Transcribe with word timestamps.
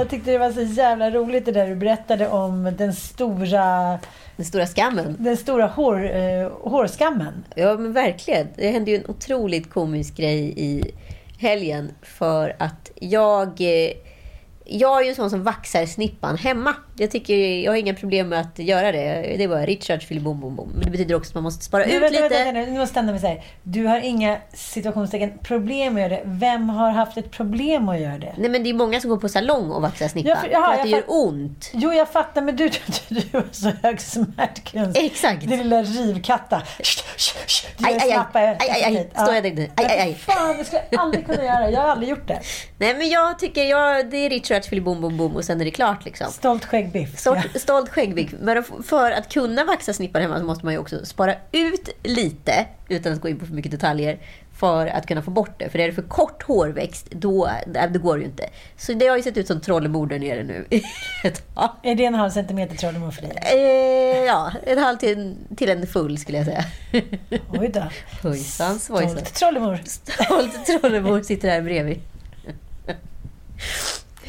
Jag 0.00 0.08
tyckte 0.08 0.30
det 0.30 0.38
var 0.38 0.52
så 0.52 0.62
jävla 0.62 1.10
roligt 1.10 1.44
det 1.44 1.52
där 1.52 1.66
du 1.66 1.74
berättade 1.74 2.28
om 2.28 2.74
den 2.78 2.94
stora... 2.94 3.98
Den 4.36 4.46
stora 4.46 4.66
skammen. 4.66 5.16
Den 5.18 5.36
stora 5.36 5.66
hår, 5.66 6.16
eh, 6.16 6.50
hårskammen. 6.60 7.44
Ja, 7.54 7.76
men 7.76 7.92
verkligen. 7.92 8.48
Det 8.56 8.70
hände 8.70 8.90
ju 8.90 8.96
en 8.96 9.10
otroligt 9.10 9.70
komisk 9.70 10.16
grej 10.16 10.54
i 10.56 10.94
helgen. 11.38 11.90
För 12.02 12.56
att 12.58 12.90
jag... 12.94 13.48
Eh, 13.60 13.92
jag 14.64 15.00
är 15.00 15.04
ju 15.04 15.08
en 15.08 15.16
sån 15.16 15.30
som 15.30 15.42
vaxar 15.42 15.86
snippan 15.86 16.36
hemma. 16.36 16.74
Jag, 17.00 17.10
tycker, 17.10 17.34
jag 17.62 17.72
har 17.72 17.76
inga 17.76 17.94
problem 17.94 18.28
med 18.28 18.40
att 18.40 18.58
göra 18.58 18.92
det. 18.92 19.34
Det 19.38 19.46
var 19.46 19.66
Richards 19.66 20.08
bom, 20.08 20.40
bom, 20.40 20.56
bom. 20.56 20.68
Men 20.74 20.84
det 20.84 20.90
betyder 20.90 21.14
också 21.14 21.30
att 21.30 21.34
man 21.34 21.42
måste 21.42 21.64
spara 21.64 21.84
Nej, 21.86 21.96
ut 21.96 22.02
vänta, 22.02 22.22
lite. 22.22 22.34
Vänta, 22.34 22.52
vänta, 22.52 22.72
nu 22.72 22.78
måste 22.78 22.92
stanna 22.92 23.12
med 23.12 23.20
säga. 23.20 23.42
Du 23.62 23.86
har 23.86 24.00
inga 24.00 24.38
situationstecken 24.52 25.38
problem 25.42 25.94
med 25.94 26.04
att 26.04 26.10
göra 26.10 26.22
det. 26.22 26.30
Vem 26.30 26.68
har 26.68 26.90
haft 26.90 27.16
ett 27.16 27.30
problem 27.30 27.84
med 27.84 27.94
att 27.94 28.00
göra 28.00 28.18
det? 28.18 28.34
Nej 28.38 28.50
men 28.50 28.62
det 28.62 28.70
är 28.70 28.74
många 28.74 29.00
som 29.00 29.10
går 29.10 29.16
på 29.16 29.28
salong 29.28 29.70
och 29.70 29.82
vaxar 29.82 30.08
snippan. 30.08 30.30
Ja, 30.30 30.36
för- 30.36 30.48
jaha, 30.48 30.66
för 30.66 30.72
att 30.72 30.78
jag 30.78 30.86
det 30.86 30.90
gör 30.90 31.04
ont. 31.06 31.70
Jo, 31.74 31.92
jag 31.92 32.08
fattar, 32.08 32.42
men 32.42 32.56
du 32.56 32.68
du, 33.08 33.14
du 33.14 33.38
har 33.38 33.44
så 33.52 33.70
hög 33.82 34.00
smärtgräns. 34.00 34.96
Exakt. 34.96 35.40
Din 35.40 35.58
lilla 35.58 35.82
rivkatta. 35.82 36.62
Du 37.78 37.86
Aj, 37.86 37.98
aj, 38.00 38.12
aj. 38.12 38.56
Aj, 38.60 38.70
aj, 38.70 38.84
aj. 38.84 39.10
Står 39.14 39.34
jag 39.34 39.54
nu? 39.54 39.70
Aj, 39.76 39.84
aj, 39.84 39.98
aj. 40.00 40.14
Fan, 40.14 40.56
det 40.58 40.64
skulle 40.64 40.82
jag 40.90 41.00
aldrig 41.00 41.26
kunna 41.26 41.44
göra. 41.44 41.70
Jag 41.70 41.80
har 41.80 41.88
aldrig 41.88 42.10
gjort 42.10 42.28
det. 42.28 42.40
Nej 42.78 42.94
men 42.94 43.08
jag 43.08 43.38
tycker, 43.38 43.64
jag, 43.64 44.10
det 44.10 44.16
är 44.16 44.30
Richards 44.30 44.70
bom, 44.70 45.00
bom, 45.00 45.16
bom 45.16 45.36
och 45.36 45.44
sen 45.44 45.60
är 45.60 45.64
det 45.64 45.70
klart 45.70 46.04
liksom. 46.04 46.32
Stolt 46.32 46.66
skäggbiff. 46.92 47.18
Stolt, 47.18 47.38
Ja. 47.54 47.60
stolt 47.60 47.88
skäggvick. 47.88 48.30
Men 48.40 48.64
för 48.84 49.10
att 49.10 49.32
kunna 49.32 49.64
vaxa 49.64 49.92
snippan 49.92 50.22
hemma 50.22 50.38
så 50.38 50.44
måste 50.44 50.64
man 50.64 50.74
ju 50.74 50.78
också 50.80 51.04
spara 51.04 51.34
ut 51.52 51.88
lite, 52.02 52.66
utan 52.88 53.12
att 53.12 53.20
gå 53.20 53.28
in 53.28 53.38
på 53.38 53.46
för 53.46 53.54
mycket 53.54 53.70
detaljer, 53.72 54.18
för 54.58 54.86
att 54.86 55.06
kunna 55.06 55.22
få 55.22 55.30
bort 55.30 55.50
det. 55.58 55.68
För 55.68 55.78
är 55.78 55.86
det 55.86 55.92
för 55.92 56.02
kort 56.02 56.42
hårväxt, 56.42 57.06
då, 57.10 57.50
det 57.66 57.98
går 57.98 58.14
det 58.16 58.20
ju 58.20 58.26
inte. 58.26 58.44
Så 58.76 58.92
det 58.92 59.06
har 59.06 59.16
ju 59.16 59.22
sett 59.22 59.36
ut 59.36 59.46
som 59.46 59.60
trollemor 59.60 60.06
där 60.06 60.18
nere 60.18 60.42
nu. 60.42 60.64
Är 61.82 61.94
det 61.94 62.04
en 62.04 62.14
halv 62.14 62.30
centimeter 62.30 62.76
trollemor 62.76 63.10
för 63.10 63.22
dig? 63.22 63.32
eh, 63.44 64.24
ja, 64.24 64.52
en 64.66 64.78
halv 64.78 64.96
till, 64.98 65.36
till 65.56 65.70
en 65.70 65.86
full 65.86 66.18
skulle 66.18 66.38
jag 66.38 66.46
säga. 66.46 66.64
Oj 67.50 67.68
då. 67.68 67.82
Hojsan 68.22 68.78
svojsan. 68.78 69.10
Stolt 69.10 69.34
trollemor. 69.34 69.78
Stolt 69.84 70.66
trollemor 70.66 71.22
sitter 71.22 71.48
här 71.50 71.62
bredvid. 71.62 72.00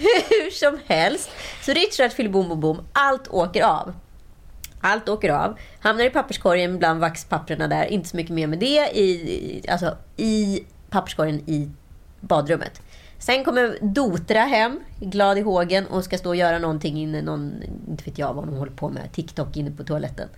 Hur 0.29 0.51
som 0.51 0.79
helst. 0.85 1.29
Så 1.61 1.73
Richard 1.73 2.11
fyller 2.11 2.29
bom, 2.29 2.49
bom, 2.49 2.59
bom. 2.59 2.81
Allt 2.93 3.27
åker 3.27 3.63
av. 3.63 3.93
Allt 4.81 5.09
åker 5.09 5.29
av. 5.29 5.59
Hamnar 5.79 6.05
i 6.05 6.09
papperskorgen 6.09 6.77
bland 6.77 6.99
vaxpapperna 6.99 7.67
där. 7.67 7.85
Inte 7.85 8.09
så 8.09 8.17
mycket 8.17 8.33
mer 8.33 8.47
med 8.47 8.59
det. 8.59 8.97
I, 8.97 9.65
alltså, 9.69 9.97
i 10.17 10.63
papperskorgen 10.89 11.49
i 11.49 11.69
badrummet. 12.19 12.81
Sen 13.21 13.43
kommer 13.43 13.77
Dotra 13.81 14.39
hem, 14.39 14.79
glad 14.99 15.37
i 15.37 15.41
hågen 15.41 15.87
och 15.87 16.03
ska 16.03 16.17
stå 16.17 16.29
och 16.29 16.35
göra 16.35 16.59
någonting 16.59 16.97
inne, 16.97 17.21
någon, 17.21 17.53
inte 17.89 18.03
vet 18.03 18.17
jag 18.17 18.33
vad 18.33 18.45
hon 18.45 18.57
håller 18.57 18.71
på 18.71 18.89
med, 18.89 19.11
TikTok 19.13 19.57
inne 19.57 19.71
på 19.71 19.83
toaletten. 19.83 20.29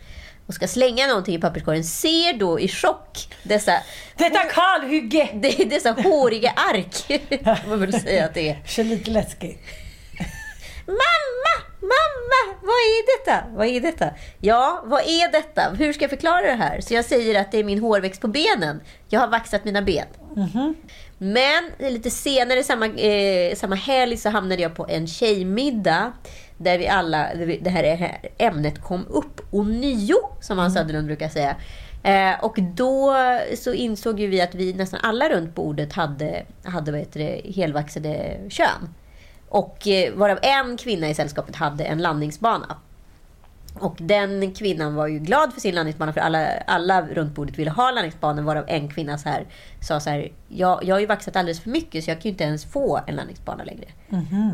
Och 0.48 0.54
ska 0.54 0.68
slänga 0.68 1.08
någonting 1.08 1.36
i 1.36 1.40
papperskorgen. 1.40 1.84
Ser 1.84 2.34
då 2.34 2.60
i 2.60 2.68
chock 2.68 3.28
dessa 3.44 3.74
Detta 4.18 4.40
kalhygge! 4.40 5.30
det 5.34 5.62
är 5.62 5.66
dessa 5.66 5.92
håriga 5.92 6.50
ark, 6.50 7.22
man 7.68 7.80
väl 7.80 8.02
säga 8.02 8.26
att 8.26 8.34
det 8.34 8.50
är. 8.50 8.62
Känns 8.66 8.90
lite 8.90 9.12
läskigt. 9.12 9.60
Mamma! 10.88 11.54
Mamma! 11.82 12.60
Vad 12.62 12.76
är 12.76 13.20
detta? 13.20 13.44
Vad 13.56 13.68
är 13.68 13.82
detta? 13.82 14.10
Ja, 14.40 14.84
vad 14.86 15.02
är 15.02 15.32
detta? 15.32 15.70
Hur 15.78 15.94
ska 15.94 16.04
jag 16.04 16.10
förklara 16.10 16.42
det 16.42 16.56
här? 16.56 16.82
Så 16.82 16.94
jag 16.94 17.06
säger 17.06 17.42
att 17.42 17.52
det 17.52 17.60
är 17.60 17.64
min 17.64 17.80
hårväxt 17.80 18.22
på 18.22 18.28
benen. 18.28 18.82
Jag 19.10 19.20
har 19.20 19.28
vaxat 19.28 19.66
mina 19.66 19.82
ben. 19.82 20.08
Men 21.18 21.72
lite 21.80 22.10
senare 22.10 22.64
samma, 22.64 22.88
eh, 22.88 23.56
samma 23.56 23.76
helg 23.76 24.18
så 24.18 24.30
hamnade 24.30 24.62
jag 24.62 24.76
på 24.76 24.88
en 24.90 25.08
tjejmiddag 25.08 26.14
där 26.64 26.78
vi 26.78 26.88
alla, 26.88 27.30
det 27.62 27.70
här 27.70 27.84
är- 27.84 28.18
ämnet 28.38 28.82
kom 28.82 29.06
upp 29.08 29.42
ånyo, 29.52 30.18
som 30.42 30.58
Hans 30.58 30.74
Söderlund 30.74 31.08
brukar 31.08 31.30
säga. 31.30 31.56
Eh, 32.04 32.44
och 32.44 32.56
då 32.76 33.16
så 33.56 33.74
insåg 33.74 34.20
ju 34.20 34.28
vi 34.28 34.42
att 34.42 34.56
vi 34.56 34.74
nästan 34.74 35.00
alla 35.04 35.30
runt 35.30 35.56
bordet 35.56 35.94
hade, 35.94 36.44
hade 36.64 36.92
vad 36.92 37.00
heter 37.00 37.20
det, 37.20 37.52
helvaxade 37.56 38.38
kön. 38.50 38.90
Och 39.50 39.88
eh, 39.88 40.14
varav 40.14 40.40
en 40.42 40.78
kvinna 40.78 41.10
i 41.10 41.14
sällskapet 41.14 41.56
hade 41.56 41.84
en 41.84 41.98
landningsbana. 42.02 42.78
Och 43.80 43.96
den 44.00 44.52
kvinnan 44.52 44.96
var 44.96 45.08
ju 45.08 45.20
glad 45.20 45.54
för 45.54 45.62
sin 45.62 45.76
landningsbana 45.76 46.14
för 46.14 46.22
alla, 46.22 46.48
alla 46.68 47.02
runt 47.02 47.36
bordet 47.36 47.58
ville 47.58 47.72
ha 47.72 47.92
landningsbanan 47.92 48.46
varav 48.46 48.66
en 48.68 48.90
kvinna 48.90 49.18
så 49.18 49.30
här, 49.30 49.46
sa 49.82 50.00
så 50.00 50.10
här 50.10 50.32
jag, 50.48 50.84
jag 50.84 50.96
har 50.96 51.00
ju 51.00 51.06
vaxat 51.06 51.36
alldeles 51.36 51.60
för 51.60 51.70
mycket 51.70 52.04
så 52.04 52.10
jag 52.12 52.18
kan 52.18 52.24
ju 52.24 52.30
inte 52.30 52.44
ens 52.44 52.66
få 52.66 53.00
en 53.08 53.16
landningsbana 53.16 53.64
längre. 53.64 53.86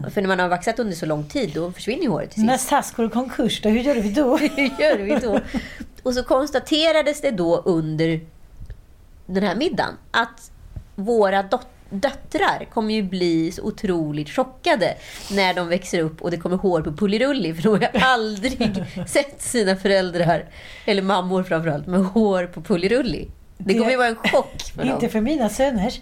För 0.09 0.21
när 0.21 0.27
man 0.27 0.39
har 0.39 0.47
vaxat 0.47 0.79
under 0.79 0.95
så 0.95 1.05
lång 1.05 1.23
tid 1.23 1.51
då 1.53 1.71
försvinner 1.71 2.03
ju 2.03 2.09
håret 2.09 2.31
till 2.31 2.43
När 2.45 2.57
sist. 2.57 2.69
SAS 2.69 2.91
går 2.91 3.05
i 3.05 3.09
konkurs, 3.09 3.61
då, 3.61 3.69
hur 3.69 3.79
gör 3.79 3.95
vi 3.95 4.11
då? 4.11 4.37
Hur 4.55 4.81
gör 4.81 4.97
vi 4.97 5.15
då? 5.15 5.39
Och 6.03 6.13
så 6.13 6.23
konstaterades 6.23 7.21
det 7.21 7.31
då 7.31 7.57
under 7.57 8.19
den 9.25 9.43
här 9.43 9.55
middagen 9.55 9.93
att 10.11 10.51
våra 10.95 11.41
dot- 11.43 11.67
döttrar 11.89 12.67
kommer 12.73 12.93
ju 12.93 13.03
bli 13.03 13.51
så 13.51 13.61
otroligt 13.61 14.29
chockade 14.29 14.95
när 15.31 15.53
de 15.53 15.67
växer 15.67 15.99
upp 15.99 16.21
och 16.21 16.31
det 16.31 16.37
kommer 16.37 16.57
hår 16.57 16.81
på 16.81 16.91
Pullirulli 16.91 17.53
för 17.53 17.63
de 17.63 17.69
har 17.69 17.79
ju 17.79 17.87
aldrig 18.01 18.83
sett 19.07 19.41
sina 19.41 19.75
föräldrar, 19.75 20.45
eller 20.85 21.01
mammor 21.01 21.43
framförallt, 21.43 21.87
med 21.87 21.99
hår 21.99 22.45
på 22.45 22.61
Pullirulli. 22.61 23.27
Det 23.57 23.73
kommer 23.73 23.91
ju 23.91 23.97
vara 23.97 24.07
en 24.07 24.15
chock 24.15 24.61
för 24.75 24.83
dem. 24.83 24.93
Inte 24.93 25.09
för 25.09 25.21
mina 25.21 25.49
söner. 25.49 25.93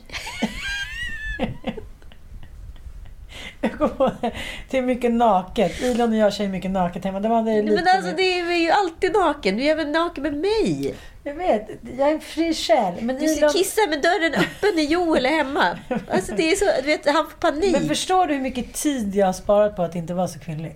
Det 4.70 4.78
är 4.78 4.82
mycket 4.82 5.12
naket. 5.12 5.82
Ilon 5.82 6.10
och 6.10 6.18
jag 6.18 6.34
kör 6.34 6.48
mycket 6.48 6.72
naket 6.72 7.04
hemma. 7.04 7.20
De 7.20 7.32
hade 7.32 7.62
lite 7.62 7.76
Men 7.76 7.96
alltså 7.96 8.12
det 8.16 8.40
är 8.40 8.56
ju 8.56 8.70
alltid 8.70 9.14
naken. 9.14 9.58
Du 9.58 9.64
är 9.64 9.76
väl 9.76 9.92
naken 9.92 10.24
med 10.24 10.34
mig? 10.34 10.96
Jag 11.28 11.34
vet, 11.34 11.70
jag 11.98 12.10
är 12.10 12.14
en 12.14 12.20
fri 12.20 12.54
själ. 12.54 12.94
Men 13.02 13.16
Du 13.20 13.26
Ilon... 13.26 13.50
kissar 13.50 13.90
med 13.90 14.02
dörren 14.02 14.34
öppen 14.34 14.76
när 14.76 14.84
Joel 14.84 15.26
är 15.26 15.30
hemma. 15.30 15.80
Alltså 16.12 16.34
det 16.36 16.52
är 16.52 16.56
så, 16.56 16.66
du 16.82 16.88
vet, 16.88 17.06
han 17.06 17.26
får 17.30 17.38
panik. 17.38 17.72
Men 17.72 17.88
förstår 17.88 18.28
du 18.28 18.34
hur 18.34 18.42
mycket 18.42 18.74
tid 18.74 19.16
jag 19.16 19.26
har 19.26 19.34
sparat 19.34 19.76
på 19.76 19.84
att 19.84 19.96
inte 19.96 20.14
vara 20.14 20.28
så 20.28 20.40
kvinnlig? 20.40 20.76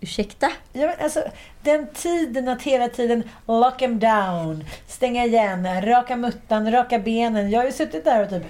Ursäkta? 0.00 0.50
Ja, 0.72 0.86
men 0.86 0.94
alltså, 1.00 1.22
den 1.62 1.86
tiden 1.94 2.48
att 2.48 2.62
hela 2.62 2.88
tiden 2.88 3.22
lock 3.46 3.82
em 3.82 3.98
down, 3.98 4.64
stänga 4.86 5.24
igen, 5.24 5.82
raka 5.82 6.16
muttan, 6.16 6.72
raka 6.72 6.98
benen. 6.98 7.50
Jag 7.50 7.60
har 7.60 7.66
ju 7.66 7.72
suttit 7.72 8.04
där 8.04 8.22
och 8.22 8.30
typ 8.30 8.44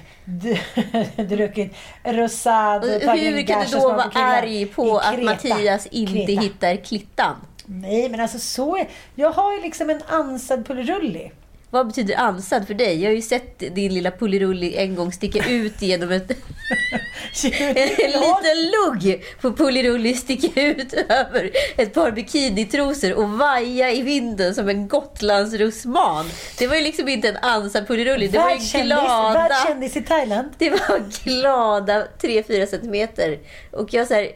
druckit 1.29 1.77
rosad 2.05 2.85
och 2.85 3.03
tagit 3.03 3.23
Hur 3.23 3.47
kan 3.47 3.67
du 3.67 3.77
och 3.77 3.83
då 3.83 3.89
vara 3.89 4.11
arg 4.15 4.67
på 4.67 4.99
att 4.99 5.15
Kreta. 5.15 5.25
Mattias 5.25 5.87
inte 5.87 6.27
Kreta. 6.27 6.41
hittar 6.43 6.77
klittan? 6.77 7.37
Nej, 7.67 8.09
men 8.09 8.21
alltså 8.21 8.39
så 8.39 8.77
är 8.77 8.89
Jag 9.15 9.33
har 9.33 9.55
ju 9.55 9.63
liksom 9.63 9.91
en 9.91 10.03
ansad 10.09 10.67
pullerulli. 10.67 11.31
Vad 11.71 11.87
betyder 11.87 12.17
ansad 12.17 12.67
för 12.67 12.75
dig? 12.75 13.03
Jag 13.03 13.11
har 13.11 13.15
ju 13.15 13.23
sett 13.23 13.59
din 13.59 13.95
lilla 13.95 14.11
pullirulli 14.11 14.77
en 14.77 14.95
gång 14.95 15.13
sticka 15.13 15.49
ut 15.49 15.83
genom 15.83 16.13
ett, 16.13 16.31
en 17.45 18.11
liten 18.11 18.71
lugg 18.73 19.25
på 19.41 19.53
pullirulli 19.53 20.15
sticka 20.15 20.63
ut 20.63 20.93
över 20.93 21.51
ett 21.77 21.95
par 21.95 22.11
bikinitrosor 22.11 23.15
och 23.15 23.31
vaja 23.31 23.93
i 23.93 24.03
vinden 24.03 24.55
som 24.55 24.69
en 24.69 24.89
gotlandsrussman. 24.89 26.27
Det 26.59 26.67
var 26.67 26.77
ju 26.77 26.83
liksom 26.83 27.09
inte 27.09 27.29
en 27.29 27.37
ansad 27.37 27.87
pullirulli, 27.87 28.29
det 28.29 28.39
var 28.39 28.51
ju 28.51 28.83
glada... 28.83 29.33
världskändis 29.33 29.97
i 29.97 30.03
Thailand. 30.03 30.49
Det 30.59 30.71
var 30.71 31.25
glada 31.25 32.07
3-4 32.21 32.67
centimeter. 32.67 33.39
Och 33.73 33.95
jag 33.95 34.07
så 34.07 34.15
här, 34.15 34.31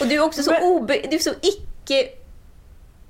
Och 0.00 0.06
du 0.06 0.14
är 0.14 0.20
också 0.20 0.42
så, 0.42 0.58
obe, 0.58 1.00
du 1.10 1.16
är 1.16 1.20
så 1.20 1.34
icke 1.42 2.08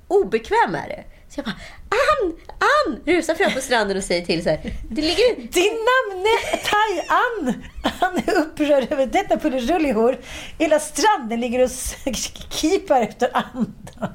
obekväm 0.07 0.71
med 0.71 0.89
det. 0.89 1.03
Så 1.29 1.39
jag 1.39 1.45
bara, 1.45 1.55
Ann! 1.89 2.33
Ann! 2.59 2.99
Rusar 3.05 3.35
fram 3.35 3.51
på 3.51 3.61
stranden 3.61 3.97
och 3.97 4.03
säger 4.03 4.25
till 4.25 4.43
så 4.43 4.49
här. 4.49 4.59
Det 4.89 5.01
ligger. 5.01 5.35
Din 5.35 5.77
namne 5.89 6.29
Thai-Ann! 6.63 7.63
Han 7.99 8.17
är 8.17 8.37
upprörd 8.37 8.91
över 8.91 9.05
detta 9.05 9.37
pullerullihår. 9.37 10.17
Hela 10.59 10.79
stranden 10.79 11.41
ligger 11.41 11.63
och 11.63 11.69
kipar 12.51 13.01
efter 13.01 13.29
andan. 13.33 14.13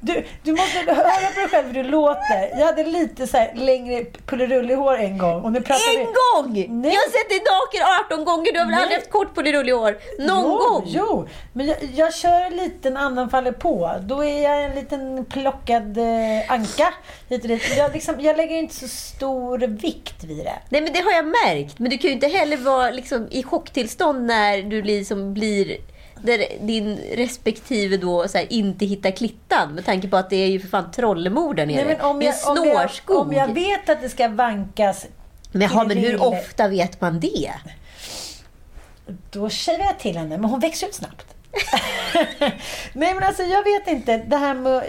Du, 0.00 0.24
du 0.42 0.52
måste 0.52 0.78
höra 0.78 0.94
på 1.34 1.40
dig 1.40 1.48
själv 1.48 1.66
hur 1.66 1.82
du 1.84 1.90
låter. 1.90 2.58
Jag 2.58 2.66
hade 2.66 2.84
lite 2.84 3.26
så 3.26 3.36
här 3.36 3.52
längre 3.54 4.04
pullerullihår 4.26 4.96
en 4.98 5.18
gång. 5.18 5.42
Och 5.42 5.52
nu 5.52 5.60
pratar 5.60 5.94
En 5.94 5.98
vi... 5.98 6.04
gång! 6.04 6.80
Nej. 6.80 6.94
Jag 6.94 7.00
har 7.00 7.10
sett 7.10 7.28
dig 7.28 7.38
naken 7.38 8.14
18 8.16 8.24
gånger. 8.24 8.52
Du 8.52 8.58
har 8.58 8.66
väl 8.66 8.74
Nej. 8.74 8.82
aldrig 8.82 8.98
haft 8.98 9.10
kort 9.10 9.34
på 9.34 9.42
din 9.42 9.52
rullig 9.52 9.72
hår? 9.72 9.98
Någon 10.18 10.44
jo, 10.44 10.58
gång? 10.58 10.82
Jo, 10.86 11.28
men 11.52 11.66
jag, 11.66 11.76
jag 11.94 12.14
kör 12.14 12.40
en 12.40 12.56
liten 12.56 12.96
annan 12.96 13.30
faller 13.30 13.52
på. 13.52 13.90
Då 14.00 14.24
är 14.24 14.42
jag 14.42 14.64
en 14.64 14.74
liten 14.74 15.24
plockad 15.24 15.98
eh, 15.98 16.52
anka. 16.52 16.94
Hit 17.28 17.42
och 17.42 17.48
dit. 17.48 17.76
Jag, 17.76 17.92
liksom, 17.92 18.20
jag 18.20 18.36
lägger 18.36 18.56
inte 18.56 18.74
så 18.74 18.88
stor 18.88 19.58
vikt 19.58 20.24
vid 20.24 20.44
det. 20.44 20.58
Nej 20.68 20.82
men 20.82 20.92
det 20.92 21.00
har 21.00 21.12
jag 21.12 21.26
märkt. 21.26 21.78
Men 21.78 21.90
du 21.90 21.98
kan 21.98 22.08
ju 22.08 22.14
inte 22.14 22.26
heller 22.26 22.56
vara 22.56 22.90
liksom, 22.90 23.28
i 23.30 23.42
chocktillstånd 23.42 24.26
när 24.26 24.62
du 24.62 24.82
liksom 24.82 25.34
blir 25.34 25.76
där 26.22 26.44
din 26.60 26.98
respektive 27.14 27.96
då 27.96 28.28
så 28.28 28.38
här, 28.38 28.46
inte 28.52 28.86
hittar 28.86 29.10
klittan 29.10 29.74
med 29.74 29.84
tanke 29.84 30.08
på 30.08 30.16
att 30.16 30.30
det 30.30 30.36
är 30.36 30.46
ju 30.46 30.60
för 30.60 30.68
fan 30.68 30.90
trollemord 30.90 31.56
där 31.56 31.66
nere. 31.66 31.76
Nej, 31.76 31.96
men 31.96 32.06
om, 32.06 32.18
det 32.18 32.26
är 32.26 32.34
jag, 32.46 32.56
en 32.56 32.62
om, 32.62 32.68
jag, 32.68 32.80
snårskog. 32.80 33.16
om 33.16 33.32
jag 33.32 33.54
vet 33.54 33.88
att 33.88 34.02
det 34.02 34.08
ska 34.08 34.28
vankas, 34.28 35.06
men, 35.52 35.68
ja, 35.72 35.84
men 35.84 35.98
hur 35.98 36.22
ofta 36.22 36.68
vet 36.68 37.00
man 37.00 37.20
det? 37.20 37.52
då 39.30 39.50
shavar 39.50 39.84
jag 39.84 39.98
till 39.98 40.16
henne. 40.16 40.38
Men 40.38 40.50
hon 40.50 40.60
växer 40.60 40.86
ut 40.86 40.94
snabbt. 40.94 41.26
Nej 42.92 43.14
men 43.14 43.22
alltså 43.22 43.42
jag 43.42 43.64
vet 43.64 43.88
inte. 43.88 44.16
Det 44.16 44.36
här 44.36 44.54
med... 44.54 44.84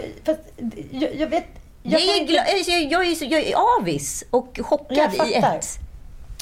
Jag, 0.90 1.14
jag 1.16 1.26
vet... 1.26 1.46
Jag, 1.90 2.00
kan 2.00 2.08
är, 2.10 2.20
inte- 2.20 2.32
jag, 2.32 2.46
jag, 2.92 3.06
är, 3.06 3.32
jag 3.32 3.42
är 3.42 3.54
avis 3.80 4.24
och 4.30 4.58
chockad 4.62 5.10
Jag 5.18 5.28
i 5.28 5.34
ett. 5.34 5.78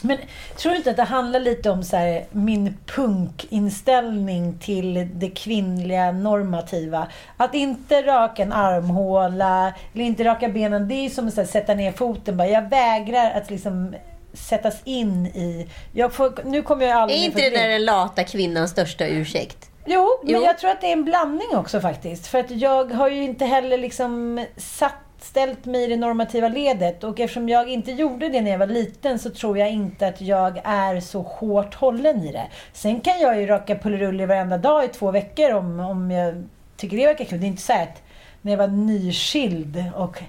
Men 0.03 0.19
tror 0.57 0.73
du 0.73 0.79
inte 0.79 0.91
att 0.91 0.97
det 0.97 1.03
handlar 1.03 1.41
lite 1.41 1.71
om 1.71 1.83
så 1.85 1.97
här, 1.97 2.25
min 2.31 2.77
punkinställning 2.87 4.59
till 4.59 5.09
det 5.15 5.31
kvinnliga 5.31 6.13
normativa? 6.13 7.07
Att 7.37 7.55
inte 7.55 8.03
raka 8.03 8.43
en 8.43 8.53
armhåla 8.53 9.73
eller 9.95 10.05
inte 10.05 10.25
raka 10.25 10.49
benen, 10.49 10.89
det 10.89 10.95
är 10.95 11.11
som 11.11 11.29
att 11.29 11.37
här, 11.37 11.45
sätta 11.45 11.75
ner 11.75 11.93
foten. 11.93 12.37
Bara. 12.37 12.49
Jag 12.49 12.71
vägrar 12.71 13.31
att 13.31 13.51
liksom 13.51 13.95
sättas 14.33 14.77
in 14.85 15.27
i... 15.27 15.67
Jag 15.93 16.13
får, 16.13 16.33
nu 16.45 16.63
kommer 16.63 16.87
jag 16.87 16.97
Är 16.97 17.01
aldrig 17.01 17.25
inte 17.25 17.43
få 17.43 17.51
det 17.51 17.57
där 17.57 17.69
den 17.69 17.85
lata 17.85 18.25
kvinnans 18.25 18.71
största 18.71 19.07
ursäkt? 19.07 19.71
Jo, 19.87 20.09
men 20.23 20.35
Jo. 20.35 20.43
jag 20.43 20.59
tror 20.59 20.71
att 20.71 20.81
det 20.81 20.87
är 20.87 20.93
en 20.93 21.05
blandning 21.05 21.49
också 21.57 21.81
faktiskt. 21.81 22.27
För 22.27 22.39
att 22.39 22.51
jag 22.51 22.93
har 22.93 23.09
ju 23.09 23.23
inte 23.23 23.45
heller 23.45 23.79
liksom 23.79 24.45
satt, 24.57 24.95
ställt 25.27 25.65
mig 25.65 25.85
i 25.85 25.87
det 25.87 25.97
normativa 25.97 26.49
ledet. 26.49 27.05
Och 27.05 27.21
eftersom 27.21 27.49
jag 27.49 27.69
inte 27.69 27.93
gjorde 27.93 28.29
det 28.29 28.41
när 28.41 28.51
jag 28.51 28.59
var 28.59 28.67
liten 28.67 29.19
så 29.19 29.31
tror 29.31 29.59
jag 29.59 29.71
inte 29.71 30.07
att 30.07 30.21
jag 30.21 30.61
är 30.65 31.01
så 31.01 31.23
hårt 31.23 31.75
hållen 31.75 32.23
i 32.23 32.33
det. 32.33 32.47
Sen 32.73 33.01
kan 33.01 33.21
jag 33.21 33.41
ju 33.41 33.47
raka 33.47 33.79
pulleruller 33.79 34.27
varenda 34.27 34.59
dag 34.59 34.85
i 34.85 34.89
två 34.89 35.11
veckor 35.11 35.55
om, 35.55 35.81
om 35.81 36.11
jag 36.11 36.45
tycker 36.77 36.97
det 36.97 37.07
verkar 37.07 37.25
kul. 37.25 37.41
Det 37.41 37.47
är 37.47 37.49
inte 37.49 37.63
så 37.63 37.73
att 37.73 38.03
när 38.43 38.53
jag 38.53 38.59
var 38.59 38.69
nyskild 38.69 39.85
och 39.95 40.23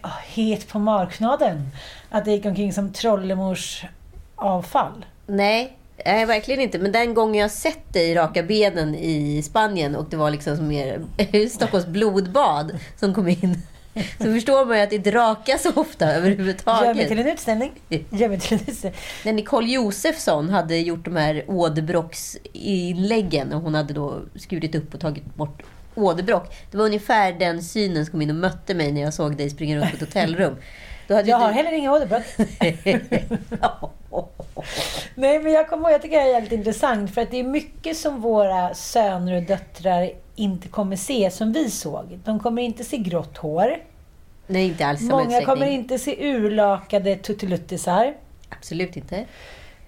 ah, 0.00 0.18
het 0.26 0.68
på 0.68 0.78
marknaden 0.78 1.68
att 2.10 2.26
jag 2.26 2.36
gick 2.36 2.46
omkring 2.46 2.72
som 2.72 2.92
trollemors 2.92 3.84
avfall. 4.36 5.04
Nej, 5.26 5.76
nej, 6.04 6.26
verkligen 6.26 6.60
inte. 6.60 6.78
Men 6.78 6.92
den 6.92 7.14
gången 7.14 7.34
jag 7.34 7.50
sett 7.50 7.92
dig 7.92 8.14
raka 8.14 8.42
benen 8.42 8.94
i 8.94 9.42
Spanien 9.42 9.96
och 9.96 10.06
det 10.10 10.16
var 10.16 10.30
liksom 10.30 10.56
som 10.56 10.68
mer 10.68 11.00
Stockholms 11.50 11.86
blodbad 11.86 12.78
som 12.96 13.14
kom 13.14 13.28
in. 13.28 13.62
Så 14.18 14.24
förstår 14.24 14.64
man 14.66 14.76
ju 14.76 14.82
att 14.82 14.90
det 14.90 14.96
inte 14.96 15.10
rakas 15.10 15.62
så 15.62 15.70
ofta 15.74 16.04
Gör 16.06 16.12
mig 16.22 16.24
till 16.32 16.32
överhuvudtaget. 16.32 17.10
en 17.10 17.18
utställning. 17.26 17.72
Gör 18.10 18.28
mig 18.28 18.40
till 18.40 18.58
en 18.58 18.64
utställning. 18.68 19.00
När 19.24 19.32
Nicole 19.32 19.66
Josefsson 19.72 20.50
hade 20.50 20.78
gjort 20.78 21.04
de 21.04 21.16
här 21.16 21.44
åderbråcksinläggen 21.48 23.52
och 23.52 23.60
hon 23.60 23.74
hade 23.74 23.94
då 23.94 24.20
skurit 24.36 24.74
upp 24.74 24.94
och 24.94 25.00
tagit 25.00 25.34
bort 25.34 25.62
åderbråck. 25.94 26.56
Det 26.70 26.76
var 26.76 26.84
ungefär 26.84 27.32
den 27.32 27.62
synen 27.62 28.04
som 28.06 28.12
kom 28.12 28.22
in 28.22 28.30
och 28.30 28.36
mötte 28.36 28.74
mig 28.74 28.92
när 28.92 29.00
jag 29.00 29.14
såg 29.14 29.36
dig 29.36 29.50
springa 29.50 29.76
runt 29.76 29.90
på 29.90 29.94
ett 29.96 30.00
hotellrum. 30.00 30.56
Jag 31.06 31.38
har 31.38 31.48
du- 31.48 31.54
heller 31.54 31.72
inga 31.72 31.92
åderbråck. 31.92 32.22
Nej, 35.14 35.38
men 35.38 35.52
jag 35.52 35.68
kommer 35.68 35.82
ihåg, 35.82 35.92
jag 35.94 36.02
tycker 36.02 36.16
det 36.16 36.22
är 36.22 36.28
jävligt 36.32 36.52
intressant. 36.52 37.14
För 37.14 37.20
att 37.22 37.30
det 37.30 37.40
är 37.40 37.44
mycket 37.44 37.96
som 37.96 38.20
våra 38.20 38.74
söner 38.74 39.36
och 39.36 39.42
döttrar 39.42 40.10
inte 40.40 40.68
kommer 40.68 40.96
se 40.96 41.30
som 41.30 41.52
vi 41.52 41.70
såg. 41.70 42.18
De 42.24 42.40
kommer 42.40 42.62
inte 42.62 42.84
se 42.84 42.96
grått 42.96 43.36
hår. 43.36 43.76
Nej, 44.46 44.66
inte 44.66 44.86
alls 44.86 45.00
Många 45.00 45.44
kommer 45.44 45.66
inte 45.66 45.98
se 45.98 46.32
urlakade 46.34 47.16
tuttiluttisar. 47.16 48.14
Absolut 48.48 48.96
inte. 48.96 49.26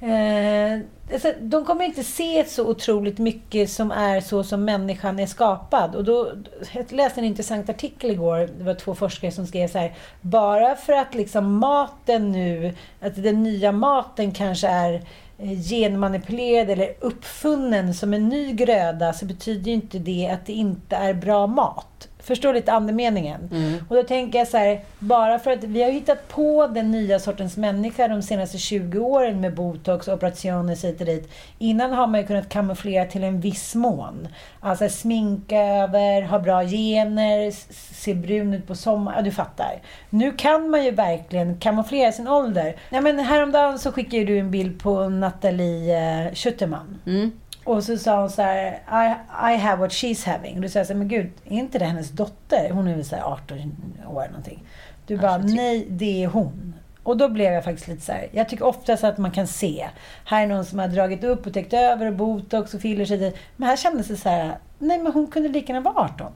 Eh, 0.03 0.81
alltså, 1.13 1.33
de 1.41 1.65
kommer 1.65 1.85
inte 1.85 2.05
se 2.05 2.45
så 2.49 2.67
otroligt 2.67 3.19
mycket 3.19 3.71
som 3.71 3.91
är 3.91 4.21
så 4.21 4.45
som 4.45 4.65
människan 4.65 5.19
är 5.19 5.27
skapad. 5.27 5.95
Och 5.95 6.05
då, 6.05 6.33
jag 6.73 6.93
läste 6.93 7.21
en 7.21 7.25
intressant 7.25 7.71
artikel 7.71 8.11
igår. 8.11 8.49
Det 8.59 8.65
var 8.65 8.75
två 8.75 8.95
forskare 8.95 9.31
som 9.33 9.47
skrev 9.47 9.69
så 9.69 9.79
här. 9.79 9.95
Bara 10.21 10.77
för 10.77 10.93
att 10.93 11.15
liksom 11.15 11.59
maten 11.59 12.33
nu, 12.33 12.75
att 13.01 13.23
den 13.23 13.43
nya 13.43 13.73
maten 13.73 14.33
kanske 14.33 14.69
är 14.69 15.03
Eh, 15.43 15.61
genmanipulerad 15.61 16.71
eller 16.71 16.95
uppfunnen 17.01 17.95
som 17.95 18.15
en 18.15 18.29
ny 18.29 18.53
gröda 18.53 19.13
så 19.13 19.27
betyder 19.27 19.67
ju 19.67 19.73
inte 19.73 19.99
det 19.99 20.29
att 20.29 20.47
det 20.47 20.53
inte 20.53 20.97
är 20.97 21.15
bra 21.15 21.47
mat. 21.47 22.09
Förstår 22.25 22.55
lite 22.55 22.73
andemeningen? 22.73 23.49
Och 23.89 23.97
då 23.97 24.03
tänker 24.03 24.39
jag 24.39 24.49
så 24.49 24.57
här, 24.57 24.81
bara 24.99 25.39
för 25.39 25.51
att 25.51 25.65
vi 25.65 25.83
har 25.83 25.91
hittat 25.91 26.29
på 26.29 26.67
den 26.67 26.91
nya 26.91 27.19
sortens 27.19 27.57
människa 27.57 28.09
de 28.09 28.23
senaste 28.23 28.59
20 28.59 28.99
åren 28.99 29.41
med 29.41 29.55
botox, 29.55 30.09
operationer 30.09 30.77
hit 30.87 31.01
och 31.01 31.07
dit. 31.07 31.31
Innan 31.59 31.93
har 31.93 32.07
man 32.07 32.21
ju 32.21 32.27
kunnat 32.27 32.49
kamouflera 32.49 33.05
till 33.05 33.25
en 33.25 33.41
viss 33.41 33.75
mån. 33.75 34.29
Alltså 34.61 34.89
sminka 34.89 35.59
över, 35.59 36.23
ha 36.23 36.39
bra 36.39 36.63
gener, 36.63 37.51
se 37.95 38.15
brun 38.15 38.55
ut 38.55 38.67
på 38.67 38.75
sommaren. 38.75 39.17
Ja, 39.19 39.23
du 39.23 39.31
fattar. 39.31 39.83
Nu 40.11 40.33
kan 40.33 40.71
man 40.71 40.85
ju 40.85 40.91
verkligen 40.91 41.61
kamouflera 41.61 42.13
sin 42.13 42.29
ålder. 42.29 42.77
Ja, 42.91 43.01
men 43.01 43.19
häromdagen 43.19 43.79
så 43.79 43.93
skickade 43.93 44.25
du 44.25 44.39
en 44.39 44.51
bild 44.51 44.83
på 44.83 45.09
Nathalie 45.09 46.27
eh, 46.27 46.35
Schuterman. 46.35 46.99
Mm. 47.07 47.33
Och 47.65 47.85
så 47.85 47.99
sa 47.99 48.21
hon 48.21 48.31
så 48.31 48.43
här, 48.43 48.73
I, 48.73 49.15
I 49.55 49.57
have 49.57 49.81
what 49.81 49.91
she's 49.91 50.27
having. 50.27 50.57
Och 50.57 50.63
då 50.63 50.69
sa 50.69 50.79
jag 50.79 50.87
så 50.87 50.93
här, 50.93 50.99
men 50.99 51.09
gud, 51.09 51.31
är 51.45 51.59
inte 51.59 51.79
det 51.79 51.85
hennes 51.85 52.11
dotter? 52.11 52.71
Hon 52.71 52.89
är 52.89 52.95
väl 52.95 53.05
så 53.05 53.17
här 53.17 53.23
18 53.23 53.59
år 54.07 54.21
eller 54.21 54.29
någonting. 54.29 54.65
Du 55.07 55.17
bara, 55.17 55.39
nej, 55.39 55.87
det 55.89 56.25
är 56.25 56.29
hon. 56.29 56.75
Och 57.03 57.17
då 57.17 57.29
blev 57.29 57.53
jag 57.53 57.65
faktiskt 57.65 57.89
lite 57.89 58.03
så 58.03 58.13
här, 58.13 58.29
jag 58.33 58.49
tycker 58.49 58.65
oftast 58.65 59.05
att 59.05 59.19
man 59.19 59.31
kan 59.31 59.47
se. 59.47 59.89
Här 60.25 60.43
är 60.43 60.47
någon 60.47 60.65
som 60.65 60.79
har 60.79 60.89
dragit 60.89 61.25
upp 61.25 61.47
och 61.47 61.55
täckt 61.55 61.73
över 61.73 62.07
och 62.07 62.13
botox 62.13 62.75
och 62.75 62.81
fillers 62.81 63.11
och 63.11 63.19
det. 63.19 63.33
Men 63.57 63.69
här 63.69 63.77
kändes 63.77 64.09
det 64.09 64.17
så 64.17 64.29
här, 64.29 64.59
nej 64.79 64.99
men 64.99 65.13
hon 65.13 65.27
kunde 65.27 65.49
lika 65.49 65.73
gärna 65.73 65.93
vara 65.93 66.05
18. 66.05 66.33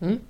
Mm. 0.00 0.20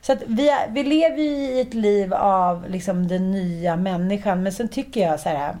Så 0.00 0.12
att 0.12 0.22
vi, 0.26 0.50
vi 0.70 0.82
lever 0.82 1.16
ju 1.16 1.30
i 1.30 1.60
ett 1.60 1.74
liv 1.74 2.14
av 2.14 2.64
liksom 2.68 3.08
den 3.08 3.30
nya 3.30 3.76
människan. 3.76 4.42
Men 4.42 4.52
sen 4.52 4.68
tycker 4.68 5.00
jag 5.00 5.20
så 5.20 5.28
här. 5.28 5.56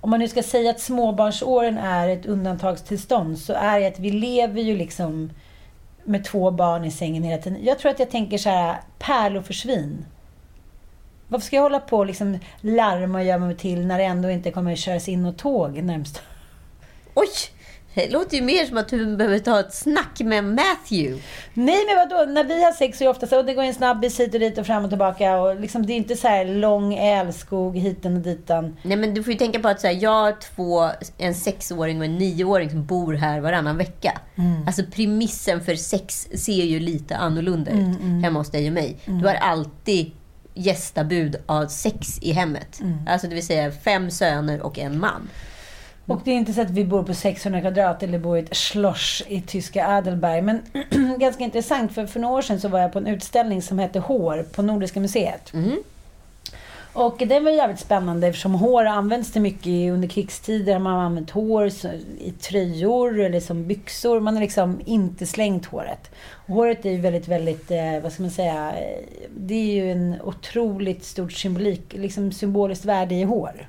Om 0.00 0.10
man 0.10 0.20
nu 0.20 0.28
ska 0.28 0.42
säga 0.42 0.70
att 0.70 0.80
småbarnsåren 0.80 1.78
är 1.78 2.08
ett 2.08 2.26
undantagstillstånd 2.26 3.38
så 3.38 3.52
är 3.52 3.80
det 3.80 3.86
att 3.86 3.98
vi 3.98 4.10
lever 4.10 4.60
ju 4.60 4.76
liksom 4.76 5.30
med 6.04 6.24
två 6.24 6.50
barn 6.50 6.84
i 6.84 6.90
sängen 6.90 7.22
hela 7.22 7.42
tiden. 7.42 7.64
Jag 7.64 7.78
tror 7.78 7.90
att 7.90 7.98
jag 7.98 8.10
tänker 8.10 8.38
så 8.38 8.48
här, 8.50 8.76
pärlor 8.98 9.42
Varför 11.28 11.46
ska 11.46 11.56
jag 11.56 11.62
hålla 11.62 11.80
på 11.80 11.96
och 11.96 12.06
liksom 12.06 12.38
larma 12.60 13.18
och 13.18 13.24
göra 13.24 13.38
mig 13.38 13.56
till 13.56 13.86
när 13.86 13.98
det 13.98 14.04
ändå 14.04 14.30
inte 14.30 14.50
kommer 14.50 14.72
att 14.72 14.78
köras 14.78 15.08
in 15.08 15.22
något 15.22 15.38
tåg 15.38 15.82
närmst? 15.82 16.22
Oj! 17.14 17.28
Det 17.98 18.10
låter 18.10 18.36
ju 18.36 18.42
mer 18.42 18.64
som 18.64 18.76
att 18.76 18.88
du 18.88 19.16
behöver 19.16 19.38
ta 19.38 19.60
ett 19.60 19.74
snack 19.74 20.20
med 20.20 20.44
Matthew. 20.44 21.22
Nej, 21.54 21.78
men 21.86 21.96
vadå? 21.96 22.32
När 22.32 22.44
vi 22.44 22.64
har 22.64 22.72
sex 22.72 22.98
så 22.98 23.04
är 23.04 23.06
det 23.06 23.10
ofta 23.10 23.26
så 23.26 23.40
att 23.40 23.46
det 23.46 23.54
går 23.54 23.62
en 23.62 23.74
snabbis 23.74 24.20
hit 24.20 24.34
och 24.34 24.40
dit 24.40 24.58
och 24.58 24.66
fram 24.66 24.84
och 24.84 24.90
tillbaka. 24.90 25.40
Och 25.40 25.60
liksom, 25.60 25.86
det 25.86 25.92
är 25.92 25.96
inte 25.96 26.16
så 26.16 26.28
här 26.28 26.44
lång 26.44 26.94
älskog 26.94 27.78
hiten 27.78 28.16
och 28.16 28.22
ditan. 28.22 28.76
Nej, 28.82 28.96
men 28.96 29.14
du 29.14 29.22
får 29.22 29.32
ju 29.32 29.38
tänka 29.38 29.58
på 29.58 29.68
att 29.68 29.80
så 29.80 29.86
här, 29.86 29.98
jag 30.02 30.10
har 30.10 30.32
två, 30.32 30.90
en 31.18 31.34
sexåring 31.34 31.98
och 31.98 32.04
en 32.04 32.18
nioåring 32.18 32.70
som 32.70 32.86
bor 32.86 33.12
här 33.14 33.40
varannan 33.40 33.76
vecka. 33.76 34.20
Alltså 34.66 34.82
premissen 34.92 35.60
för 35.60 35.74
sex 35.74 36.28
ser 36.34 36.64
ju 36.64 36.80
lite 36.80 37.16
annorlunda 37.16 37.70
ut 37.70 38.22
hemma 38.22 38.38
hos 38.38 38.50
dig 38.50 38.66
och 38.66 38.72
mig. 38.72 38.96
Du 39.06 39.26
har 39.26 39.34
alltid 39.34 40.12
gästabud 40.54 41.36
av 41.46 41.66
sex 41.66 42.18
i 42.22 42.32
hemmet. 42.32 42.80
Alltså 43.08 43.26
det 43.26 43.34
vill 43.34 43.46
säga 43.46 43.72
fem 43.72 44.10
söner 44.10 44.60
och 44.60 44.78
en 44.78 44.98
man. 44.98 45.28
Och 46.08 46.20
det 46.24 46.30
är 46.30 46.34
inte 46.34 46.52
så 46.52 46.60
att 46.60 46.70
vi 46.70 46.84
bor 46.84 47.02
på 47.02 47.14
600 47.14 47.60
kvadrat 47.60 48.02
eller 48.02 48.18
bor 48.18 48.36
i 48.36 48.40
ett 48.40 48.56
schloss 48.56 49.22
i 49.28 49.40
tyska 49.40 49.86
Adelberg. 49.88 50.42
Men 50.42 50.62
ganska 51.18 51.44
intressant, 51.44 51.92
för 51.92 52.06
för 52.06 52.20
några 52.20 52.34
år 52.34 52.42
sedan 52.42 52.60
så 52.60 52.68
var 52.68 52.80
jag 52.80 52.92
på 52.92 52.98
en 52.98 53.06
utställning 53.06 53.62
som 53.62 53.78
hette 53.78 53.98
Hår 53.98 54.46
på 54.52 54.62
Nordiska 54.62 55.00
museet. 55.00 55.52
Och 56.92 57.22
den 57.26 57.44
var 57.44 57.50
jävligt 57.50 57.80
spännande 57.80 58.26
eftersom 58.26 58.54
hår 58.54 58.84
används 58.84 59.32
till 59.32 59.42
mycket 59.42 59.92
under 59.92 60.08
krigstider. 60.08 60.78
Man 60.78 60.92
har 60.92 61.02
använt 61.02 61.30
hår 61.30 61.66
i 62.20 62.30
tröjor 62.40 63.20
eller 63.20 63.40
som 63.40 63.66
byxor. 63.66 64.20
Man 64.20 64.34
har 64.34 64.40
liksom 64.40 64.80
inte 64.84 65.26
slängt 65.26 65.66
håret. 65.66 66.10
Och 66.30 66.54
håret 66.54 66.86
är 66.86 66.90
ju 66.90 67.00
väldigt, 67.00 67.28
väldigt, 67.28 67.70
eh, 67.70 68.00
vad 68.02 68.12
ska 68.12 68.22
man 68.22 68.30
säga, 68.30 68.72
eh, 68.72 69.04
det 69.36 69.54
är 69.54 69.84
ju 69.84 69.92
en 69.92 70.14
otroligt 70.24 71.04
stort 71.04 71.32
symbolik, 71.32 71.92
liksom 71.92 72.32
symboliskt 72.32 72.84
värde 72.84 73.14
i 73.14 73.22
hår. 73.22 73.68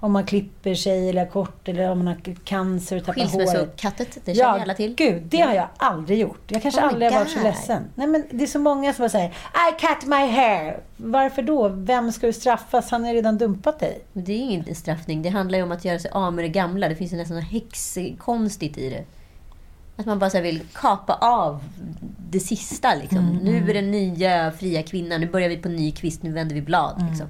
Om 0.00 0.12
man 0.12 0.26
klipper 0.26 0.74
sig 0.74 1.08
eller 1.08 1.24
har 1.24 1.30
kort 1.30 1.68
eller 1.68 1.90
om 1.90 1.98
man 1.98 2.06
har 2.06 2.34
cancer 2.44 2.96
och 2.96 3.04
tappar 3.04 3.20
håret. 3.20 3.32
Skilsmässokattet, 3.32 4.18
det 4.24 4.34
känner 4.34 4.60
alla 4.60 4.74
till. 4.74 4.94
gud, 4.94 5.22
det 5.22 5.40
har 5.40 5.54
jag 5.54 5.68
aldrig 5.76 6.18
gjort. 6.18 6.42
Jag 6.48 6.62
kanske 6.62 6.80
Oh 6.80 6.86
aldrig 6.86 7.12
har 7.12 7.18
varit 7.18 7.30
så 7.30 7.42
ledsen. 7.42 7.82
Nej, 7.94 8.06
men 8.06 8.24
det 8.30 8.42
är 8.42 8.46
så 8.46 8.58
många 8.58 8.92
som 8.92 9.10
säger 9.10 9.28
I 9.28 9.80
cut 9.80 10.08
my 10.08 10.26
hair. 10.26 10.80
Varför 10.96 11.42
då? 11.42 11.68
Vem 11.68 12.12
ska 12.12 12.26
du 12.26 12.32
straffas? 12.32 12.90
Han 12.90 13.04
har 13.04 13.12
redan 13.12 13.38
dumpat 13.38 13.80
dig. 13.80 14.00
Det 14.12 14.32
är 14.32 14.38
ingen 14.38 14.74
straffning. 14.74 15.22
Det 15.22 15.28
handlar 15.28 15.58
ju 15.58 15.64
om 15.64 15.72
att 15.72 15.84
göra 15.84 15.98
sig 15.98 16.10
av 16.10 16.32
med 16.32 16.44
det 16.44 16.48
gamla. 16.48 16.88
Det 16.88 16.96
finns 16.96 17.12
ju 17.12 17.16
nästan 17.16 17.36
något 17.36 17.50
häxkonstigt 17.50 18.78
i 18.78 18.90
det. 18.90 19.04
Att 19.96 20.06
man 20.06 20.18
bara 20.18 20.30
så 20.30 20.40
vill 20.40 20.62
kapa 20.72 21.14
av 21.14 21.64
det 22.30 22.40
sista. 22.40 22.94
Liksom. 22.94 23.36
Nu 23.42 23.70
är 23.70 23.74
den 23.74 23.90
nya 23.90 24.52
fria 24.52 24.82
kvinnan. 24.82 25.20
Nu 25.20 25.26
börjar 25.26 25.48
vi 25.48 25.56
på 25.56 25.68
ny 25.68 25.92
kvist. 25.92 26.22
Nu 26.22 26.32
vänder 26.32 26.54
vi 26.54 26.62
blad. 26.62 27.06
Liksom. 27.10 27.26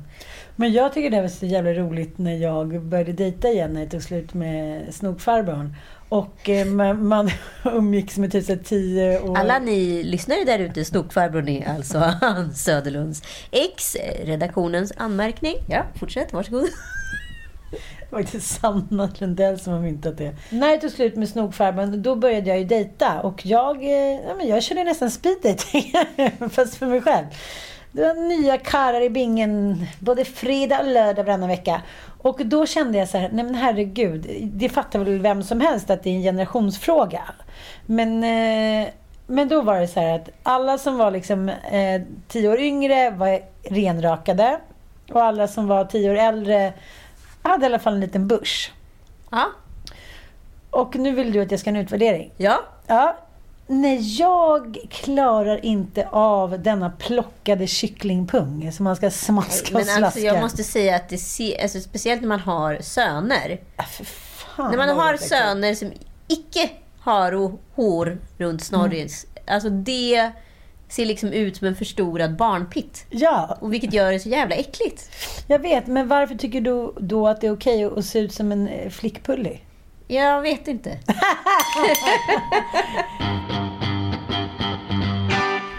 Men 0.56 0.72
jag 0.72 0.92
tycker 0.92 1.10
det 1.10 1.20
var 1.20 1.28
så 1.28 1.46
jävla 1.46 1.72
roligt 1.72 2.18
när 2.18 2.36
jag 2.36 2.82
började 2.82 3.12
dejta 3.12 3.48
igen 3.48 3.72
när 3.72 3.80
jag 3.80 3.90
tog 3.90 4.02
slut 4.02 4.34
med 4.34 4.94
snokfarbrorn. 4.94 5.74
Och 6.08 6.48
eh, 6.48 6.66
man, 6.66 7.06
man 7.06 7.30
umgicks 7.64 8.18
med 8.18 8.32
typ 8.32 8.44
så 8.44 8.56
tio 8.64 9.20
år. 9.20 9.38
Alla 9.38 9.58
ni 9.58 10.02
lyssnare 10.02 10.44
där 10.44 10.58
ute, 10.58 10.84
Snokfarbrorn 10.84 11.48
är 11.48 11.68
alltså 11.68 11.98
Hans 12.20 12.64
Söderlunds 12.64 13.22
ex. 13.50 13.96
Redaktionens 14.24 14.92
anmärkning. 14.96 15.56
Ja, 15.68 15.82
fortsätt. 15.94 16.32
Varsågod. 16.32 16.68
faktiskt 18.10 18.60
Sanna 18.60 19.10
Lundell 19.18 19.58
som 19.58 19.72
har 19.72 19.80
myntat 19.80 20.18
det. 20.18 20.36
När 20.50 20.68
jag 20.68 20.80
tog 20.80 20.90
slut 20.90 21.16
med 21.16 21.28
snokfarbrorn, 21.28 22.02
då 22.02 22.16
började 22.16 22.48
jag 22.48 22.58
ju 22.58 22.64
dejta. 22.64 23.20
Och 23.20 23.46
jag, 23.46 23.84
eh, 23.84 24.20
ja, 24.26 24.34
men 24.36 24.48
jag 24.48 24.62
körde 24.62 24.84
nästan 24.84 25.10
speeddating, 25.10 25.92
fast 26.50 26.74
för 26.74 26.86
mig 26.86 27.00
själv. 27.00 27.26
Det 27.96 28.02
var 28.02 28.14
nya 28.14 28.58
karlar 28.58 29.00
i 29.00 29.10
bingen, 29.10 29.86
både 29.98 30.24
fredag 30.24 30.80
och 30.80 30.86
lördag 30.86 31.24
varannan 31.24 31.48
vecka. 31.48 31.82
Och 32.18 32.46
då 32.46 32.66
kände 32.66 32.98
jag 32.98 33.08
så 33.08 33.18
här, 33.18 33.30
nej 33.32 33.44
men 33.44 33.54
herregud, 33.54 34.26
det 34.42 34.68
fattar 34.68 34.98
väl 34.98 35.18
vem 35.18 35.42
som 35.42 35.60
helst 35.60 35.90
att 35.90 36.02
det 36.02 36.10
är 36.10 36.14
en 36.14 36.22
generationsfråga. 36.22 37.22
Men, 37.86 38.24
eh, 38.24 38.88
men 39.26 39.48
då 39.48 39.62
var 39.62 39.80
det 39.80 39.88
så 39.88 40.00
här 40.00 40.14
att 40.14 40.28
alla 40.42 40.78
som 40.78 40.98
var 40.98 41.10
liksom 41.10 41.48
eh, 41.48 42.02
tio 42.28 42.48
år 42.48 42.60
yngre 42.60 43.10
var 43.10 43.40
renrakade. 43.62 44.60
Och 45.12 45.22
alla 45.22 45.48
som 45.48 45.66
var 45.66 45.84
tio 45.84 46.10
år 46.10 46.16
äldre 46.16 46.72
hade 47.42 47.62
i 47.62 47.66
alla 47.66 47.78
fall 47.78 47.94
en 47.94 48.00
liten 48.00 48.28
bush. 48.28 48.72
Ja. 49.30 49.46
Och 50.70 50.96
nu 50.96 51.12
vill 51.12 51.32
du 51.32 51.42
att 51.42 51.50
jag 51.50 51.60
ska 51.60 51.70
ha 51.70 51.76
en 51.76 51.82
utvärdering. 51.82 52.32
Ja. 52.36 52.60
Ja. 52.86 53.16
Nej, 53.68 54.18
jag 54.18 54.78
klarar 54.90 55.64
inte 55.64 56.08
av 56.08 56.62
denna 56.62 56.90
plockade 56.90 57.66
kycklingpung 57.66 58.72
som 58.72 58.84
man 58.84 58.96
ska 58.96 59.10
smaska 59.10 59.66
och 59.68 59.72
Men 59.72 59.84
slaska. 59.84 60.04
alltså 60.06 60.20
jag 60.20 60.40
måste 60.40 60.64
säga 60.64 60.96
att 60.96 61.08
det 61.08 61.18
ser, 61.18 61.62
alltså, 61.62 61.80
speciellt 61.80 62.20
när 62.20 62.28
man 62.28 62.40
har 62.40 62.78
söner. 62.80 63.60
Ja, 63.76 63.84
fan, 64.04 64.70
När 64.70 64.76
man 64.78 64.88
har 64.88 65.16
söner 65.16 65.74
som 65.74 65.92
icke 66.28 66.70
har 67.00 67.52
hår 67.74 68.18
runt 68.38 68.62
snorris. 68.64 69.26
Alltså 69.46 69.68
det 69.70 70.30
ser 70.88 71.06
liksom 71.06 71.32
ut 71.32 71.56
som 71.56 71.66
en 71.66 71.76
förstorad 71.76 72.36
barnpitt. 72.36 73.04
Ja, 73.10 73.58
Och 73.60 73.72
vilket 73.72 73.92
gör 73.92 74.12
det 74.12 74.20
så 74.20 74.28
jävla 74.28 74.54
äckligt. 74.54 75.10
jag 75.46 75.58
vet. 75.58 75.86
Men 75.86 76.08
varför 76.08 76.34
tycker 76.34 76.60
du 76.60 76.92
då 77.00 77.28
att 77.28 77.40
det 77.40 77.46
är 77.46 77.52
okej 77.52 77.84
att 77.84 78.04
se 78.04 78.18
ut 78.18 78.32
som 78.34 78.52
en 78.52 78.68
eh, 78.68 78.90
flickpulli? 78.90 79.60
Jag 80.08 80.42
vet 80.42 80.68
inte. 80.68 80.90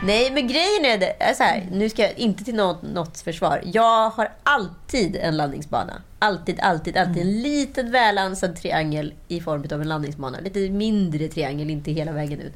Nej, 0.04 0.32
men 0.32 0.48
grejen 0.48 0.86
är 0.86 0.98
det, 0.98 1.24
är 1.24 1.34
så 1.34 1.44
här, 1.44 1.68
nu 1.72 1.90
ska 1.90 2.02
jag 2.02 2.20
inte 2.20 2.44
till 2.44 2.56
något, 2.56 2.82
något 2.82 3.20
försvar. 3.20 3.62
Jag 3.66 4.10
har 4.10 4.32
alltid 4.44 5.16
en 5.16 5.38
landningsbana. 5.38 6.02
Alltid, 6.20 6.60
alltid, 6.60 6.98
alltid. 6.98 7.22
En 7.22 7.42
liten 7.42 7.92
välansad 7.92 8.56
triangel 8.56 9.14
i 9.28 9.42
form 9.42 9.64
av 9.72 9.82
en 9.82 9.88
landningsbana. 9.88 10.40
Lite 10.40 10.60
mindre 10.70 11.28
triangel, 11.28 11.70
inte 11.70 11.92
hela 11.92 12.12
vägen 12.12 12.40
ut. 12.40 12.54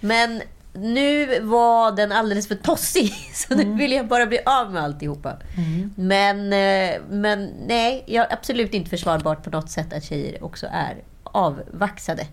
Men 0.00 0.42
nu 0.72 1.40
var 1.40 1.92
den 1.92 2.12
alldeles 2.12 2.48
för 2.48 2.54
tossig, 2.54 3.12
så 3.34 3.54
nu 3.54 3.64
vill 3.74 3.92
jag 3.92 4.06
bara 4.06 4.26
bli 4.26 4.38
av 4.46 4.72
med 4.72 4.82
alltihopa. 4.82 5.36
Men, 5.96 6.52
eh, 6.52 7.00
men 7.08 7.50
nej, 7.66 8.04
jag 8.06 8.26
är 8.26 8.32
absolut 8.32 8.74
inte 8.74 8.90
försvarbart 8.90 9.44
på 9.44 9.50
något 9.50 9.70
sätt 9.70 9.92
att 9.92 10.04
tjejer 10.04 10.44
också 10.44 10.66
är 10.72 10.96
avvaxade. 11.32 12.26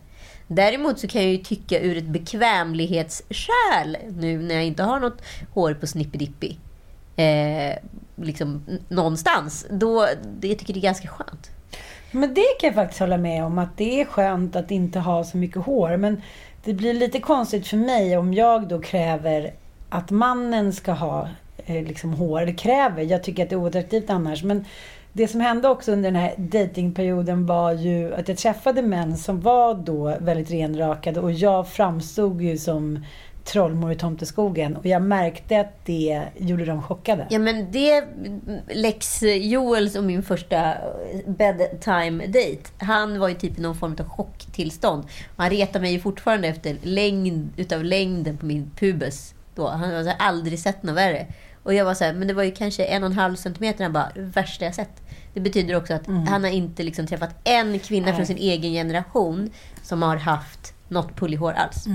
Däremot 0.47 0.99
så 0.99 1.07
kan 1.07 1.21
jag 1.21 1.31
ju 1.31 1.37
tycka 1.37 1.79
ur 1.79 1.97
ett 1.97 2.07
bekvämlighetsskäl 2.07 3.97
nu 4.17 4.41
när 4.41 4.55
jag 4.55 4.65
inte 4.65 4.83
har 4.83 4.99
något 4.99 5.21
hår 5.53 5.73
på 5.73 5.87
snippidippi 5.87 6.57
eh, 7.19 7.77
liksom 8.15 8.63
någonstans. 8.87 9.65
Då, 9.69 10.07
det, 10.39 10.47
jag 10.47 10.59
tycker 10.59 10.73
det 10.73 10.79
är 10.79 10.81
ganska 10.81 11.07
skönt. 11.07 11.51
Men 12.11 12.33
det 12.33 12.45
kan 12.59 12.67
jag 12.67 12.75
faktiskt 12.75 12.99
hålla 12.99 13.17
med 13.17 13.45
om, 13.45 13.59
att 13.59 13.77
det 13.77 14.01
är 14.01 14.05
skönt 14.05 14.55
att 14.55 14.71
inte 14.71 14.99
ha 14.99 15.23
så 15.23 15.37
mycket 15.37 15.61
hår. 15.61 15.97
Men 15.97 16.21
det 16.63 16.73
blir 16.73 16.93
lite 16.93 17.19
konstigt 17.19 17.67
för 17.67 17.77
mig 17.77 18.17
om 18.17 18.33
jag 18.33 18.67
då 18.67 18.81
kräver 18.81 19.53
att 19.89 20.11
mannen 20.11 20.73
ska 20.73 20.91
ha 20.91 21.29
eh, 21.65 21.83
liksom 21.83 22.13
hår. 22.13 22.41
Eller 22.41 22.57
kräver, 22.57 23.03
jag 23.03 23.23
tycker 23.23 23.43
att 23.43 23.49
det 23.49 23.55
är 23.55 23.59
oattraktivt 23.59 24.09
annars. 24.09 24.43
Men 24.43 24.65
det 25.19 25.27
som 25.27 25.41
hände 25.41 25.67
också 25.67 25.91
under 25.91 26.11
den 26.11 26.21
här 26.21 26.33
datingperioden 26.37 27.45
var 27.45 27.71
ju 27.71 28.13
att 28.13 28.27
jag 28.27 28.37
träffade 28.37 28.81
män 28.81 29.17
som 29.17 29.41
var 29.41 29.75
då 29.75 30.17
väldigt 30.19 30.51
renrakade 30.51 31.19
och 31.19 31.31
jag 31.31 31.67
framstod 31.67 32.41
ju 32.41 32.57
som 32.57 33.05
trollmor 33.43 33.91
i 33.91 33.95
tomteskogen. 33.95 34.75
Och 34.75 34.85
jag 34.85 35.01
märkte 35.01 35.59
att 35.59 35.85
det 35.85 36.23
gjorde 36.37 36.65
dem 36.65 36.81
chockade. 36.81 37.27
Ja 37.29 37.39
men 37.39 37.71
det, 37.71 38.03
Lex 38.67 39.23
Joels 39.23 39.95
och 39.95 40.03
min 40.03 40.23
första 40.23 40.73
bedtime 41.25 42.27
date 42.27 42.69
han 42.77 43.19
var 43.19 43.29
ju 43.29 43.35
typ 43.35 43.59
i 43.59 43.61
någon 43.61 43.75
form 43.75 43.95
av 43.99 44.09
chocktillstånd. 44.09 45.03
Och 45.35 45.43
han 45.43 45.49
retar 45.49 45.79
mig 45.79 45.91
ju 45.91 45.99
fortfarande 45.99 46.47
efter 46.47 46.77
längd 46.81 47.49
utav 47.57 47.83
längden 47.83 48.37
på 48.37 48.45
min 48.45 48.71
pubis. 48.75 49.33
Då. 49.55 49.67
Han 49.67 49.91
har 49.91 50.13
aldrig 50.19 50.59
sett 50.59 50.83
något 50.83 50.95
värre. 50.95 51.27
Och 51.63 51.73
jag 51.73 51.85
var 51.85 51.93
så 51.93 52.03
här, 52.03 52.13
men 52.13 52.27
det 52.27 52.33
var 52.33 52.43
ju 52.43 52.51
kanske 52.51 52.85
en 52.85 53.03
och 53.03 53.09
en 53.09 53.15
halv 53.15 53.35
centimeter. 53.35 53.83
Han 53.83 53.93
bara, 53.93 54.11
värsta 54.15 54.65
jag 54.65 54.75
sett. 54.75 55.01
Det 55.33 55.39
betyder 55.39 55.75
också 55.75 55.93
att 55.93 56.07
han 56.07 56.43
har 56.43 56.51
inte 56.51 56.83
liksom 56.83 57.07
träffat 57.07 57.35
en 57.43 57.79
kvinna 57.79 58.05
Nej. 58.05 58.15
från 58.15 58.25
sin 58.25 58.37
egen 58.37 58.71
generation 58.71 59.49
som 59.83 60.01
har 60.01 60.17
haft 60.17 60.73
något 60.87 61.15
pullighår 61.15 61.53
alls. 61.53 61.87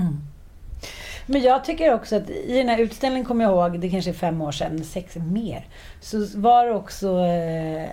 Men 1.25 1.41
jag 1.41 1.65
tycker 1.65 1.93
också 1.93 2.15
att 2.15 2.29
i 2.29 2.57
den 2.57 2.69
här 2.69 2.77
utställningen, 2.77 3.25
kommer 3.25 3.43
jag 3.43 3.51
ihåg, 3.51 3.79
det 3.79 3.89
kanske 3.89 4.11
är 4.11 4.13
fem 4.13 4.41
år 4.41 4.51
sedan, 4.51 4.83
sex 4.83 5.15
mer, 5.15 5.67
så 6.01 6.27
var 6.35 6.65
det 6.65 6.73
också 6.73 7.19
eh, 7.19 7.89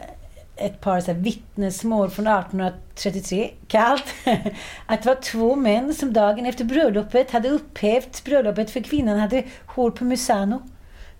ett 0.56 0.80
par 0.80 1.00
så 1.00 1.12
här, 1.12 1.18
vittnesmål 1.18 2.11
från 2.11 2.26
1833, 2.26 3.50
kallt. 3.68 4.04
Att 4.87 5.02
det 5.02 5.08
var 5.08 5.22
två 5.22 5.56
män 5.56 5.94
som 5.94 6.12
dagen 6.12 6.46
efter 6.46 6.64
bröllopet 6.64 7.30
hade 7.30 7.49
upphävt 7.49 8.25
bröllopet 8.25 8.70
för 8.70 8.80
kvinnan 8.80 9.18
hade 9.18 9.44
hår 9.66 9.90
på 9.90 10.04
Musano. 10.04 10.62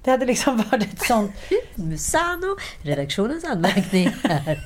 Det 0.03 0.11
hade 0.11 0.27
liksom 0.27 0.57
varit 0.71 0.93
ett 0.93 1.07
sånt... 1.07 1.33
Musano, 1.75 2.57
redaktionens 2.83 3.45
anmärkning 3.45 4.09
är 4.23 4.59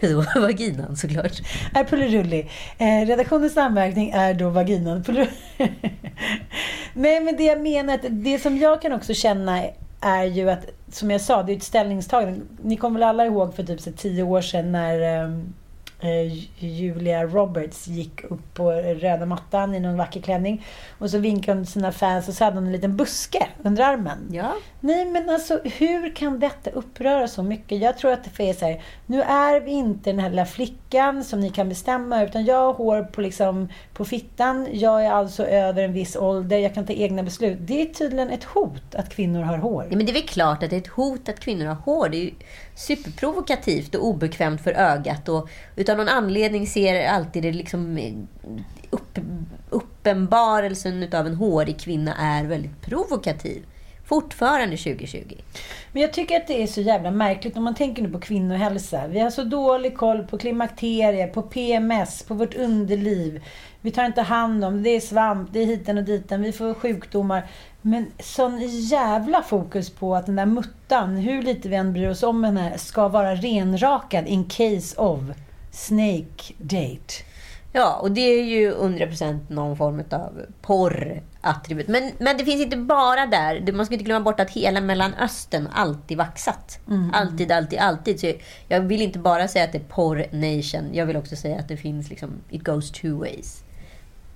så 0.00 0.40
vaginan 0.40 0.96
såklart. 0.96 1.32
Är 1.74 1.84
pullerulli. 1.84 2.50
Eh, 2.78 3.06
redaktionens 3.06 3.56
anmärkning 3.56 4.10
är 4.10 4.34
då 4.34 4.50
vaginan. 4.50 5.04
Nej, 6.94 7.20
men 7.20 7.36
det 7.36 7.44
jag 7.44 7.60
menar, 7.60 7.94
att 7.94 8.04
det 8.10 8.38
som 8.38 8.58
jag 8.58 8.82
kan 8.82 8.92
också 8.92 9.14
känna 9.14 9.64
är 10.00 10.24
ju 10.24 10.50
att, 10.50 10.66
som 10.92 11.10
jag 11.10 11.20
sa, 11.20 11.42
det 11.42 11.52
är 11.52 11.56
ett 11.56 11.62
ställningstagande. 11.62 12.40
Ni 12.62 12.76
kommer 12.76 13.00
väl 13.00 13.08
alla 13.08 13.26
ihåg 13.26 13.54
för 13.54 13.62
typ 13.62 13.80
så 13.80 13.92
tio 13.92 14.22
år 14.22 14.40
sedan 14.40 14.72
när 14.72 15.22
eh, 15.22 15.38
Julia 16.58 17.24
Roberts 17.24 17.88
gick 17.88 18.24
upp 18.24 18.54
på 18.54 18.72
röda 18.72 19.26
mattan 19.26 19.74
i 19.74 19.80
någon 19.80 19.96
vacker 19.96 20.20
klänning. 20.20 20.66
Och 20.98 21.10
så 21.10 21.18
vinkade 21.18 21.58
hon 21.58 21.64
till 21.64 21.72
sina 21.72 21.92
fans 21.92 22.28
och 22.28 22.34
så 22.34 22.44
hade 22.44 22.56
hon 22.56 22.66
en 22.66 22.72
liten 22.72 22.96
buske 22.96 23.46
under 23.62 23.84
armen. 23.84 24.28
Ja. 24.32 24.54
Nej 24.80 25.04
men 25.04 25.30
alltså 25.30 25.60
hur 25.64 26.16
kan 26.16 26.40
detta 26.40 26.70
uppröra 26.70 27.28
så 27.28 27.42
mycket? 27.42 27.80
Jag 27.80 27.98
tror 27.98 28.12
att 28.12 28.36
det 28.36 28.48
är 28.48 28.54
så 28.54 28.66
här, 28.66 28.82
nu 29.06 29.22
är 29.22 29.60
vi 29.60 29.70
inte 29.70 30.10
den 30.10 30.18
här 30.18 30.30
lilla 30.30 30.46
flickan 30.46 31.24
som 31.24 31.40
ni 31.40 31.50
kan 31.50 31.68
bestämma 31.68 32.24
utan 32.24 32.44
jag 32.44 32.56
har 32.56 32.72
hår 32.72 33.02
på, 33.02 33.20
liksom, 33.20 33.68
på 33.94 34.04
fittan, 34.04 34.68
jag 34.72 35.04
är 35.04 35.10
alltså 35.10 35.46
över 35.46 35.82
en 35.82 35.92
viss 35.92 36.16
ålder, 36.16 36.58
jag 36.58 36.74
kan 36.74 36.86
ta 36.86 36.92
egna 36.92 37.22
beslut. 37.22 37.58
Det 37.60 37.82
är 37.82 37.86
tydligen 37.86 38.30
ett 38.30 38.44
hot 38.44 38.94
att 38.94 39.14
kvinnor 39.14 39.42
har 39.42 39.58
hår. 39.58 39.86
Ja, 39.90 39.96
men 39.96 40.06
det 40.06 40.12
är 40.12 40.14
väl 40.14 40.22
klart 40.22 40.62
att 40.62 40.70
det 40.70 40.76
är 40.76 40.80
ett 40.80 40.86
hot 40.86 41.28
att 41.28 41.40
kvinnor 41.40 41.66
har 41.66 41.74
hår. 41.74 42.08
Det 42.08 42.16
är 42.16 42.20
ju 42.20 42.30
superprovokativt 42.74 43.94
och 43.94 44.06
obekvämt 44.06 44.60
för 44.60 44.72
ögat. 44.72 45.28
Och 45.28 45.48
utan 45.76 45.96
någon 45.96 46.08
anledning 46.08 46.66
ser 46.66 47.08
alltid 47.08 47.42
det 47.42 47.52
liksom 47.52 47.96
eh, 47.96 48.14
upp, 48.90 49.18
uppenbarelsen 49.70 51.14
av 51.14 51.26
en 51.26 51.34
hårig 51.34 51.80
kvinna 51.80 52.14
är 52.14 52.44
väldigt 52.44 52.80
provokativ. 52.80 53.66
Fortfarande 54.06 54.76
2020. 54.76 55.34
Men 55.92 56.02
jag 56.02 56.12
tycker 56.12 56.36
att 56.36 56.46
det 56.46 56.62
är 56.62 56.66
så 56.66 56.80
jävla 56.80 57.10
märkligt 57.10 57.56
om 57.56 57.64
man 57.64 57.74
tänker 57.74 58.02
nu 58.02 58.08
på 58.08 58.20
kvinnohälsa. 58.20 59.06
Vi 59.06 59.20
har 59.20 59.30
så 59.30 59.44
dålig 59.44 59.96
koll 59.96 60.26
på 60.26 60.38
klimakterier, 60.38 61.28
på 61.28 61.42
PMS, 61.42 62.22
på 62.22 62.34
vårt 62.34 62.54
underliv. 62.54 63.44
Vi 63.80 63.90
tar 63.90 64.04
inte 64.04 64.22
hand 64.22 64.64
om 64.64 64.82
det, 64.82 64.90
är 64.90 65.00
svamp, 65.00 65.52
det 65.52 65.60
är 65.60 65.66
hiten 65.66 65.98
och 65.98 66.04
diten, 66.04 66.42
vi 66.42 66.52
får 66.52 66.74
sjukdomar. 66.74 67.46
Men 67.86 68.06
sån 68.18 68.60
jävla 68.68 69.42
fokus 69.42 69.90
på 69.90 70.16
att 70.16 70.26
den 70.26 70.36
där 70.36 70.46
muttan, 70.46 71.16
hur 71.16 71.42
lite 71.42 71.68
vi 71.68 71.76
än 71.76 71.92
bryr 71.92 72.08
oss 72.08 72.22
om 72.22 72.44
henne, 72.44 72.78
ska 72.78 73.08
vara 73.08 73.34
renrakad 73.34 74.26
in 74.26 74.44
case 74.44 74.96
of 74.96 75.20
snake 75.70 76.54
date. 76.58 77.14
Ja, 77.72 77.98
och 78.02 78.10
det 78.10 78.20
är 78.20 78.44
ju 78.44 78.74
100% 78.74 79.38
någon 79.48 79.76
form 79.76 80.02
av 80.10 80.42
porrattribut. 80.62 81.88
Men, 81.88 82.10
men 82.18 82.36
det 82.36 82.44
finns 82.44 82.62
inte 82.62 82.76
bara 82.76 83.26
där. 83.26 83.72
Man 83.72 83.86
ska 83.86 83.94
inte 83.94 84.04
glömma 84.04 84.24
bort 84.24 84.40
att 84.40 84.50
hela 84.50 84.80
Mellanöstern 84.80 85.68
alltid 85.74 86.18
vaxat. 86.18 86.78
Mm. 86.88 87.10
Alltid, 87.14 87.52
alltid, 87.52 87.78
alltid. 87.78 88.20
Så 88.20 88.32
jag 88.68 88.80
vill 88.80 89.02
inte 89.02 89.18
bara 89.18 89.48
säga 89.48 89.64
att 89.64 89.72
det 89.72 89.78
är 89.78 89.88
porr 89.88 90.26
nation. 90.30 90.90
Jag 90.94 91.06
vill 91.06 91.16
också 91.16 91.36
säga 91.36 91.58
att 91.58 91.68
det 91.68 91.76
finns 91.76 92.10
liksom, 92.10 92.30
it 92.50 92.62
goes 92.62 92.90
two 92.90 93.18
ways. 93.18 93.62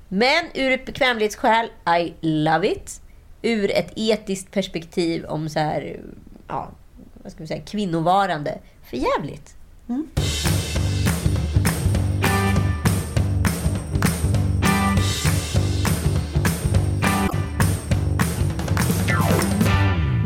Men 0.09 0.45
ur 0.55 0.73
ett 0.73 0.87
bekvämlighetsskäl, 0.87 1.67
I 2.01 2.15
love 2.21 2.69
it. 2.73 3.01
Ur 3.43 3.71
ett 3.71 3.93
etiskt 3.97 4.51
perspektiv 4.51 5.25
om 5.25 5.49
så 5.49 5.59
här, 5.59 6.01
ja, 6.49 6.71
vad 7.23 7.33
ska 7.33 7.43
vi 7.43 7.47
säga, 7.47 7.63
kvinnovarande, 7.63 8.59
för 8.83 8.97
jävligt. 8.97 9.57
Mm. 9.89 10.09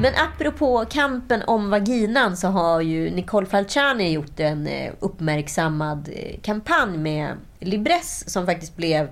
Men 0.03 0.13
apropå 0.15 0.85
kampen 0.91 1.43
om 1.47 1.71
vaginan 1.71 2.37
så 2.37 2.49
har 2.49 2.81
ju 2.81 3.11
Nicole 3.11 3.47
Falciani 3.47 4.13
gjort 4.13 4.41
en 4.41 4.67
eh, 4.67 4.93
uppmärksammad 5.01 6.09
eh, 6.13 6.41
kampanj 6.41 6.99
med 6.99 7.37
Libresse 7.61 8.31
som 8.31 8.47
faktiskt 8.47 8.77
blev 8.77 9.09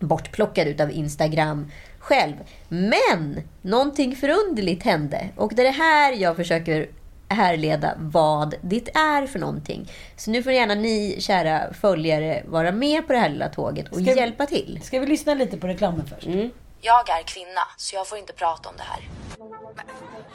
bortplockad 0.00 0.68
utav 0.68 0.90
Instagram 0.90 1.66
själv. 2.08 2.34
Men 2.68 3.42
någonting 3.62 4.16
förunderligt 4.16 4.84
hände 4.84 5.28
och 5.36 5.54
det 5.54 5.62
är 5.62 5.64
det 5.64 5.70
här 5.70 6.12
jag 6.12 6.36
försöker 6.36 6.88
härleda 7.28 7.94
vad 7.98 8.54
det 8.62 8.88
är 8.96 9.26
för 9.26 9.38
någonting. 9.38 9.90
Så 10.16 10.30
nu 10.30 10.42
får 10.42 10.52
gärna 10.52 10.74
ni, 10.74 11.16
kära 11.20 11.72
följare, 11.72 12.42
vara 12.46 12.72
med 12.72 13.06
på 13.06 13.12
det 13.12 13.18
här 13.18 13.28
lilla 13.28 13.48
tåget 13.48 13.88
och 13.88 13.94
ska 13.94 14.16
hjälpa 14.16 14.46
till. 14.46 14.80
Ska 14.82 15.00
vi 15.00 15.06
lyssna 15.06 15.34
lite 15.34 15.56
på 15.58 15.66
reklamen 15.66 16.06
först? 16.06 16.26
Mm. 16.26 16.50
Jag 16.80 17.10
är 17.10 17.22
kvinna, 17.22 17.60
så 17.76 17.96
jag 17.96 18.08
får 18.08 18.18
inte 18.18 18.32
prata 18.32 18.68
om 18.68 18.74
det 18.76 18.82
här. 18.82 19.08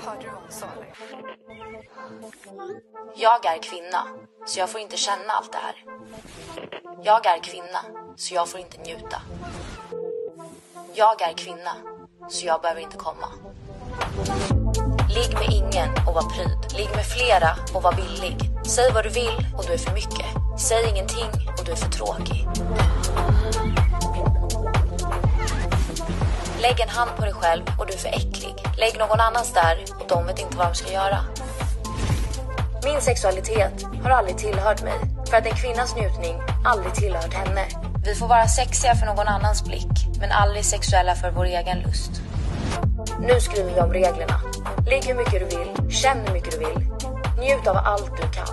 Hörde 0.06 0.22
du 0.22 0.28
vad 0.28 0.42
hon 0.42 0.52
sa 0.52 0.68
Jag 3.16 3.46
är 3.46 3.62
kvinna, 3.62 4.08
så 4.46 4.60
jag 4.60 4.70
får 4.70 4.82
inte 4.82 4.98
känna 4.98 5.34
allt 5.34 5.52
det 5.52 5.58
här. 5.58 5.76
Jag 7.04 7.26
är 7.26 7.44
kvinna, 7.44 7.80
så 8.16 8.36
jag 8.36 8.50
får 8.50 8.60
inte 8.60 8.78
njuta. 8.78 9.22
Jag 10.96 11.22
är 11.22 11.34
kvinna, 11.34 11.76
så 12.30 12.46
jag 12.46 12.62
behöver 12.62 12.82
inte 12.82 12.98
komma. 12.98 13.28
Ligg 15.10 15.34
med 15.34 15.50
ingen 15.52 15.90
och 16.08 16.14
var 16.14 16.30
pryd. 16.30 16.78
Ligg 16.78 16.90
med 16.96 17.06
flera 17.06 17.50
och 17.74 17.84
var 17.84 17.94
billig. 17.94 18.38
Säg 18.66 18.92
vad 18.92 19.06
du 19.06 19.10
vill 19.10 19.48
och 19.58 19.66
du 19.68 19.74
är 19.74 19.78
för 19.78 19.94
mycket. 19.94 20.26
Säg 20.60 20.90
ingenting 20.90 21.30
och 21.60 21.66
du 21.66 21.72
är 21.72 21.76
för 21.76 21.90
tråkig. 21.90 22.48
Lägg 26.62 26.80
en 26.80 26.90
hand 26.90 27.12
på 27.18 27.22
dig 27.22 27.34
själv 27.34 27.64
och 27.80 27.86
du 27.88 27.94
är 27.94 27.98
för 27.98 28.10
äcklig. 28.10 28.56
Lägg 28.78 29.00
någon 29.00 29.20
annans 29.20 29.54
där 29.54 29.86
och 30.00 30.08
de 30.08 30.26
vet 30.26 30.40
inte 30.40 30.58
vad 30.58 30.68
de 30.68 30.76
ska 30.76 30.92
göra. 30.92 31.20
Min 32.84 33.02
sexualitet 33.02 33.84
har 34.04 34.10
aldrig 34.10 34.38
tillhört 34.38 34.84
mig 34.84 35.00
för 35.30 35.38
att 35.38 35.46
en 35.46 35.56
kvinnas 35.56 35.96
njutning 35.96 36.36
aldrig 36.66 36.94
tillhört 36.94 37.34
henne. 37.34 37.93
Vi 38.06 38.16
får 38.16 38.28
vara 38.28 38.48
sexiga 38.48 38.96
för 38.96 39.06
någon 39.06 39.28
annans 39.28 39.64
blick 39.64 40.20
men 40.20 40.32
aldrig 40.32 40.66
sexuella 40.66 41.16
för 41.16 41.32
vår 41.32 41.46
egen 41.46 41.80
lust. 41.80 42.12
Nu 43.22 43.40
skriver 43.40 43.74
vi 43.74 43.82
om 43.82 43.94
reglerna. 43.94 44.42
Ligg 44.90 45.04
hur 45.06 45.16
mycket 45.16 45.40
du 45.40 45.58
vill, 45.58 45.92
känn 45.92 46.18
hur 46.28 46.34
mycket 46.34 46.52
du 46.52 46.58
vill. 46.58 46.88
Njut 47.40 47.68
av 47.68 47.78
allt 47.78 48.12
du 48.18 48.22
kan. 48.22 48.48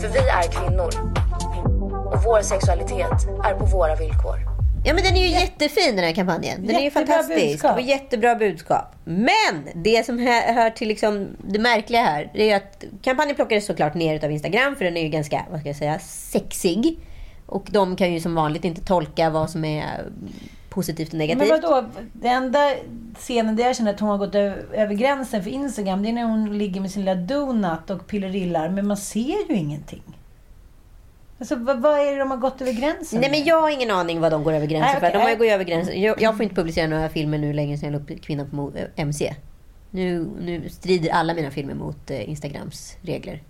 För 0.00 0.08
vi 0.08 0.18
är 0.18 0.42
kvinnor. 0.42 0.90
Och 2.12 2.22
vår 2.24 2.42
sexualitet 2.42 3.28
är 3.44 3.54
på 3.54 3.64
våra 3.64 3.96
villkor. 3.96 4.38
Ja, 4.84 4.94
men 4.94 5.04
den 5.04 5.16
är 5.16 5.20
ju 5.20 5.28
jättefin 5.28 5.96
den 5.96 6.04
här 6.04 6.12
kampanjen. 6.14 6.66
Den 6.66 6.66
jättebra 6.66 6.80
är 6.80 6.84
ju 6.84 6.90
fantastisk. 6.90 7.50
Budskap. 7.50 7.76
Och 7.76 7.80
jättebra 7.80 8.34
budskap. 8.34 8.94
Men 9.04 9.68
det 9.74 10.06
som 10.06 10.18
hör 10.28 10.70
till 10.70 10.88
liksom 10.88 11.36
det 11.38 11.58
märkliga 11.58 12.02
här, 12.02 12.30
det 12.34 12.50
är 12.50 12.56
att 12.56 12.84
kampanjen 13.02 13.36
plockades 13.36 13.66
såklart 13.66 13.94
ner 13.94 14.24
av 14.24 14.30
Instagram, 14.30 14.76
för 14.76 14.84
den 14.84 14.96
är 14.96 15.02
ju 15.02 15.08
ganska, 15.08 15.44
vad 15.50 15.60
ska 15.60 15.68
jag 15.68 15.76
säga, 15.76 15.98
sexig. 15.98 16.98
Och 17.54 17.68
de 17.70 17.96
kan 17.96 18.12
ju 18.12 18.20
som 18.20 18.34
vanligt 18.34 18.64
inte 18.64 18.80
tolka 18.80 19.30
vad 19.30 19.50
som 19.50 19.64
är 19.64 20.04
positivt 20.68 21.08
och 21.08 21.18
negativt. 21.18 21.48
Men 21.48 21.60
vadå? 21.60 21.88
Den 22.12 22.44
enda 22.44 22.58
scenen 23.14 23.56
där 23.56 23.64
jag 23.64 23.76
känner 23.76 23.94
att 23.94 24.00
hon 24.00 24.08
har 24.08 24.18
gått 24.18 24.34
över 24.34 24.94
gränsen 24.94 25.42
för 25.42 25.50
Instagram, 25.50 26.02
det 26.02 26.08
är 26.08 26.12
när 26.12 26.24
hon 26.24 26.58
ligger 26.58 26.80
med 26.80 26.90
sin 26.90 27.02
lilla 27.04 27.14
donut 27.14 27.90
och 27.90 28.06
pillerillar, 28.06 28.68
men 28.68 28.86
man 28.86 28.96
ser 28.96 29.50
ju 29.50 29.56
ingenting. 29.56 30.02
Alltså, 31.38 31.56
vad, 31.56 31.82
vad, 31.82 31.98
är 31.98 32.12
det 32.12 32.18
de 32.18 32.30
har 32.30 32.38
gått 32.38 32.60
över 32.60 32.72
gränsen 32.72 33.20
Nej, 33.20 33.30
men 33.30 33.44
Jag 33.44 33.62
har 33.62 33.70
ingen 33.70 33.90
aning 33.90 34.20
vad 34.20 34.32
de 34.32 34.44
går 34.44 34.52
över 34.52 34.66
gränsen 34.66 34.88
Nej, 34.90 34.96
okay. 34.96 35.10
för. 35.10 35.18
De 35.18 35.24
har 35.24 35.36
gått 35.36 35.46
över 35.46 35.64
gränsen. 35.64 36.02
Jag, 36.02 36.22
jag, 36.22 36.36
får 36.36 36.42
inte 36.42 36.54
publicera 36.54 36.86
några 36.86 37.08
filmer 37.08 37.38
nu 37.38 37.52
längre 37.52 37.78
sedan 37.78 37.92
jag 37.92 38.08
la 38.08 38.14
upp 38.14 38.22
Kvinnan 38.22 38.50
på 38.50 38.72
MC. 38.96 39.34
Nu, 39.90 40.26
nu 40.40 40.68
strider 40.68 41.10
alla 41.10 41.34
mina 41.34 41.50
filmer 41.50 41.74
mot 41.74 42.10
eh, 42.10 42.28
Instagrams 42.30 42.96
regler. 43.02 43.42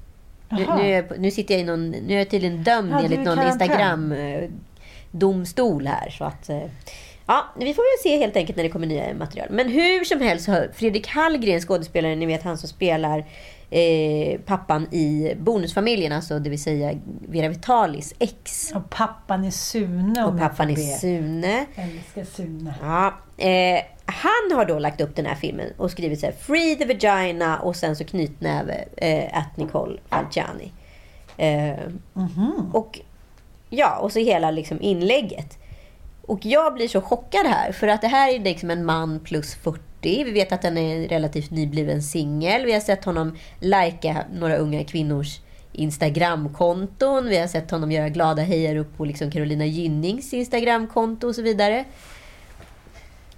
Nu, 0.58 0.66
nu, 0.76 0.90
är, 0.90 1.18
nu, 1.18 1.30
sitter 1.30 1.54
jag 1.54 1.60
i 1.60 1.64
någon, 1.64 1.90
nu 1.90 2.14
är 2.14 2.18
jag 2.18 2.30
tydligen 2.30 2.62
dömd 2.62 2.92
ja, 2.92 3.00
enligt 3.00 3.20
någon 3.20 3.46
Instagram-domstol 3.46 5.86
här. 5.86 6.10
Så 6.10 6.24
att, 6.24 6.48
eh, 6.48 6.62
ja, 7.26 7.44
vi 7.56 7.74
får 7.74 7.82
väl 7.82 8.02
se 8.02 8.18
helt 8.18 8.36
enkelt 8.36 8.56
när 8.56 8.64
det 8.64 8.70
kommer 8.70 8.86
nya 8.86 9.14
material. 9.14 9.48
Men 9.50 9.68
hur 9.68 10.04
som 10.04 10.20
helst, 10.20 10.48
Fredrik 10.74 11.08
Hallgren, 11.08 11.60
skådespelaren, 11.60 12.18
ni 12.18 12.26
vet 12.26 12.42
han 12.42 12.58
som 12.58 12.68
spelar 12.68 13.24
eh, 13.70 14.40
pappan 14.40 14.94
i 14.94 15.34
Bonusfamiljen, 15.38 16.12
alltså 16.12 16.38
det 16.38 16.50
vill 16.50 16.62
säga 16.62 16.98
Vera 17.28 17.48
Vitalis 17.48 18.14
ex. 18.18 18.72
Och 18.74 18.90
pappan 18.90 19.44
är 19.44 19.50
Sune. 19.50 20.24
Och 20.24 20.38
pappan 20.38 20.70
är 20.70 20.76
Sune. 20.76 21.66
älskar 21.74 22.24
Sune. 22.24 22.74
Ja, 22.82 23.14
eh, 23.44 23.84
han 24.06 24.58
har 24.58 24.64
då 24.64 24.78
lagt 24.78 25.00
upp 25.00 25.16
den 25.16 25.26
här 25.26 25.34
filmen 25.34 25.72
och 25.76 25.90
skrivit 25.90 26.20
så 26.20 26.26
här, 26.26 26.32
Free 26.32 26.76
the 26.76 26.84
Vagina 26.84 27.58
och 27.58 27.76
sen 27.76 27.96
så 27.96 28.04
knytnäve 28.04 28.84
eh, 28.96 29.38
at 29.38 29.56
Nicole 29.56 29.98
Falciani. 30.08 30.72
Eh, 31.36 31.68
mm 31.68 31.98
-hmm. 32.14 32.72
Och 32.72 33.00
ja, 33.70 33.98
och 33.98 34.12
så 34.12 34.18
hela 34.18 34.50
liksom 34.50 34.80
inlägget. 34.80 35.58
Och 36.26 36.46
jag 36.46 36.74
blir 36.74 36.88
så 36.88 37.00
chockad 37.00 37.46
här, 37.46 37.72
för 37.72 37.88
att 37.88 38.00
det 38.00 38.08
här 38.08 38.34
är 38.34 38.38
liksom 38.38 38.70
en 38.70 38.84
man 38.84 39.20
plus 39.20 39.54
40 39.54 39.80
Vi 40.24 40.30
vet 40.30 40.52
att 40.52 40.64
han 40.64 40.78
är 40.78 41.08
relativt 41.08 41.50
nybliven 41.50 42.02
singel. 42.02 42.64
Vi 42.64 42.72
har 42.72 42.80
sett 42.80 43.04
honom 43.04 43.36
lajka 43.60 44.24
några 44.32 44.56
unga 44.56 44.84
kvinnors 44.84 45.40
Instagramkonton. 45.72 47.28
Vi 47.28 47.38
har 47.38 47.46
sett 47.46 47.70
honom 47.70 47.92
göra 47.92 48.08
glada 48.08 48.42
hejar 48.42 48.76
upp 48.76 48.96
på 48.96 49.04
liksom 49.04 49.30
Carolina 49.30 49.66
Gynnings 49.66 50.34
Instagramkonto 50.34 51.28
och 51.28 51.34
så 51.34 51.42
vidare. 51.42 51.84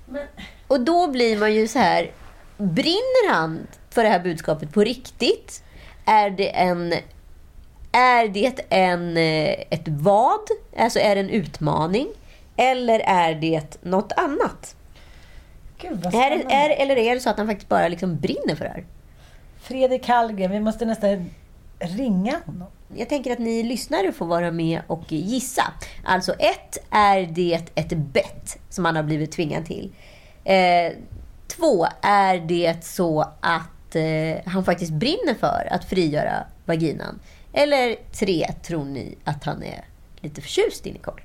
Men... 0.06 0.26
Och 0.68 0.80
då 0.80 1.10
blir 1.10 1.38
man 1.38 1.54
ju 1.54 1.68
så 1.68 1.78
här, 1.78 2.10
brinner 2.56 3.32
han 3.32 3.66
för 3.90 4.02
det 4.02 4.08
här 4.08 4.20
budskapet 4.20 4.72
på 4.72 4.80
riktigt? 4.80 5.62
Är 6.04 6.30
det 6.30 6.56
en 6.56 6.94
är 7.92 8.28
det 8.28 8.60
en, 8.68 9.16
eh, 9.16 9.50
ett 9.70 9.88
vad? 9.88 10.40
Alltså 10.76 10.98
är 10.98 11.14
det 11.14 11.20
en 11.20 11.30
utmaning? 11.30 12.08
Eller 12.56 13.00
är 13.00 13.34
det 13.34 13.84
något 13.84 14.12
annat? 14.12 14.76
Gud, 15.78 16.06
är, 16.06 16.30
är, 16.50 16.70
eller 16.70 16.96
är 16.96 17.14
det 17.14 17.20
så 17.20 17.30
att 17.30 17.38
han 17.38 17.46
faktiskt 17.46 17.68
bara 17.68 17.88
liksom 17.88 18.16
brinner 18.16 18.54
för 18.54 18.64
det 18.64 18.70
här? 18.70 18.84
Fredrik 19.60 20.08
Hallgren, 20.08 20.50
vi 20.50 20.60
måste 20.60 20.84
nästan 20.84 21.30
ringa 21.78 22.40
honom. 22.46 22.68
Jag 22.96 23.08
tänker 23.08 23.32
att 23.32 23.38
ni 23.38 23.62
lyssnare 23.62 24.12
får 24.12 24.26
vara 24.26 24.50
med 24.50 24.82
och 24.86 25.12
gissa. 25.12 25.62
Alltså 26.04 26.32
ett, 26.32 26.78
är 26.90 27.22
det 27.22 27.60
ett 27.74 27.92
bett 27.92 28.58
som 28.68 28.84
han 28.84 28.96
har 28.96 29.02
blivit 29.02 29.32
tvingad 29.32 29.66
till? 29.66 29.92
Eh, 30.46 30.92
två, 31.48 31.86
är 32.02 32.38
det 32.38 32.84
så 32.84 33.20
att 33.40 33.96
eh, 33.96 34.36
han 34.52 34.64
faktiskt 34.64 34.92
brinner 34.92 35.34
för 35.40 35.68
att 35.70 35.84
frigöra 35.84 36.44
vaginan? 36.64 37.18
Eller 37.52 37.96
tre, 38.12 38.46
tror 38.62 38.84
ni 38.84 39.14
att 39.24 39.44
han 39.44 39.62
är 39.62 39.84
lite 40.20 40.40
förtjust 40.40 40.86
i 40.86 40.92
Nicole? 40.92 41.22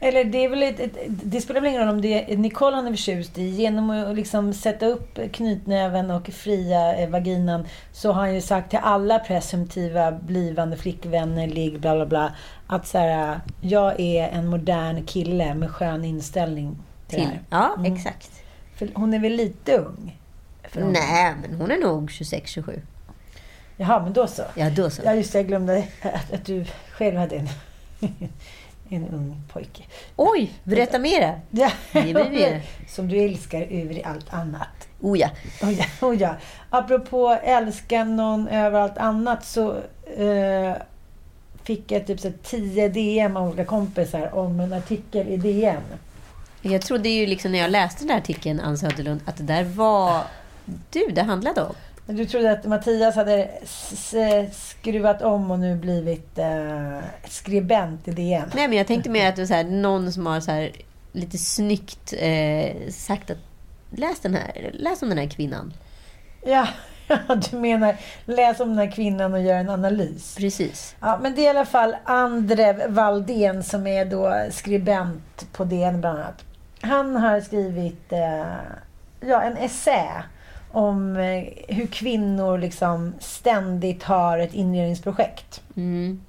Eller 0.00 0.24
det 0.24 0.44
är 0.44 0.48
väl 0.48 0.62
ett, 0.62 0.80
ett, 0.80 0.96
det 1.06 1.40
spelar 1.40 1.60
väl 1.60 1.70
ingen 1.70 1.80
roll 1.82 1.94
om 1.94 2.00
det 2.00 2.32
är 2.32 2.36
Nicole 2.36 2.76
han 2.76 2.86
är 2.86 2.90
förtjust 2.90 3.38
i. 3.38 3.42
Genom 3.42 3.90
att 3.90 4.16
liksom 4.16 4.52
sätta 4.52 4.86
upp 4.86 5.18
knytnäven 5.32 6.10
och 6.10 6.26
fria 6.26 6.94
eh, 6.96 7.08
vaginan 7.08 7.66
så 7.92 8.12
har 8.12 8.20
han 8.20 8.34
ju 8.34 8.40
sagt 8.40 8.70
till 8.70 8.78
alla 8.82 9.18
presumtiva 9.18 10.12
blivande 10.12 10.76
flickvänner, 10.76 11.46
ligg, 11.46 11.80
bla 11.80 11.94
bla 11.94 12.06
bla. 12.06 12.34
Att 12.66 12.86
så 12.86 12.98
här, 12.98 13.40
jag 13.60 14.00
är 14.00 14.28
en 14.28 14.46
modern 14.46 15.06
kille 15.06 15.54
med 15.54 15.70
skön 15.70 16.04
inställning 16.04 16.76
till, 17.08 17.18
Till. 17.18 17.28
det 17.28 17.56
här. 17.56 17.66
Ja, 17.68 17.74
Mm. 17.78 17.94
exakt. 17.94 18.30
För 18.76 18.88
hon 18.94 19.14
är 19.14 19.18
väl 19.18 19.32
lite 19.32 19.76
ung? 19.78 20.18
Nej, 20.74 21.34
men 21.42 21.54
hon 21.54 21.70
är 21.70 21.78
nog 21.78 22.10
26-27. 22.10 22.80
Jaha, 23.76 24.02
men 24.02 24.12
då 24.12 24.26
så. 24.26 24.42
Ja, 24.54 24.70
då 24.70 24.90
så. 24.90 25.02
Ja, 25.04 25.14
just 25.14 25.32
det. 25.32 25.38
Jag 25.38 25.46
glömde 25.46 25.84
att, 26.02 26.32
att 26.32 26.44
du 26.44 26.64
själv 26.90 27.16
hade 27.16 27.36
en, 27.36 27.48
en 28.88 29.08
ung 29.08 29.42
pojke. 29.52 29.82
Oj, 30.16 30.52
berätta 30.64 30.98
mera. 30.98 31.40
Ja. 31.50 31.70
Som 32.88 33.08
du 33.08 33.18
älskar 33.18 33.62
över 33.62 34.06
allt 34.06 34.34
annat. 34.34 34.88
Oh 35.00 35.18
ja. 35.18 35.30
Oh 35.62 35.72
ja, 35.72 35.84
oh 36.00 36.14
ja. 36.14 36.36
Apropå 36.70 37.38
älska 37.42 38.04
någon 38.04 38.48
över 38.48 38.80
allt 38.80 38.98
annat 38.98 39.44
så 39.44 39.76
eh, 40.16 40.72
fick 41.62 41.92
jag 41.92 42.06
typ 42.06 42.20
så 42.20 42.28
här 42.28 42.36
10 42.42 42.88
DM 42.88 43.36
av 43.36 43.48
olika 43.48 43.64
kompisar 43.64 44.34
om 44.34 44.60
en 44.60 44.72
artikel 44.72 45.28
i 45.28 45.36
DN. 45.36 45.82
Jag 46.72 46.82
trodde 46.82 47.08
ju 47.08 47.26
liksom 47.26 47.52
när 47.52 47.58
jag 47.58 47.70
läste 47.70 48.00
den 48.00 48.08
där 48.08 48.16
artikeln, 48.16 48.60
Ann 48.60 48.78
Söderlund, 48.78 49.20
att 49.24 49.36
det 49.36 49.42
där 49.42 49.64
var 49.64 50.22
du 50.90 51.06
det 51.06 51.22
handlade 51.22 51.62
om. 51.62 51.74
Du 52.06 52.26
trodde 52.26 52.52
att 52.52 52.64
Mattias 52.64 53.14
hade 53.14 53.50
skruvat 54.52 55.22
om 55.22 55.50
och 55.50 55.58
nu 55.58 55.76
blivit 55.76 56.38
eh, 56.38 56.98
skribent 57.28 58.08
i 58.08 58.10
DN. 58.10 58.50
Nej, 58.54 58.68
men 58.68 58.78
jag 58.78 58.86
tänkte 58.86 59.10
mer 59.10 59.28
att 59.28 59.36
det 59.36 59.42
var 59.42 59.56
här, 59.56 59.64
någon 59.64 60.12
som 60.12 60.26
har 60.26 60.40
så 60.40 60.50
här, 60.50 60.72
lite 61.12 61.38
snyggt 61.38 62.14
eh, 62.18 62.90
sagt 62.90 63.30
att 63.30 63.38
läs, 63.90 64.20
den 64.20 64.34
här, 64.34 64.70
läs 64.74 65.02
om 65.02 65.08
den 65.08 65.18
här 65.18 65.28
kvinnan. 65.28 65.72
Ja, 66.46 66.68
du 67.50 67.56
menar 67.56 67.96
läs 68.24 68.60
om 68.60 68.68
den 68.68 68.78
här 68.78 68.90
kvinnan 68.90 69.34
och 69.34 69.42
gör 69.42 69.56
en 69.56 69.70
analys. 69.70 70.34
Precis. 70.36 70.96
Ja, 71.00 71.18
men 71.22 71.34
det 71.34 71.40
är 71.40 71.44
i 71.44 71.48
alla 71.48 71.66
fall 71.66 71.96
Andrev 72.04 72.82
Valdén 72.88 73.62
som 73.62 73.86
är 73.86 74.04
då 74.04 74.46
skribent 74.50 75.46
på 75.52 75.64
DN 75.64 76.00
bland 76.00 76.18
annat. 76.18 76.44
Han 76.84 77.16
har 77.16 77.40
skrivit 77.40 78.12
eh, 78.12 78.44
ja, 79.20 79.42
en 79.42 79.56
essä 79.56 80.24
om 80.72 81.16
eh, 81.16 81.44
hur 81.68 81.86
kvinnor 81.86 82.58
liksom 82.58 83.14
ständigt 83.18 84.02
har 84.02 84.38
ett 84.38 84.54
inredningsprojekt. 84.54 85.62
Mm. 85.76 86.20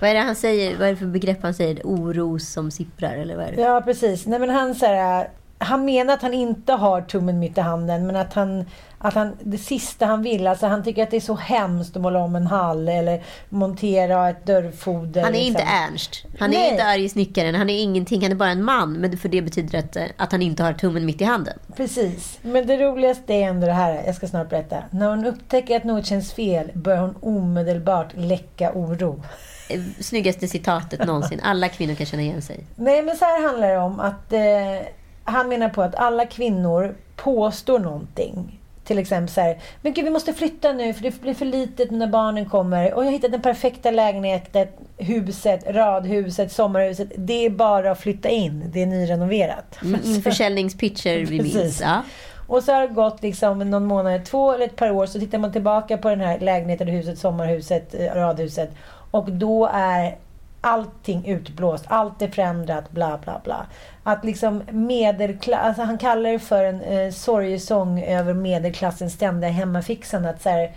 Vad 0.00 0.10
är 0.10 0.14
det 0.14 0.20
han 0.20 0.36
säger? 0.36 0.78
Vad 0.78 0.88
är 0.88 0.92
det 0.92 0.96
för 0.96 1.06
begrepp 1.06 1.42
han 1.42 1.54
säger? 1.54 1.80
Oro 1.84 2.38
som 2.38 2.70
sipprar, 2.70 3.16
eller 3.16 3.36
vad 3.36 3.46
är 3.46 3.52
det? 3.52 3.62
Ja, 3.62 3.80
precis. 3.80 4.26
Nej, 4.26 4.38
men 4.38 4.50
han, 4.50 4.74
så 4.74 4.86
här, 4.86 5.28
han 5.58 5.84
menar 5.84 6.14
att 6.14 6.22
han 6.22 6.34
inte 6.34 6.72
har 6.72 7.00
tummen 7.00 7.38
mitt 7.38 7.58
i 7.58 7.60
handen, 7.60 8.06
men 8.06 8.16
att 8.16 8.34
han, 8.34 8.64
att 8.98 9.14
han, 9.14 9.36
det 9.40 9.58
sista 9.58 10.06
han 10.06 10.22
vill, 10.22 10.46
alltså 10.46 10.66
han 10.66 10.84
tycker 10.84 11.02
att 11.02 11.10
det 11.10 11.16
är 11.16 11.20
så 11.20 11.34
hemskt 11.34 11.96
att 11.96 12.02
måla 12.02 12.18
om 12.18 12.36
en 12.36 12.46
hall 12.46 12.88
eller 12.88 13.22
montera 13.48 14.30
ett 14.30 14.46
dörrfoder. 14.46 15.22
Han 15.22 15.34
är 15.34 15.38
liksom. 15.38 15.46
inte 15.46 15.62
Ernst. 15.62 16.24
Han 16.38 16.52
är 16.52 16.58
Nej. 16.58 16.70
inte 16.70 16.84
arg 16.84 17.08
snickaren. 17.08 17.54
Han 17.54 17.70
är 17.70 17.82
ingenting. 17.82 18.22
Han 18.22 18.32
är 18.32 18.36
bara 18.36 18.50
en 18.50 18.64
man. 18.64 18.92
Men 18.92 19.18
för 19.18 19.28
det 19.28 19.42
betyder 19.42 19.78
att, 19.78 19.96
eh, 19.96 20.04
att 20.16 20.32
han 20.32 20.42
inte 20.42 20.62
har 20.62 20.72
tummen 20.72 21.06
mitt 21.06 21.20
i 21.20 21.24
handen. 21.24 21.58
Precis. 21.76 22.38
Men 22.42 22.66
det 22.66 22.76
roligaste 22.76 23.34
är 23.34 23.48
ändå 23.48 23.66
det 23.66 23.72
här, 23.72 24.02
jag 24.06 24.14
ska 24.14 24.26
snart 24.28 24.50
berätta. 24.50 24.76
När 24.90 25.08
hon 25.08 25.24
upptäcker 25.24 25.76
att 25.76 25.84
något 25.84 26.06
känns 26.06 26.32
fel 26.32 26.70
börjar 26.74 27.00
hon 27.00 27.16
omedelbart 27.20 28.08
läcka 28.14 28.72
oro. 28.74 29.22
Eh, 29.68 29.80
Snyggaste 30.00 30.48
citatet 30.48 31.06
någonsin. 31.06 31.40
Alla 31.42 31.68
kvinnor 31.68 31.94
kan 31.94 32.06
känna 32.06 32.22
igen 32.22 32.42
sig. 32.42 32.66
Nej, 32.76 33.02
men 33.02 33.16
så 33.16 33.24
här 33.24 33.48
handlar 33.48 33.68
det 33.68 33.78
om 33.78 34.00
att 34.00 34.32
eh, 34.32 34.88
han 35.26 35.48
menar 35.48 35.68
på 35.68 35.82
att 35.82 35.94
alla 35.94 36.26
kvinnor 36.26 36.94
påstår 37.16 37.78
någonting. 37.78 38.60
Till 38.84 38.98
exempel 38.98 39.34
så 39.34 39.40
här, 39.40 39.58
men 39.82 39.92
gud 39.92 40.04
vi 40.04 40.10
måste 40.10 40.32
flytta 40.32 40.72
nu 40.72 40.94
för 40.94 41.02
det 41.02 41.20
blir 41.20 41.34
för 41.34 41.44
litet 41.44 41.90
när 41.90 42.06
barnen 42.06 42.46
kommer. 42.46 42.94
Och 42.94 43.02
jag 43.02 43.06
har 43.06 43.12
hittat 43.12 43.32
den 43.32 43.42
perfekta 43.42 43.90
lägenheten, 43.90 44.68
huset, 44.96 45.64
radhuset, 45.66 46.52
sommarhuset. 46.52 47.08
Det 47.16 47.46
är 47.46 47.50
bara 47.50 47.90
att 47.90 48.00
flytta 48.00 48.28
in. 48.28 48.70
Det 48.72 48.82
är 48.82 48.86
nyrenoverat. 48.86 49.78
Mm, 49.82 50.22
Försäljningspitcher 50.22 51.26
vi 51.26 51.42
minns. 51.42 51.80
Ja. 51.80 52.02
Och 52.46 52.62
så 52.62 52.72
har 52.72 52.80
det 52.80 52.94
gått 52.94 53.22
liksom 53.22 53.58
någon 53.58 53.84
månad, 53.84 54.24
två 54.24 54.52
eller 54.52 54.66
ett 54.66 54.76
par 54.76 54.90
år, 54.90 55.06
så 55.06 55.20
tittar 55.20 55.38
man 55.38 55.52
tillbaka 55.52 55.98
på 55.98 56.08
den 56.08 56.20
här 56.20 56.38
lägenheten, 56.38 56.88
huset, 56.88 57.18
sommarhuset, 57.18 57.94
eh, 57.94 58.14
radhuset. 58.14 58.70
Och 59.10 59.32
då 59.32 59.70
är 59.72 60.16
allting 60.60 61.26
utblåst, 61.26 61.84
allt 61.88 62.22
är 62.22 62.28
förändrat, 62.28 62.90
bla 62.90 63.18
bla 63.24 63.40
bla. 63.44 63.66
Att 64.02 64.24
liksom 64.24 64.62
medelklass, 64.70 65.60
alltså 65.62 65.82
han 65.82 65.98
kallar 65.98 66.32
det 66.32 66.38
för 66.38 66.64
en 66.64 66.80
eh, 66.80 67.12
sorgesång 67.12 68.02
över 68.02 68.34
medelklassens 68.34 69.12
ständiga 69.12 69.50
hemmafixande. 69.50 70.30
Att 70.30 70.42
så 70.42 70.48
här, 70.48 70.72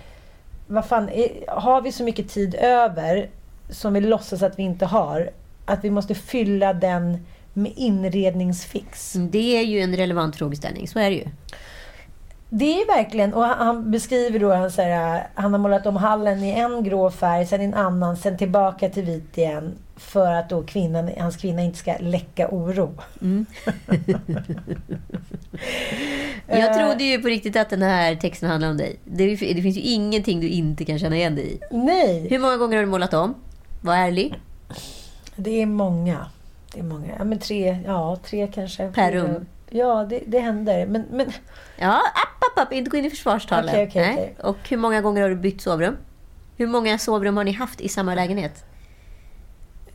vad 0.67 0.85
fan, 0.85 1.09
är, 1.09 1.29
har 1.47 1.81
vi 1.81 1.91
så 1.91 2.03
mycket 2.03 2.29
tid 2.29 2.55
över 2.55 3.29
som 3.69 3.93
vi 3.93 4.01
låtsas 4.01 4.43
att 4.43 4.59
vi 4.59 4.63
inte 4.63 4.85
har, 4.85 5.29
att 5.65 5.83
vi 5.83 5.89
måste 5.89 6.15
fylla 6.15 6.73
den 6.73 7.25
med 7.53 7.73
inredningsfix. 7.75 9.15
Mm, 9.15 9.31
det 9.31 9.57
är 9.57 9.63
ju 9.63 9.79
en 9.79 9.95
relevant 9.95 10.35
frågeställning. 10.35 10.87
Så 10.87 10.99
är 10.99 11.09
det 11.09 11.15
ju. 11.15 11.27
Det 12.51 12.81
är 12.81 12.87
verkligen, 12.97 13.33
och 13.33 13.43
han- 13.43 13.91
beskriver 13.91 14.39
då, 14.39 14.53
han, 14.53 14.71
så 14.71 14.81
här, 14.81 15.27
han 15.33 15.51
har 15.53 15.59
målat 15.59 15.85
om 15.85 15.95
hallen 15.95 16.43
i 16.43 16.51
en 16.51 16.83
grå 16.83 17.11
färg, 17.11 17.45
sen 17.45 17.61
i 17.61 17.65
en 17.65 17.73
annan, 17.73 18.17
sen 18.17 18.37
tillbaka 18.37 18.89
till 18.89 19.03
vit 19.03 19.37
igen. 19.37 19.75
För 19.97 20.31
att 20.33 20.49
då 20.49 20.63
kvinnan, 20.63 21.09
hans 21.19 21.37
kvinna 21.37 21.61
inte 21.61 21.77
ska 21.77 21.95
läcka 21.99 22.47
oro. 22.51 22.93
Jag 26.47 26.59
Eh. 26.59 26.77
trodde 26.87 27.03
ju 27.03 27.21
på 27.21 27.27
riktigt 27.27 27.55
att 27.55 27.69
den 27.69 27.81
här 27.81 28.15
texten 28.15 28.49
handlade 28.49 28.71
om 28.71 28.77
dig. 28.77 28.99
Det, 29.03 29.25
det 29.35 29.37
finns 29.61 29.77
ju 29.77 29.81
ingenting 29.81 30.39
du 30.41 30.47
inte 30.47 30.85
kan 30.85 30.99
känna 30.99 31.15
igen 31.15 31.35
dig 31.35 31.53
i. 31.53 31.59
Nej! 31.71 32.27
Hur 32.29 32.39
många 32.39 32.57
gånger 32.57 32.77
har 32.77 32.83
du 32.83 32.89
målat 32.91 33.13
om? 33.13 33.35
Var 33.81 33.95
ärlig. 33.95 34.39
Det 35.35 35.61
är 35.61 35.65
många. 35.65 36.25
Det 36.73 36.79
är 36.79 36.83
många. 36.83 37.07
Ja, 37.17 37.23
men 37.23 37.39
tre, 37.39 37.77
ja, 37.85 38.17
tre 38.25 38.47
kanske. 38.47 38.91
Per 38.91 39.11
rum? 39.11 39.45
Ja, 39.69 40.05
det, 40.09 40.21
det 40.27 40.39
händer. 40.39 40.85
Men, 40.85 41.05
men 41.11 41.31
Ja, 41.79 41.99
app. 42.59 42.73
Inte 42.73 42.89
gå 42.89 42.97
in 42.97 43.05
i 43.05 43.09
försvarstalen. 43.09 43.69
Okej, 43.69 43.87
okej, 43.87 44.01
Nej. 44.01 44.13
okej. 44.13 44.49
Och 44.49 44.69
hur 44.69 44.77
många 44.77 45.01
gånger 45.01 45.21
har 45.21 45.29
du 45.29 45.35
bytt 45.35 45.61
sovrum? 45.61 45.97
Hur 46.57 46.67
många 46.67 46.97
sovrum 46.97 47.37
har 47.37 47.43
ni 47.43 47.51
haft 47.51 47.81
i 47.81 47.89
samma 47.89 48.15
lägenhet? 48.15 48.65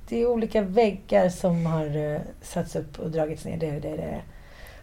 det 0.08 0.22
är 0.22 0.26
olika 0.26 0.62
väggar 0.62 1.28
som 1.28 1.66
har 1.66 1.96
uh, 1.96 2.20
satts 2.42 2.76
upp 2.76 2.98
och 2.98 3.10
dragits 3.10 3.44
ner. 3.44 3.56
Det, 3.56 3.70
det, 3.70 3.96
det. 3.96 4.20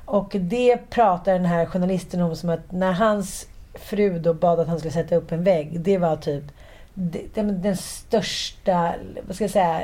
Och 0.06 0.36
det 0.40 0.78
pratar 0.90 1.34
den 1.34 1.46
här 1.46 1.66
journalisten 1.66 2.22
om 2.22 2.36
som 2.36 2.50
att 2.50 2.72
när 2.72 2.92
hans 2.92 3.48
fru 3.74 4.20
då 4.20 4.34
bad 4.34 4.60
att 4.60 4.68
han 4.68 4.80
skulle 4.80 4.94
sätta 4.94 5.16
upp 5.16 5.32
en 5.32 5.44
vägg, 5.44 5.80
det 5.80 5.98
var 5.98 6.16
typ 6.16 6.44
den 6.94 7.78
största, 7.78 8.94
vad 9.28 9.36
ska 9.36 9.44
jag 9.44 9.52
säga, 9.52 9.82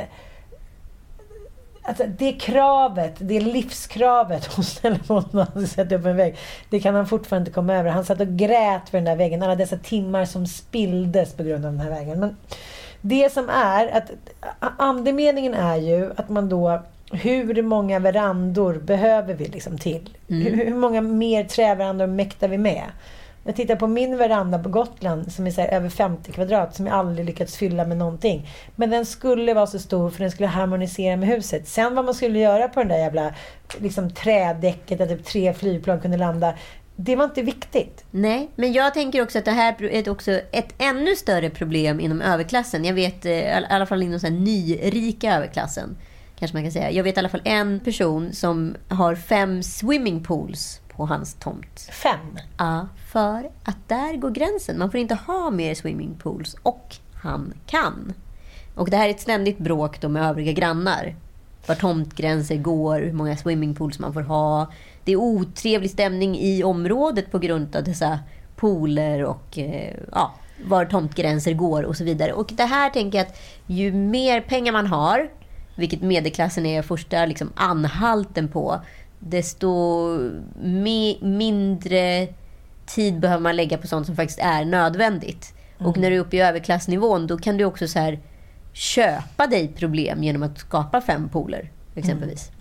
Alltså 1.88 2.04
det 2.18 2.32
kravet, 2.32 3.16
det 3.18 3.40
livskravet 3.40 4.54
hon 4.56 4.66
ställer 4.66 5.00
honom 5.08 5.40
att 5.40 5.54
han 5.54 5.68
sätta 5.68 5.96
upp 5.96 6.06
en 6.06 6.16
vägg. 6.16 6.36
Det 6.70 6.80
kan 6.80 6.96
han 6.96 7.08
fortfarande 7.08 7.42
inte 7.42 7.56
komma 7.56 7.76
över. 7.76 7.90
Han 7.90 8.06
satt 8.06 8.22
och 8.22 8.28
grät 8.28 8.90
för 8.90 8.98
den 8.98 9.06
där 9.06 9.16
väggen. 9.16 9.44
Alla 9.44 9.56
dessa 9.56 9.78
timmar 9.78 10.26
som 10.26 10.48
spilldes 10.48 11.34
på 11.34 11.44
grund 11.44 11.66
av 11.66 11.72
den 11.72 11.82
här 11.82 11.90
väggen. 11.90 12.20
Men 12.20 12.38
det 13.02 13.34
som 13.34 13.50
är 13.50 13.88
att 13.88 14.12
andemeningen 14.78 15.54
är 15.54 15.76
ju 15.76 16.12
att 16.16 16.30
man 16.30 16.50
då 16.50 16.82
hur 17.12 17.62
många 17.62 18.00
verandor 18.00 18.74
behöver 18.74 19.34
vi 19.34 19.46
liksom 19.46 19.78
till? 19.78 20.10
Hur, 20.28 20.66
hur 20.66 20.76
många 20.76 21.02
mer 21.02 21.44
träverandor 21.44 22.08
mäktar 22.08 22.48
vi 22.48 22.58
med? 22.58 22.84
Jag 23.48 23.56
tittar 23.56 23.76
på 23.76 23.88
min 23.88 24.18
veranda 24.18 24.60
på 24.60 24.70
Gotland 24.70 25.32
som 25.32 25.48
är 25.48 25.52
så 25.52 25.62
här 25.62 25.68
över 25.68 25.90
50 25.90 26.32
kvadrat 26.32 26.76
som 26.76 26.86
jag 26.86 26.96
aldrig 26.96 27.26
lyckats 27.26 27.58
fylla 27.58 27.86
med 27.86 27.98
någonting. 27.98 28.50
Men 28.76 28.90
den 28.90 29.06
skulle 29.06 29.54
vara 29.54 29.68
så 29.68 29.80
stor 29.80 30.10
för 30.10 30.20
den 30.20 30.32
skulle 30.32 30.48
harmonisera 30.48 31.18
med 31.18 31.30
huset. 31.30 31.68
Sen 31.68 31.96
vad 31.96 32.06
man 32.06 32.14
skulle 32.14 32.40
göra 32.40 32.68
på 32.68 32.80
den 32.80 32.90
där 32.90 32.98
jävla 32.98 33.34
liksom, 33.78 34.10
trädäcket 34.10 34.98
där 34.98 35.06
typ 35.08 35.26
tre 35.26 35.54
flygplan 35.54 36.02
kunde 36.02 36.18
landa. 36.18 36.54
Det 36.96 37.16
var 37.16 37.24
inte 37.24 37.42
viktigt. 37.42 38.06
Nej, 38.12 38.50
men 38.56 38.74
jag 38.74 38.94
tänker 38.94 39.22
också 39.22 39.40
att 39.40 39.46
det 39.46 39.52
här 39.52 39.84
är 39.84 40.00
ett, 40.00 40.08
också 40.08 40.32
ett 40.32 40.74
ännu 40.78 41.16
större 41.16 41.50
problem 41.50 42.00
inom 42.00 42.22
överklassen. 42.22 42.86
Jag 42.86 42.94
vet 42.94 43.26
eh, 43.26 43.32
i 43.32 43.66
alla 43.70 43.86
fall 43.86 44.04
inom 44.04 44.20
den 44.20 44.44
nyrika 44.44 45.36
överklassen. 45.36 45.98
Kanske 46.40 46.58
man 46.58 46.64
kan 46.64 46.72
säga. 46.72 46.92
Jag 46.92 47.04
vet 47.04 47.18
i 47.18 47.20
alla 47.20 47.30
fall 47.30 47.42
en 47.44 47.80
person 47.80 48.34
som 48.34 48.76
har 48.90 49.16
fem 49.16 49.64
swimmingpools 49.64 50.82
på 50.98 51.06
hans 51.06 51.34
tomt. 51.34 51.90
Fem. 51.92 52.38
Ja, 52.58 52.88
för 53.12 53.50
att 53.64 53.78
där 53.88 54.18
går 54.18 54.30
gränsen. 54.30 54.80
Man 54.80 54.92
får 54.92 55.00
inte 55.00 55.16
ha 55.16 55.50
mer 55.50 55.76
swimmingpools. 55.76 56.56
Och 56.64 56.96
han 57.14 57.54
kan. 57.66 58.14
Och 58.76 58.90
det 58.90 58.98
här 58.98 59.06
är 59.06 59.12
ett 59.12 59.22
ständigt 59.22 59.58
bråk 59.58 60.02
då 60.02 60.10
med 60.10 60.30
övriga 60.30 60.52
grannar. 60.52 61.16
Var 61.68 61.76
tomtgränser 61.76 62.56
går, 62.56 63.00
hur 63.00 63.14
många 63.14 63.38
swimmingpools 63.38 64.00
man 64.00 64.14
får 64.14 64.22
ha. 64.22 64.72
Det 65.04 65.12
är 65.12 65.16
otrevlig 65.16 65.92
stämning 65.92 66.38
i 66.38 66.64
området 66.64 67.32
på 67.32 67.40
grund 67.40 67.76
av 67.76 67.84
dessa 67.84 68.20
pooler 68.56 69.24
och 69.24 69.58
eh, 69.58 69.96
ja, 70.12 70.34
var 70.66 70.86
tomtgränser 70.86 71.54
går 71.54 71.84
och 71.84 71.98
så 71.98 72.04
vidare. 72.04 72.34
Och 72.34 72.52
det 72.54 72.64
här 72.64 72.90
tänker 72.90 73.18
jag 73.18 73.28
att 73.28 73.40
ju 73.68 73.92
mer 73.92 74.42
pengar 74.42 74.72
man 74.72 74.88
har, 74.88 75.30
vilket 75.76 76.02
medelklassen 76.02 76.66
är 76.66 76.82
första 76.82 77.26
liksom 77.26 77.52
anhalten 77.56 78.48
på, 78.48 78.82
desto 79.20 79.68
mi- 80.64 81.18
mindre 81.26 82.28
tid 82.86 83.20
behöver 83.20 83.42
man 83.42 83.56
lägga 83.56 83.78
på 83.78 83.88
sånt 83.88 84.06
som 84.06 84.16
faktiskt 84.16 84.40
är 84.40 84.66
nödvändigt. 84.66 85.54
Och 85.78 85.98
när 85.98 86.10
du 86.10 86.16
är 86.16 86.20
uppe 86.20 86.38
i 86.38 86.42
överklassnivån, 86.42 87.28
då 87.28 87.38
kan 87.38 87.58
du 87.58 87.66
också 87.66 87.88
så 87.88 88.00
här 88.00 88.20
köpa 88.74 89.48
dig 89.48 89.68
problem 89.68 90.24
genom 90.24 90.44
att 90.44 90.58
skapa 90.60 91.02
fem 91.02 91.30
pooler, 91.30 91.72
exempelvis. 91.96 92.52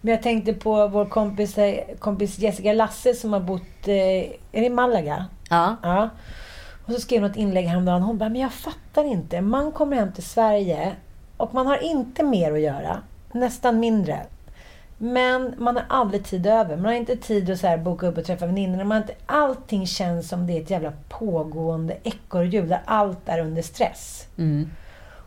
Men 0.00 0.12
jag 0.14 0.22
tänkte 0.22 0.52
på 0.52 0.88
vår 0.88 1.04
kompis, 1.04 1.58
eh, 1.58 1.80
kompis 1.98 2.38
Jessica 2.38 2.72
Lasse 2.72 3.14
som 3.14 3.32
har 3.32 3.40
bott... 3.40 3.88
Eh, 3.88 3.94
är 4.52 4.60
det 4.60 4.66
i 4.66 4.70
Malaga? 4.70 5.26
Ja. 5.50 5.76
Ja. 5.82 6.10
Och 6.86 6.92
så 6.92 7.00
skrev 7.00 7.22
hon 7.22 7.30
ett 7.30 7.36
inlägg 7.36 7.66
häromdagen. 7.66 8.02
Hon 8.02 8.18
bara, 8.18 8.28
men 8.28 8.40
jag 8.40 8.52
fattar 8.52 9.04
inte. 9.04 9.40
Man 9.40 9.72
kommer 9.72 9.96
hem 9.96 10.12
till 10.12 10.22
Sverige 10.24 10.92
och 11.36 11.54
man 11.54 11.66
har 11.66 11.84
inte 11.84 12.22
mer 12.22 12.52
att 12.52 12.60
göra. 12.60 13.02
Nästan 13.32 13.80
mindre. 13.80 14.20
Men 15.04 15.54
man 15.58 15.76
har 15.76 15.84
aldrig 15.88 16.24
tid 16.24 16.46
över. 16.46 16.76
Man 16.76 16.84
har 16.84 16.92
inte 16.92 17.16
tid 17.16 17.50
att 17.50 17.60
så 17.60 17.76
boka 17.76 18.06
upp 18.06 18.18
och 18.18 18.24
träffa 18.24 18.46
väninnor. 18.46 18.84
Man 18.84 19.02
inte, 19.02 19.14
allting 19.26 19.86
känns 19.86 20.28
som 20.28 20.46
det 20.46 20.52
är 20.52 20.62
ett 20.62 20.70
jävla 20.70 20.92
pågående 21.08 21.96
ekorrhjul 22.02 22.68
där 22.68 22.82
allt 22.84 23.28
är 23.28 23.38
under 23.38 23.62
stress. 23.62 24.26
Mm. 24.38 24.70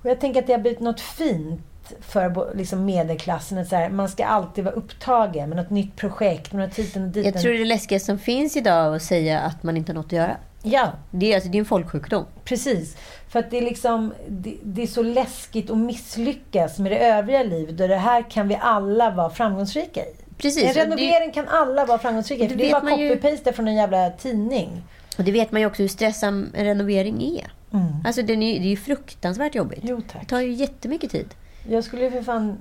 Och 0.02 0.10
jag 0.10 0.20
tänker 0.20 0.42
att 0.42 0.48
det 0.48 0.54
har 0.54 0.60
blivit 0.60 0.80
något 0.80 1.02
fint 1.02 1.62
för 2.00 2.56
liksom 2.58 2.86
medelklassen. 2.86 3.58
Att 3.58 3.68
så 3.68 3.76
här, 3.76 3.90
man 3.90 4.10
ska 4.10 4.26
alltid 4.26 4.64
vara 4.64 4.76
upptagen 4.76 5.50
med 5.50 5.58
något 5.58 5.70
nytt 5.70 5.96
projekt, 5.96 6.54
med 6.54 6.68
något 6.68 6.80
hiten 6.80 7.04
och 7.04 7.10
diten. 7.10 7.32
Jag 7.34 7.42
tror 7.42 7.54
det 7.54 7.66
läskigaste 7.66 8.06
som 8.06 8.20
finns 8.20 8.58
idag 8.58 8.86
är 8.86 8.96
att 8.96 9.04
säga 9.04 9.40
att 9.40 9.64
man 9.64 9.78
inte 9.78 9.92
har 9.92 9.96
något 9.96 10.06
att 10.06 10.12
göra. 10.12 10.38
Ja, 10.66 10.92
Det 11.12 11.32
är, 11.32 11.36
alltså, 11.36 11.50
det 11.50 11.58
är 11.58 11.60
en 11.60 11.66
folksjukdom. 11.66 12.26
Precis. 12.44 12.98
För 13.30 13.40
att 13.40 13.52
det 13.52 13.58
är 13.58 13.62
liksom, 13.62 14.14
det, 14.28 14.56
det 14.64 14.84
är 14.84 14.88
så 14.88 15.04
läskigt 15.04 15.70
att 15.70 15.78
misslyckas 15.78 16.80
med 16.80 16.92
det 16.92 16.98
övriga 17.08 17.44
livet 17.44 17.80
och 17.82 17.88
det 17.88 17.96
här 17.98 18.30
kan 18.30 18.48
vi 18.48 18.58
alla 18.62 19.10
vara 19.12 19.30
framgångsrika 19.30 20.02
i. 20.02 20.14
Precis. 20.38 20.64
En 20.64 20.70
och 20.70 20.74
det- 20.76 20.82
renovering 21.04 21.32
kan 21.32 21.48
alla 21.48 21.86
vara 21.86 21.98
framgångsrika 22.00 22.44
i. 22.44 22.48
Det 22.48 22.70
är 22.72 22.82
bara 22.82 22.92
copy-paste 22.96 23.52
från 23.52 23.68
en 23.68 23.76
jävla 23.76 24.10
tidning. 24.10 24.84
Och 25.18 25.24
det 25.24 25.32
vet 25.32 25.52
man 25.52 25.62
ju 25.62 25.68
också 25.68 25.82
hur 25.82 25.90
stressam 25.90 26.50
en 26.54 26.66
renovering 26.66 27.24
är. 27.24 27.52
Mm. 27.78 27.86
Alltså 28.06 28.22
är, 28.22 28.26
det 28.26 28.34
är 28.34 28.60
ju 28.60 28.78
fruktansvärt 28.78 29.56
jobbigt. 29.56 29.80
Jo 29.84 30.02
Det 30.22 30.26
tar 30.26 30.40
ju 30.42 30.54
jättemycket 30.54 31.12
tid. 31.12 31.28
Jag 31.70 31.84
skulle 31.84 32.04
ju 32.04 32.12
för 32.12 32.22
fan... 32.22 32.58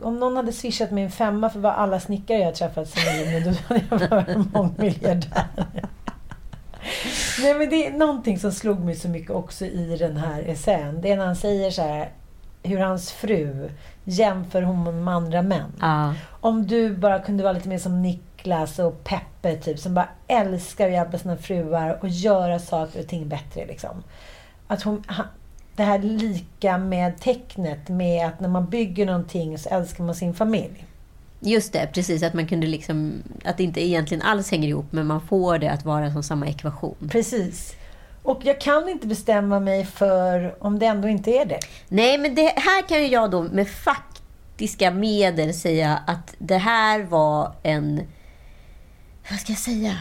Om 0.00 0.20
någon 0.20 0.36
hade 0.36 0.52
swishat 0.52 0.90
mig 0.90 1.04
en 1.04 1.10
femma 1.10 1.50
för 1.50 1.60
vad 1.60 1.72
alla 1.72 2.00
snickare 2.00 2.38
jag 2.38 2.54
träffat 2.54 2.88
sen 2.88 3.18
juni, 3.18 3.40
då 3.40 3.74
hade 3.74 4.06
jag 4.06 4.08
varit 4.08 4.52
mångmiljardär. 4.54 5.46
Nej 7.42 7.54
men 7.54 7.70
det 7.70 7.86
är 7.86 7.92
någonting 7.92 8.38
som 8.38 8.52
slog 8.52 8.80
mig 8.80 8.94
så 8.94 9.08
mycket 9.08 9.30
också 9.30 9.64
i 9.64 9.96
den 9.96 10.16
här 10.16 10.42
essän. 10.42 11.00
Det 11.00 11.10
är 11.10 11.16
när 11.16 11.26
han 11.26 11.36
säger 11.36 11.70
så 11.70 11.82
här, 11.82 12.10
hur 12.62 12.78
hans 12.78 13.12
fru 13.12 13.70
jämför 14.04 14.62
honom 14.62 15.04
med 15.04 15.14
andra 15.14 15.42
män. 15.42 15.72
Ja. 15.80 16.14
Om 16.40 16.66
du 16.66 16.96
bara 16.96 17.18
kunde 17.18 17.42
vara 17.42 17.52
lite 17.52 17.68
mer 17.68 17.78
som 17.78 18.02
Niklas 18.02 18.78
och 18.78 19.04
Peppe, 19.04 19.56
typ, 19.56 19.78
som 19.78 19.94
bara 19.94 20.08
älskar 20.26 20.86
att 20.86 20.92
hjälpa 20.92 21.18
sina 21.18 21.36
fruar 21.36 21.98
och 22.02 22.08
göra 22.08 22.58
saker 22.58 23.00
och 23.00 23.08
ting 23.08 23.28
bättre. 23.28 23.66
Liksom. 23.66 24.02
Att 24.66 24.82
hon, 24.82 25.04
han, 25.06 25.26
det 25.76 25.82
här 25.82 25.98
lika 25.98 26.78
med 26.78 27.20
tecknet 27.20 27.88
med 27.88 28.26
att 28.26 28.40
när 28.40 28.48
man 28.48 28.66
bygger 28.66 29.06
någonting 29.06 29.58
så 29.58 29.68
älskar 29.68 30.04
man 30.04 30.14
sin 30.14 30.34
familj. 30.34 30.86
Just 31.44 31.72
det, 31.72 31.86
precis. 31.94 32.22
Att 32.22 32.34
man 32.34 32.46
kunde 32.46 32.66
liksom... 32.66 33.22
Att 33.44 33.56
det 33.56 33.64
inte 33.64 33.80
egentligen 33.86 34.22
alls 34.22 34.50
hänger 34.50 34.68
ihop, 34.68 34.86
men 34.90 35.06
man 35.06 35.20
får 35.20 35.58
det 35.58 35.70
att 35.70 35.84
vara 35.84 36.12
som 36.12 36.22
samma 36.22 36.46
ekvation. 36.46 37.08
Precis. 37.10 37.74
Och 38.22 38.40
jag 38.44 38.60
kan 38.60 38.88
inte 38.88 39.06
bestämma 39.06 39.60
mig 39.60 39.84
för 39.84 40.54
om 40.64 40.78
det 40.78 40.86
ändå 40.86 41.08
inte 41.08 41.30
är 41.30 41.44
det. 41.44 41.58
Nej, 41.88 42.18
men 42.18 42.34
det 42.34 42.52
här 42.56 42.88
kan 42.88 43.02
ju 43.02 43.06
jag 43.06 43.30
då 43.30 43.42
med 43.42 43.68
faktiska 43.68 44.90
medel 44.90 45.54
säga 45.54 46.02
att 46.06 46.34
det 46.38 46.58
här 46.58 47.02
var 47.02 47.54
en... 47.62 48.02
Vad 49.30 49.38
ska 49.38 49.52
jag 49.52 49.58
säga? 49.58 49.98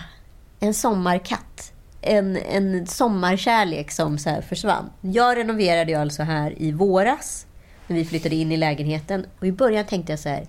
En 0.59 0.73
sommarkatt. 0.73 1.73
En, 2.01 2.37
en 2.37 2.87
sommarkärlek 2.87 3.91
som 3.91 4.17
så 4.17 4.29
här 4.29 4.41
försvann. 4.41 4.89
Jag 5.01 5.37
renoverade 5.37 5.91
ju 5.91 5.97
alltså 5.97 6.23
här 6.23 6.53
i 6.57 6.71
våras 6.71 7.45
när 7.87 7.95
vi 7.95 8.05
flyttade 8.05 8.35
in 8.35 8.51
i 8.51 8.57
lägenheten. 8.57 9.25
Och 9.39 9.47
i 9.47 9.51
början 9.51 9.85
tänkte 9.85 10.11
jag 10.11 10.19
så 10.19 10.29
här... 10.29 10.47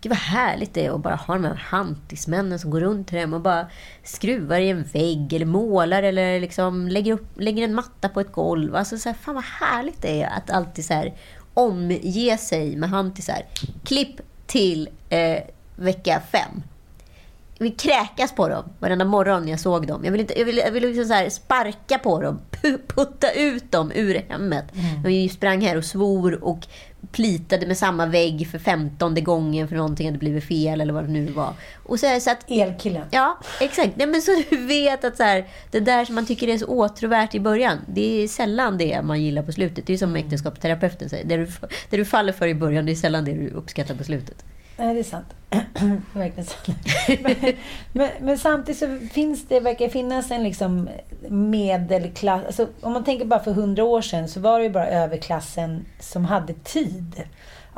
Gud 0.00 0.10
vad 0.10 0.18
härligt 0.18 0.74
det 0.74 0.86
är 0.86 0.94
att 0.94 1.00
bara 1.00 1.14
ha 1.14 1.34
de 1.34 1.44
här 1.44 1.54
hantismännen 1.54 2.58
som 2.58 2.70
går 2.70 2.80
runt 2.80 3.10
hem 3.10 3.34
och 3.34 3.40
bara 3.40 3.66
skruvar 4.04 4.60
i 4.60 4.68
en 4.70 4.82
vägg 4.82 5.32
eller 5.32 5.46
målar 5.46 6.02
eller 6.02 6.40
liksom 6.40 6.88
lägger, 6.88 7.12
upp, 7.12 7.26
lägger 7.36 7.64
en 7.64 7.74
matta 7.74 8.08
på 8.08 8.20
ett 8.20 8.32
golv. 8.32 8.76
Alltså 8.76 8.98
så 8.98 9.08
här, 9.08 9.16
fan 9.16 9.34
vad 9.34 9.44
härligt 9.44 10.02
det 10.02 10.22
är 10.22 10.28
att 10.28 10.50
alltid 10.50 10.84
så 10.84 10.94
här 10.94 11.14
omge 11.54 12.38
sig 12.38 12.76
med 12.76 12.90
hantisar. 12.90 13.42
Klipp 13.84 14.20
till 14.46 14.88
eh, 15.08 15.42
vecka 15.76 16.22
fem. 16.32 16.62
Vill 17.60 17.76
kräkas 17.76 18.32
på 18.32 18.48
dem 18.48 18.64
varenda 18.78 19.04
morgon 19.04 19.42
när 19.42 19.50
jag 19.50 19.60
såg 19.60 19.86
dem. 19.86 20.04
Jag 20.04 20.12
vill, 20.12 20.20
inte, 20.20 20.38
jag 20.38 20.44
vill, 20.44 20.56
jag 20.56 20.70
vill 20.70 20.82
liksom 20.82 21.04
så 21.04 21.30
sparka 21.30 21.98
på 21.98 22.20
dem, 22.22 22.40
pu- 22.50 22.80
putta 22.86 23.32
ut 23.32 23.72
dem 23.72 23.92
ur 23.94 24.14
hemmet. 24.28 24.64
Mm. 24.74 25.02
Vi 25.02 25.28
sprang 25.28 25.60
här 25.60 25.76
och 25.76 25.84
svor 25.84 26.44
och 26.44 26.66
plitade 27.12 27.66
med 27.66 27.78
samma 27.78 28.06
vägg 28.06 28.48
för 28.50 28.58
femtonde 28.58 29.20
gången 29.20 29.68
för 29.68 29.76
någonting 29.76 30.06
hade 30.06 30.18
blivit 30.18 30.44
fel 30.44 30.80
eller 30.80 30.92
vad 30.92 31.04
det 31.04 31.10
nu 31.10 31.26
var. 31.26 31.52
Och 31.84 32.00
så, 32.00 32.06
här, 32.06 32.20
så 32.20 32.30
att 32.30 32.50
Elkillen. 32.50 33.06
Ja, 33.10 33.38
exakt. 33.60 33.96
Nej, 33.96 34.06
men 34.06 34.22
så 34.22 34.42
du 34.50 34.56
vet 34.66 35.04
att 35.04 35.16
så 35.16 35.22
här, 35.22 35.46
det 35.70 35.80
där 35.80 36.04
som 36.04 36.14
man 36.14 36.26
tycker 36.26 36.48
är 36.48 36.58
så 36.58 36.66
åtråvärt 36.66 37.34
i 37.34 37.40
början, 37.40 37.78
det 37.86 38.22
är 38.24 38.28
sällan 38.28 38.78
det 38.78 39.02
man 39.02 39.22
gillar 39.22 39.42
på 39.42 39.52
slutet. 39.52 39.86
Det 39.86 39.92
är 39.92 39.98
som 39.98 40.16
äktenskapsterapeuten 40.16 41.08
säger. 41.08 41.24
Det 41.24 41.36
du, 41.36 41.46
det 41.90 41.96
du 41.96 42.04
faller 42.04 42.32
för 42.32 42.48
i 42.48 42.54
början, 42.54 42.86
det 42.86 42.92
är 42.92 42.96
sällan 42.96 43.24
det 43.24 43.32
du 43.32 43.50
uppskattar 43.50 43.94
på 43.94 44.04
slutet. 44.04 44.44
Nej, 44.80 44.94
det 44.94 45.00
är 45.00 45.04
sant. 45.04 45.34
Verkligen 46.12 46.44
sant. 46.44 46.78
Men, 47.22 47.34
men, 47.92 48.08
men 48.20 48.38
samtidigt 48.38 48.78
så 48.78 48.98
finns 49.12 49.48
det, 49.48 49.60
verkar 49.60 49.88
finnas 49.88 50.30
en 50.30 50.42
liksom 50.42 50.88
medelklass. 51.28 52.46
Alltså, 52.46 52.68
om 52.80 52.92
man 52.92 53.04
tänker 53.04 53.24
bara 53.24 53.40
för 53.40 53.52
hundra 53.52 53.84
år 53.84 54.02
sedan 54.02 54.28
så 54.28 54.40
var 54.40 54.58
det 54.58 54.64
ju 54.64 54.70
bara 54.70 54.88
överklassen 54.88 55.84
som 55.98 56.24
hade 56.24 56.52
tid 56.52 57.22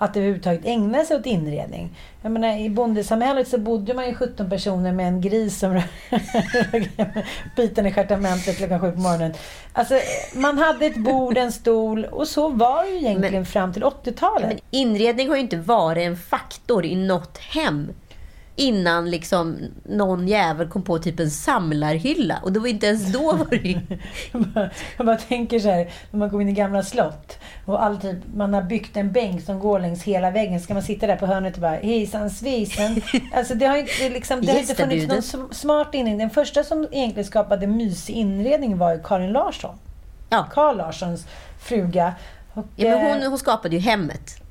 att 0.03 0.17
överhuvudtaget 0.17 0.65
ägna 0.65 1.05
sig 1.05 1.17
åt 1.17 1.27
inredning. 1.27 1.97
Jag 2.23 2.33
menar, 2.33 2.59
I 2.59 2.71
bondesamhället 2.71 3.49
så 3.49 3.59
bodde 3.59 3.95
man 3.95 4.07
ju 4.07 4.15
17 4.15 4.51
personer 4.51 4.93
med 4.93 5.09
en 5.09 5.21
gris 5.21 5.59
som 5.59 5.81
biten 7.57 7.87
i 7.87 7.93
stjärtamentet 7.93 8.57
klockan 8.57 8.81
sju 8.81 8.93
på 8.93 9.01
morgonen. 9.01 9.35
Alltså, 9.73 9.95
man 10.35 10.59
hade 10.59 10.87
ett 10.87 10.97
bord, 10.97 11.39
en 11.39 11.53
stol 11.53 12.05
och 12.05 12.29
så 12.29 12.49
var 12.49 12.85
det 12.85 12.91
ju 12.91 12.97
egentligen 12.97 13.47
fram 13.47 13.73
till 13.73 13.83
80-talet. 13.83 14.49
Men 14.49 14.59
inredning 14.71 15.29
har 15.29 15.37
ju 15.37 15.43
inte 15.43 15.57
varit 15.57 16.07
en 16.07 16.17
faktor 16.17 16.85
i 16.85 16.97
något 16.97 17.39
hem 17.39 17.93
innan 18.57 19.11
liksom 19.11 19.59
någon 19.85 20.29
jävel 20.29 20.69
kom 20.69 20.83
på 20.83 20.99
typ 20.99 21.21
en 21.21 21.31
samlarhylla. 21.31 22.39
Och 22.43 22.53
det 22.53 22.61
var 22.61 22.67
inte 22.69 22.87
ens 22.87 23.13
då 23.13 23.33
var 23.33 23.47
det 23.51 23.81
Jag 24.33 24.43
bara- 24.55 24.71
Jag 24.97 25.07
bara 25.07 25.17
tänker 25.17 25.59
så 25.59 25.69
här, 25.71 25.91
när 26.11 26.19
man 26.19 26.29
går 26.29 26.43
in 26.43 26.49
i 26.49 26.53
gamla 26.53 26.83
slott 26.83 27.39
och 27.67 27.85
all 27.85 27.97
typ, 28.01 28.17
man 28.35 28.55
har 28.55 28.63
byggt 28.63 28.97
en 28.97 29.13
bänk 29.13 29.43
som 29.45 29.59
går 29.59 29.81
längs 29.81 30.03
hela 30.03 30.31
väggen. 30.31 30.61
Ska 30.61 30.75
man 30.75 30.83
sitta 30.83 31.07
där 31.07 31.17
på 31.17 31.27
hörnet 31.27 31.55
och 31.55 31.61
bara 31.61 31.77
hejsan 31.77 32.31
svejsan. 32.31 33.01
Alltså 33.35 33.55
det 33.55 33.67
har 33.67 33.77
inte, 33.77 34.09
liksom, 34.09 34.41
det 34.41 34.53
har 34.53 34.59
inte 34.59 34.75
funnits 34.75 35.35
någon 35.35 35.55
smart 35.55 35.89
inredning. 35.95 36.19
Den 36.19 36.31
första 36.31 36.65
som 36.65 36.89
egentligen 36.93 37.27
skapade 37.27 37.67
mysig 37.67 38.15
inredning 38.15 38.79
var 38.79 38.93
ju 38.95 39.03
Karin 39.03 39.33
Larsson. 39.33 39.75
Ja. 40.31 40.47
Karl 40.53 40.77
Larssons 40.77 41.27
fruga. 41.61 42.15
Och, 42.55 42.67
Ja, 42.77 42.89
men 42.89 43.07
eh, 43.07 43.13
hon, 43.23 43.23
hon 43.31 43.39
skapade 43.39 43.77
ju 43.77 43.83
hemmet. 43.83 44.42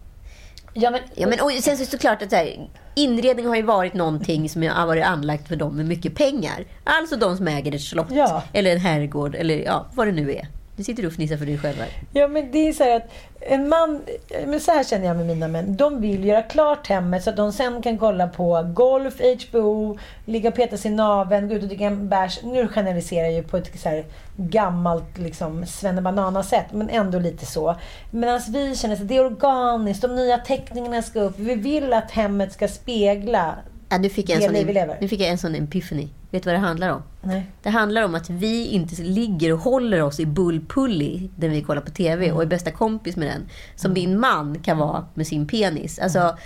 Ja, 0.73 0.91
men, 0.91 1.01
Ja, 1.15 1.27
men, 1.27 1.39
och 1.41 1.51
sen 1.51 1.61
så 1.61 1.71
är 1.71 1.85
det 1.85 1.91
såklart 1.91 2.21
att 2.21 2.29
så 2.29 2.35
här, 2.35 2.69
inredning 2.95 3.45
har 3.47 3.55
ju 3.55 3.61
varit 3.61 3.93
någonting 3.93 4.49
som 4.49 4.63
har 4.67 4.87
varit 4.87 5.05
anlagt 5.05 5.47
för 5.47 5.55
dem 5.55 5.75
med 5.75 5.85
mycket 5.85 6.15
pengar. 6.15 6.65
Alltså 6.83 7.15
de 7.15 7.37
som 7.37 7.47
äger 7.47 7.75
ett 7.75 7.81
slott 7.81 8.07
Ja. 8.11 8.43
eller 8.53 8.71
en 8.71 8.79
herrgård 8.79 9.35
eller 9.35 9.57
ja, 9.59 9.85
vad 9.93 10.07
det 10.07 10.11
nu 10.11 10.31
är. 10.31 10.47
Nu 10.81 10.85
sitter 10.85 11.01
du 11.01 11.07
och 11.07 11.13
fnissar 11.13 11.37
för 11.37 11.45
dig 11.45 11.57
själv 11.57 11.77
här. 11.77 11.89
Ja, 12.13 12.27
men 12.27 12.51
det 12.51 12.67
är 12.67 12.73
så 12.73 12.83
här 12.83 12.95
att 12.95 13.11
en 13.39 13.69
man, 13.69 14.01
men 14.45 14.59
så 14.59 14.71
här 14.71 14.83
känner 14.83 15.07
jag 15.07 15.17
med 15.17 15.25
mina 15.25 15.47
män. 15.47 15.75
De 15.75 16.01
vill 16.01 16.25
göra 16.25 16.41
klart 16.41 16.87
hemmet 16.87 17.23
så 17.23 17.29
att 17.29 17.37
de 17.37 17.53
sen 17.53 17.81
kan 17.81 17.97
kolla 17.97 18.27
på 18.27 18.71
golf, 18.73 19.21
HBO, 19.21 19.97
ligga 20.25 20.49
och 20.49 20.55
peta 20.55 20.77
sig 20.77 20.91
i 20.91 20.93
naveln, 20.93 21.49
gå 21.49 21.55
ut 21.55 21.61
och 21.61 21.67
dricka 21.67 21.85
en 21.85 22.09
bärs. 22.09 22.39
Nu 22.43 22.67
generaliserar 22.67 23.25
jag 23.25 23.33
ju 23.33 23.43
på 23.43 23.57
ett 23.57 23.79
så 23.79 23.89
här 23.89 24.05
gammalt 24.35 25.17
liksom 25.17 25.65
svennebanana-sätt, 25.65 26.65
men 26.71 26.89
ändå 26.89 27.19
lite 27.19 27.45
så. 27.45 27.75
Medan 28.11 28.41
vi 28.49 28.75
känner 28.75 28.95
att 28.95 29.07
det 29.07 29.17
är 29.17 29.25
organiskt, 29.25 30.01
de 30.01 30.15
nya 30.15 30.37
teckningarna 30.37 31.01
ska 31.01 31.21
upp. 31.21 31.39
Vi 31.39 31.55
vill 31.55 31.93
att 31.93 32.11
hemmet 32.11 32.53
ska 32.53 32.67
spegla 32.67 33.55
Ja, 33.91 33.97
nu, 33.97 34.09
fick 34.09 34.29
jag 34.29 34.35
en 34.43 34.65
sån, 34.65 34.73
nu 35.01 35.07
fick 35.07 35.19
jag 35.21 35.29
en 35.29 35.37
sån 35.37 35.55
epiphany. 35.55 36.07
Vet 36.31 36.43
du 36.43 36.49
vad 36.49 36.55
det 36.55 36.65
handlar 36.67 36.89
om? 36.89 37.01
Nej. 37.21 37.45
Det 37.63 37.69
handlar 37.69 38.01
om 38.03 38.15
att 38.15 38.29
vi 38.29 38.65
inte 38.65 39.01
ligger 39.01 39.53
och 39.53 39.59
håller 39.59 40.01
oss 40.01 40.19
i 40.19 40.25
bullpulli 40.25 41.29
när 41.35 41.49
vi 41.49 41.61
kollar 41.61 41.81
på 41.81 41.91
TV 41.91 42.25
Mm. 42.25 42.35
och 42.37 42.41
är 42.41 42.45
bästa 42.47 42.71
kompis 42.71 43.15
med 43.15 43.27
den. 43.27 43.49
Som 43.75 43.93
din 43.93 44.19
man 44.19 44.59
kan 44.59 44.77
vara 44.77 45.05
med 45.13 45.27
sin 45.27 45.47
penis. 45.47 45.99
Alltså, 45.99 46.37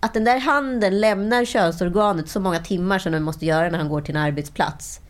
att 0.00 0.14
den 0.14 0.24
där 0.24 0.38
handen 0.38 1.00
lämnar 1.00 1.44
könsorganet 1.44 2.28
så 2.28 2.40
många 2.40 2.58
timmar 2.58 2.98
som 2.98 3.12
den 3.12 3.22
måste 3.22 3.46
göra 3.46 3.70
när 3.70 3.78
han 3.78 3.88
går 3.88 4.00
till 4.00 4.16
en 4.16 4.22
arbetsplats. 4.22 5.00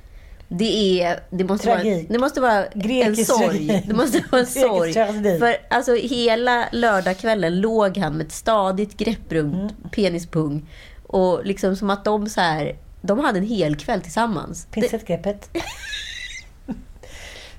Det, 0.48 1.02
är, 1.02 1.20
det, 1.30 1.44
måste 1.44 1.68
vara, 1.68 1.82
det 2.08 2.18
måste 2.18 2.40
vara 2.40 2.64
en 2.66 2.80
Grekisk 2.80 3.30
sorg. 3.30 3.48
tragik. 3.68 3.84
Det 3.88 3.94
måste 3.94 4.24
vara 4.30 4.40
en 4.40 4.46
sorg. 4.46 4.92
För 5.38 5.56
alltså, 5.70 5.94
hela 5.94 6.68
lördagskvällen 6.72 7.60
låg 7.60 7.96
han 7.98 8.12
med 8.16 8.26
ett 8.26 8.32
stadigt 8.32 8.96
grepp 8.96 9.32
runt 9.32 9.54
Mm. 9.54 9.90
penispung. 9.92 10.66
Och 11.12 11.44
liksom 11.46 11.77
som 11.77 11.90
att 11.90 12.05
de 12.05 12.29
så 12.29 12.40
här, 12.40 12.77
de 13.01 13.18
hade 13.18 13.38
en 13.38 13.46
hel 13.46 13.77
kväll 13.77 14.01
tillsammans. 14.01 14.66
Pincettgreppet. 14.70 15.48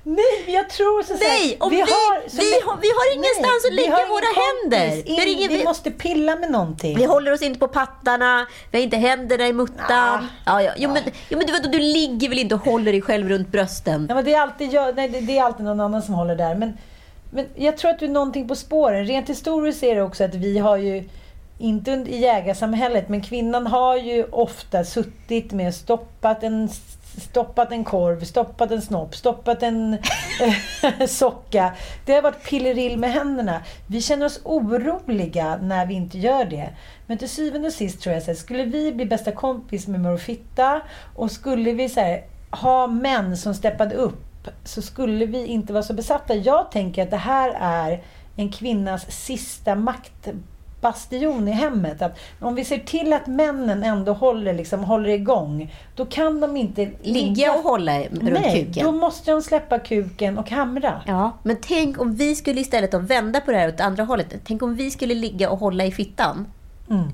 Nej, 0.06 0.44
jag 0.54 0.68
tror 0.70 1.02
så 1.02 1.14
Nej, 1.14 1.56
och 1.60 1.72
vi- 1.72 1.80
har, 1.80 2.28
så 2.28 2.36
vi 2.36 2.52
har- 2.66 2.76
vi 2.80 2.88
har 2.88 3.14
ingenstans 3.14 3.64
att 3.66 3.72
vi 3.72 3.76
lägga 3.76 4.06
våra 4.08 4.30
händer. 4.44 5.02
Vi 5.04 5.32
In, 5.32 5.38
ingen- 5.38 5.58
vi 5.58 5.64
måste 5.64 5.90
pilla 5.90 6.36
med 6.36 6.50
någonting. 6.50 6.96
Vi 6.96 7.04
håller 7.04 7.32
oss 7.32 7.42
inte 7.42 7.60
på 7.60 7.68
pattarna, 7.68 8.46
vi 8.70 8.78
har 8.78 8.82
inte 8.84 8.96
händerna 8.96 9.46
i 9.46 9.52
muttan. 9.52 10.26
Ja, 10.46 10.62
ja. 10.62 10.72
Jo, 10.76 10.90
men, 10.92 11.02
jo, 11.28 11.38
men 11.38 11.46
du, 11.46 11.52
vet, 11.52 11.72
du 11.72 11.78
ligger 11.78 12.28
väl 12.28 12.38
inte 12.38 12.54
och 12.54 12.60
håller 12.64 12.92
dig 12.92 13.02
själv 13.02 13.28
runt 13.28 13.48
brösten? 13.48 14.06
Ja, 14.08 14.14
men 14.14 14.24
det, 14.24 14.34
är 14.34 14.40
alltid 14.40 14.72
jag, 14.72 14.96
nej, 14.96 15.08
det, 15.08 15.20
det 15.20 15.38
är 15.38 15.42
alltid 15.42 15.64
någon 15.64 15.80
annan 15.80 16.02
som 16.02 16.14
håller 16.14 16.36
där. 16.36 16.54
Men, 16.54 16.78
men 17.30 17.46
jag 17.54 17.76
tror 17.78 17.90
att 17.90 17.98
du 17.98 18.04
är 18.04 18.10
någonting 18.10 18.48
på 18.48 18.54
spåren. 18.54 19.04
Rent 19.06 19.28
historiskt 19.28 19.82
är 19.82 19.94
det 19.94 20.02
också 20.02 20.24
att 20.24 20.34
vi 20.34 20.58
har 20.58 20.76
ju, 20.76 21.08
inte 21.64 21.90
i 21.90 22.20
jägarsamhället, 22.20 23.08
men 23.08 23.22
kvinnan 23.22 23.66
har 23.66 23.96
ju 23.96 24.24
ofta 24.24 24.84
suttit 24.84 25.52
med 25.52 25.68
och 25.68 25.74
stoppat 25.74 26.42
en, 26.42 26.68
stoppat 27.18 27.72
en 27.72 27.84
korv, 27.84 28.24
stoppat 28.24 28.70
en 28.70 28.82
snopp, 28.82 29.14
stoppat 29.14 29.62
en 29.62 29.94
eh, 30.98 31.06
socka. 31.08 31.72
Det 32.06 32.12
har 32.12 32.22
varit 32.22 32.48
pillerill 32.48 32.98
med 32.98 33.12
händerna. 33.12 33.62
Vi 33.86 34.00
känner 34.00 34.26
oss 34.26 34.40
oroliga 34.44 35.58
när 35.62 35.86
vi 35.86 35.94
inte 35.94 36.18
gör 36.18 36.44
det. 36.44 36.68
Men 37.06 37.18
till 37.18 37.28
syvende 37.28 37.68
och 37.68 37.74
sist 37.74 38.00
tror 38.00 38.14
jag 38.14 38.30
att 38.30 38.38
skulle 38.38 38.64
vi 38.64 38.92
bli 38.92 39.06
bästa 39.06 39.32
kompis 39.32 39.86
med 39.86 40.00
Morfitta 40.00 40.80
och 41.16 41.30
skulle 41.30 41.72
vi 41.72 41.88
så 41.88 42.00
här, 42.00 42.24
ha 42.50 42.86
män 42.86 43.36
som 43.36 43.54
steppade 43.54 43.94
upp 43.94 44.48
så 44.64 44.82
skulle 44.82 45.26
vi 45.26 45.46
inte 45.46 45.72
vara 45.72 45.82
så 45.82 45.94
besatta. 45.94 46.34
Jag 46.34 46.70
tänker 46.70 47.02
att 47.02 47.10
det 47.10 47.16
här 47.16 47.56
är 47.60 48.02
en 48.36 48.52
kvinnas 48.52 49.10
sista 49.10 49.74
makt 49.74 50.28
maktbastion 50.84 51.48
i 51.48 51.50
hemmet. 51.50 52.02
Att 52.02 52.18
om 52.40 52.54
vi 52.54 52.64
ser 52.64 52.78
till 52.78 53.12
att 53.12 53.26
männen 53.26 53.82
ändå 53.82 54.12
håller, 54.12 54.54
liksom, 54.54 54.84
håller 54.84 55.08
igång, 55.10 55.74
då 55.96 56.06
kan 56.06 56.40
de 56.40 56.56
inte 56.56 56.90
Ligga 57.02 57.52
och 57.52 57.62
hålla 57.62 58.00
runt 58.00 58.22
Nej, 58.22 58.64
kuken. 58.64 58.84
då 58.84 58.92
måste 58.92 59.30
de 59.30 59.42
släppa 59.42 59.78
kuken 59.78 60.38
och 60.38 60.50
hamra. 60.50 61.02
Ja, 61.06 61.32
men 61.42 61.56
tänk 61.60 62.00
om 62.00 62.14
vi 62.14 62.34
skulle 62.34 62.60
istället 62.60 62.94
vända 62.94 63.40
på 63.40 63.50
det 63.50 63.58
här 63.58 63.68
åt 63.68 63.80
andra 63.80 64.04
hållet. 64.04 64.34
Tänk 64.44 64.62
om 64.62 64.74
vi 64.74 64.90
skulle 64.90 65.14
ligga 65.14 65.50
och 65.50 65.58
hålla 65.58 65.84
i 65.84 65.92
fittan. 65.92 66.46
Mm. 66.90 67.08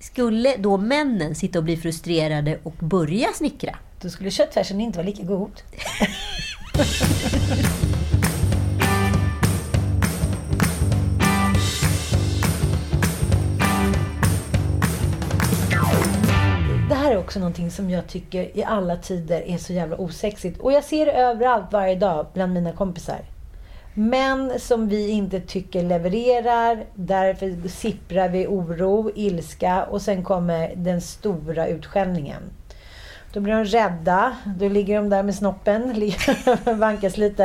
Skulle 0.00 0.56
då 0.56 0.76
männen 0.76 1.34
sitta 1.34 1.58
och 1.58 1.64
bli 1.64 1.76
frustrerade 1.76 2.58
och 2.62 2.74
börja 2.80 3.28
snickra? 3.34 3.76
Då 4.00 4.08
skulle 4.08 4.30
köttfärsen 4.30 4.80
inte 4.80 4.98
vara 4.98 5.06
lika 5.06 5.22
god. 5.22 5.62
här 17.02 17.12
är 17.12 17.18
också 17.18 17.38
någonting 17.38 17.70
som 17.70 17.90
jag 17.90 18.06
tycker 18.06 18.56
i 18.58 18.64
alla 18.64 18.96
tider 18.96 19.40
är 19.40 19.58
så 19.58 19.72
jävla 19.72 19.96
osexigt. 19.96 20.60
Och 20.60 20.72
jag 20.72 20.84
ser 20.84 21.06
det 21.06 21.12
överallt 21.12 21.72
varje 21.72 21.94
dag 21.94 22.26
bland 22.34 22.52
mina 22.52 22.72
kompisar. 22.72 23.20
Män 23.94 24.52
som 24.58 24.88
vi 24.88 25.08
inte 25.08 25.40
tycker 25.40 25.82
levererar, 25.82 26.84
därför 26.94 27.68
sipprar 27.68 28.28
vi 28.28 28.46
oro, 28.46 29.10
ilska 29.14 29.84
och 29.84 30.02
sen 30.02 30.24
kommer 30.24 30.72
den 30.76 31.00
stora 31.00 31.66
utskällningen. 31.66 32.42
Då 33.32 33.40
blir 33.40 33.54
de 33.54 33.64
rädda. 33.64 34.36
Då 34.44 34.68
ligger 34.68 34.96
de 34.96 35.08
där 35.08 35.22
med 35.22 35.34
snoppen, 35.34 36.12
vankas 36.78 37.16
lite. 37.16 37.44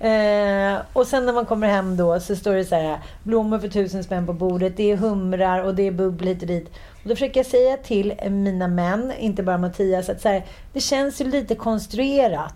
Eh, 0.00 0.76
och 0.92 1.06
sen 1.06 1.26
när 1.26 1.32
man 1.32 1.46
kommer 1.46 1.68
hem 1.68 1.96
då 1.96 2.20
så 2.20 2.36
står 2.36 2.54
det 2.54 2.64
så 2.64 2.74
här 2.74 2.98
blommor 3.22 3.58
för 3.58 3.68
tusen 3.68 4.04
spänn 4.04 4.26
på 4.26 4.32
bordet. 4.32 4.76
Det 4.76 4.90
är 4.90 4.96
humrar 4.96 5.64
och 5.64 5.74
det 5.74 5.82
är 5.82 5.90
bubbel 5.90 6.28
hit 6.28 6.42
och 6.42 6.48
dit. 6.48 6.70
Och 7.06 7.10
då 7.10 7.14
försöker 7.14 7.40
jag 7.40 7.46
säga 7.46 7.76
till 7.76 8.14
mina 8.30 8.68
män, 8.68 9.12
inte 9.18 9.42
bara 9.42 9.58
Mattias, 9.58 10.08
att 10.08 10.20
så 10.20 10.28
här, 10.28 10.44
det 10.72 10.80
känns 10.80 11.20
ju 11.20 11.24
lite 11.30 11.54
konstruerat. 11.54 12.54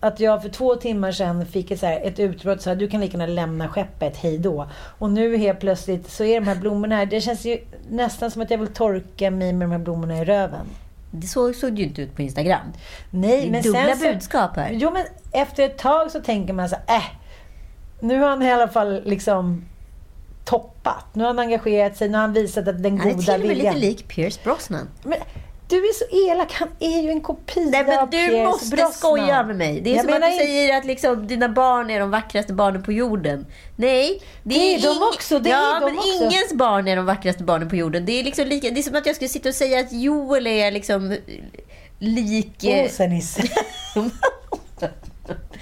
Att 0.00 0.20
jag 0.20 0.42
för 0.42 0.48
två 0.48 0.74
timmar 0.74 1.12
sedan 1.12 1.46
fick 1.46 1.70
ett, 1.70 1.80
så 1.80 1.86
här, 1.86 2.00
ett 2.00 2.18
utbrott 2.18 2.62
så 2.62 2.70
här, 2.70 2.76
du 2.76 2.88
kan 2.88 3.00
lika 3.00 3.18
gärna 3.18 3.32
lämna 3.32 3.68
skeppet, 3.68 4.16
hej 4.16 4.38
då. 4.38 4.68
Och 4.98 5.10
nu 5.10 5.36
helt 5.36 5.60
plötsligt 5.60 6.10
så 6.10 6.24
är 6.24 6.40
de 6.40 6.46
här 6.46 6.54
blommorna 6.54 6.96
här. 6.96 7.06
Det 7.06 7.20
känns 7.20 7.44
ju 7.44 7.58
nästan 7.90 8.30
som 8.30 8.42
att 8.42 8.50
jag 8.50 8.58
vill 8.58 8.74
torka 8.74 9.30
mig 9.30 9.52
med 9.52 9.68
de 9.68 9.72
här 9.72 9.78
blommorna 9.78 10.18
i 10.18 10.24
röven. 10.24 10.66
Det 11.10 11.26
så 11.26 11.52
såg 11.52 11.72
det 11.72 11.80
ju 11.82 11.88
inte 11.88 12.02
ut 12.02 12.16
på 12.16 12.22
Instagram. 12.22 12.72
Nej, 13.10 13.40
Det 13.40 13.46
är 13.46 13.50
men 13.50 13.62
dubbla 13.62 13.96
sen 13.96 14.12
budskap 14.12 14.56
här. 14.56 14.70
Jo, 14.72 14.90
men 14.90 15.04
efter 15.32 15.62
ett 15.62 15.78
tag 15.78 16.10
så 16.10 16.20
tänker 16.20 16.52
man 16.52 16.68
så 16.68 16.76
här, 16.86 16.96
äh, 16.96 17.04
nu 18.00 18.18
har 18.18 18.28
han 18.28 18.42
i 18.42 18.52
alla 18.52 18.68
fall 18.68 19.02
liksom 19.04 19.64
toppat. 20.48 21.04
Nu 21.14 21.22
har 21.22 21.28
han 21.28 21.38
engagerat 21.38 21.96
sig, 21.96 22.08
nu 22.08 22.14
har 22.14 22.22
han 22.22 22.32
visat 22.32 22.68
att 22.68 22.82
den 22.82 22.98
Han 22.98 23.08
är 23.08 23.14
goda 23.14 23.22
till 23.32 23.32
och 23.34 23.40
med 23.40 23.48
viljan. 23.56 23.74
lite 23.74 23.86
lik 23.86 24.08
Pierce 24.08 24.38
Brosnan. 24.44 24.88
Men 25.04 25.18
du 25.68 25.76
är 25.76 25.92
så 25.92 26.30
elak, 26.30 26.52
han 26.52 26.68
är 26.78 27.02
ju 27.02 27.10
en 27.10 27.20
kopia 27.20 27.64
Nej, 27.64 27.84
men 27.84 27.98
av 27.98 28.10
du 28.10 28.16
Pierce 28.28 28.44
måste 28.46 28.66
Brosnan. 28.76 28.92
skoja 28.92 29.42
med 29.42 29.56
mig. 29.56 29.80
Det 29.80 29.90
är 29.90 29.96
Jag 29.96 30.04
som 30.04 30.14
att 30.14 30.20
du 30.30 30.36
säger 30.36 30.78
att 30.78 30.84
liksom, 30.84 31.26
dina 31.26 31.48
barn 31.48 31.90
är 31.90 32.00
de 32.00 32.10
vackraste 32.10 32.52
barnen 32.52 32.82
på 32.82 32.92
jorden. 32.92 33.46
Nej, 33.76 34.22
det, 34.42 34.54
Det 34.54 34.74
är 34.74 34.78
de 34.82 34.88
ing- 34.88 35.02
också, 35.14 35.38
det 35.38 35.50
är 35.50 35.54
ja, 35.54 35.78
de 35.80 35.84
men 35.86 35.98
också. 35.98 36.08
ingens 36.24 36.52
barn 36.52 36.88
är 36.88 36.96
de 36.96 37.06
vackraste 37.06 37.42
barnen 37.44 37.68
på 37.68 37.76
jorden. 37.76 38.06
Det 38.06 38.12
är, 38.20 38.24
liksom 38.24 38.46
lika, 38.46 38.70
det 38.70 38.80
är 38.80 38.82
som 38.82 38.94
att 38.96 39.06
jag 39.06 39.14
skulle 39.16 39.28
sitta 39.28 39.48
och 39.48 39.54
säga 39.54 39.80
att 39.80 39.92
Joel 39.92 40.46
är 40.46 40.70
liksom 40.70 41.16
lik... 41.98 42.64
Osenis. 42.86 43.36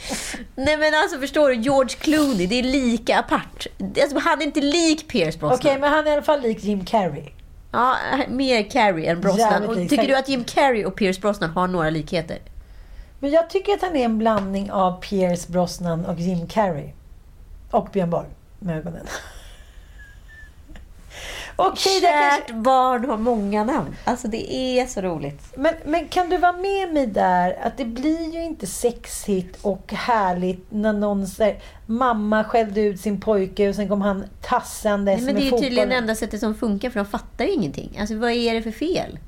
Nej 0.54 0.76
men 0.76 0.94
alltså 0.94 1.18
förstår 1.18 1.48
du, 1.48 1.54
George 1.54 1.96
Clooney, 1.98 2.46
det 2.46 2.58
är 2.58 2.62
lika 2.62 3.18
apart. 3.18 3.66
Alltså, 4.02 4.18
han 4.18 4.40
är 4.40 4.46
inte 4.46 4.60
lik 4.60 5.08
Pierce 5.08 5.38
Brosnan. 5.38 5.58
Okej, 5.58 5.78
men 5.80 5.90
han 5.92 6.06
är 6.06 6.10
i 6.10 6.12
alla 6.12 6.22
fall 6.22 6.40
lik 6.40 6.64
Jim 6.64 6.84
Carrey. 6.84 7.24
Ja, 7.72 7.96
mer 8.28 8.70
Carrey 8.70 9.06
än 9.06 9.20
Brosnan. 9.20 9.50
Jävligt 9.50 9.70
Och 9.70 9.76
lik. 9.76 9.90
tycker 9.90 10.08
du 10.08 10.16
att 10.16 10.28
Jim 10.28 10.44
Carrey 10.44 10.84
och 10.84 10.96
Pierce 10.96 11.20
Brosnan 11.20 11.50
har 11.50 11.68
några 11.68 11.90
likheter? 11.90 12.38
Men 13.20 13.30
jag 13.30 13.50
tycker 13.50 13.72
att 13.72 13.82
han 13.82 13.96
är 13.96 14.04
en 14.04 14.18
blandning 14.18 14.70
av 14.70 15.00
Pierce 15.00 15.48
Brosnan 15.48 16.06
och 16.06 16.20
Jim 16.20 16.46
Carrey. 16.48 16.90
Och 17.70 17.88
Björn 17.92 18.10
Borg 18.10 18.28
med 18.58 18.76
ögonen. 18.78 19.06
Kanske... 21.56 22.00
Kärt 22.00 22.54
barn 22.54 23.04
har 23.04 23.16
många 23.16 23.64
namn. 23.64 23.96
Alltså 24.04 24.28
det 24.28 24.54
är 24.54 24.86
så 24.86 25.00
roligt. 25.00 25.42
Men, 25.56 25.74
men 25.84 26.08
kan 26.08 26.28
du 26.28 26.36
vara 26.36 26.52
med 26.52 26.92
mig 26.92 27.06
där 27.06 27.58
att 27.62 27.76
det 27.76 27.84
blir 27.84 28.34
ju 28.34 28.44
inte 28.44 28.66
sexigt 28.66 29.58
och 29.62 29.92
härligt 29.92 30.66
när 30.68 30.92
någon 30.92 31.26
säger 31.26 31.62
mamma 31.86 32.44
skällde 32.44 32.80
ut 32.80 33.00
sin 33.00 33.20
pojke 33.20 33.68
och 33.68 33.74
sen 33.74 33.88
kom 33.88 34.00
han 34.00 34.24
tassandes 34.42 35.16
Nej, 35.16 35.24
men 35.24 35.34
med 35.34 35.42
det 35.42 35.48
är 35.48 35.52
ju 35.52 35.62
tydligen 35.62 35.88
det 35.88 35.94
enda 35.94 36.14
sättet 36.14 36.40
som 36.40 36.54
funkar 36.54 36.90
för 36.90 37.00
de 37.00 37.06
fattar 37.06 37.44
ju 37.44 37.50
ingenting. 37.50 37.96
Alltså 38.00 38.16
vad 38.16 38.30
är 38.30 38.54
det 38.54 38.62
för 38.62 38.70
fel? 38.70 39.18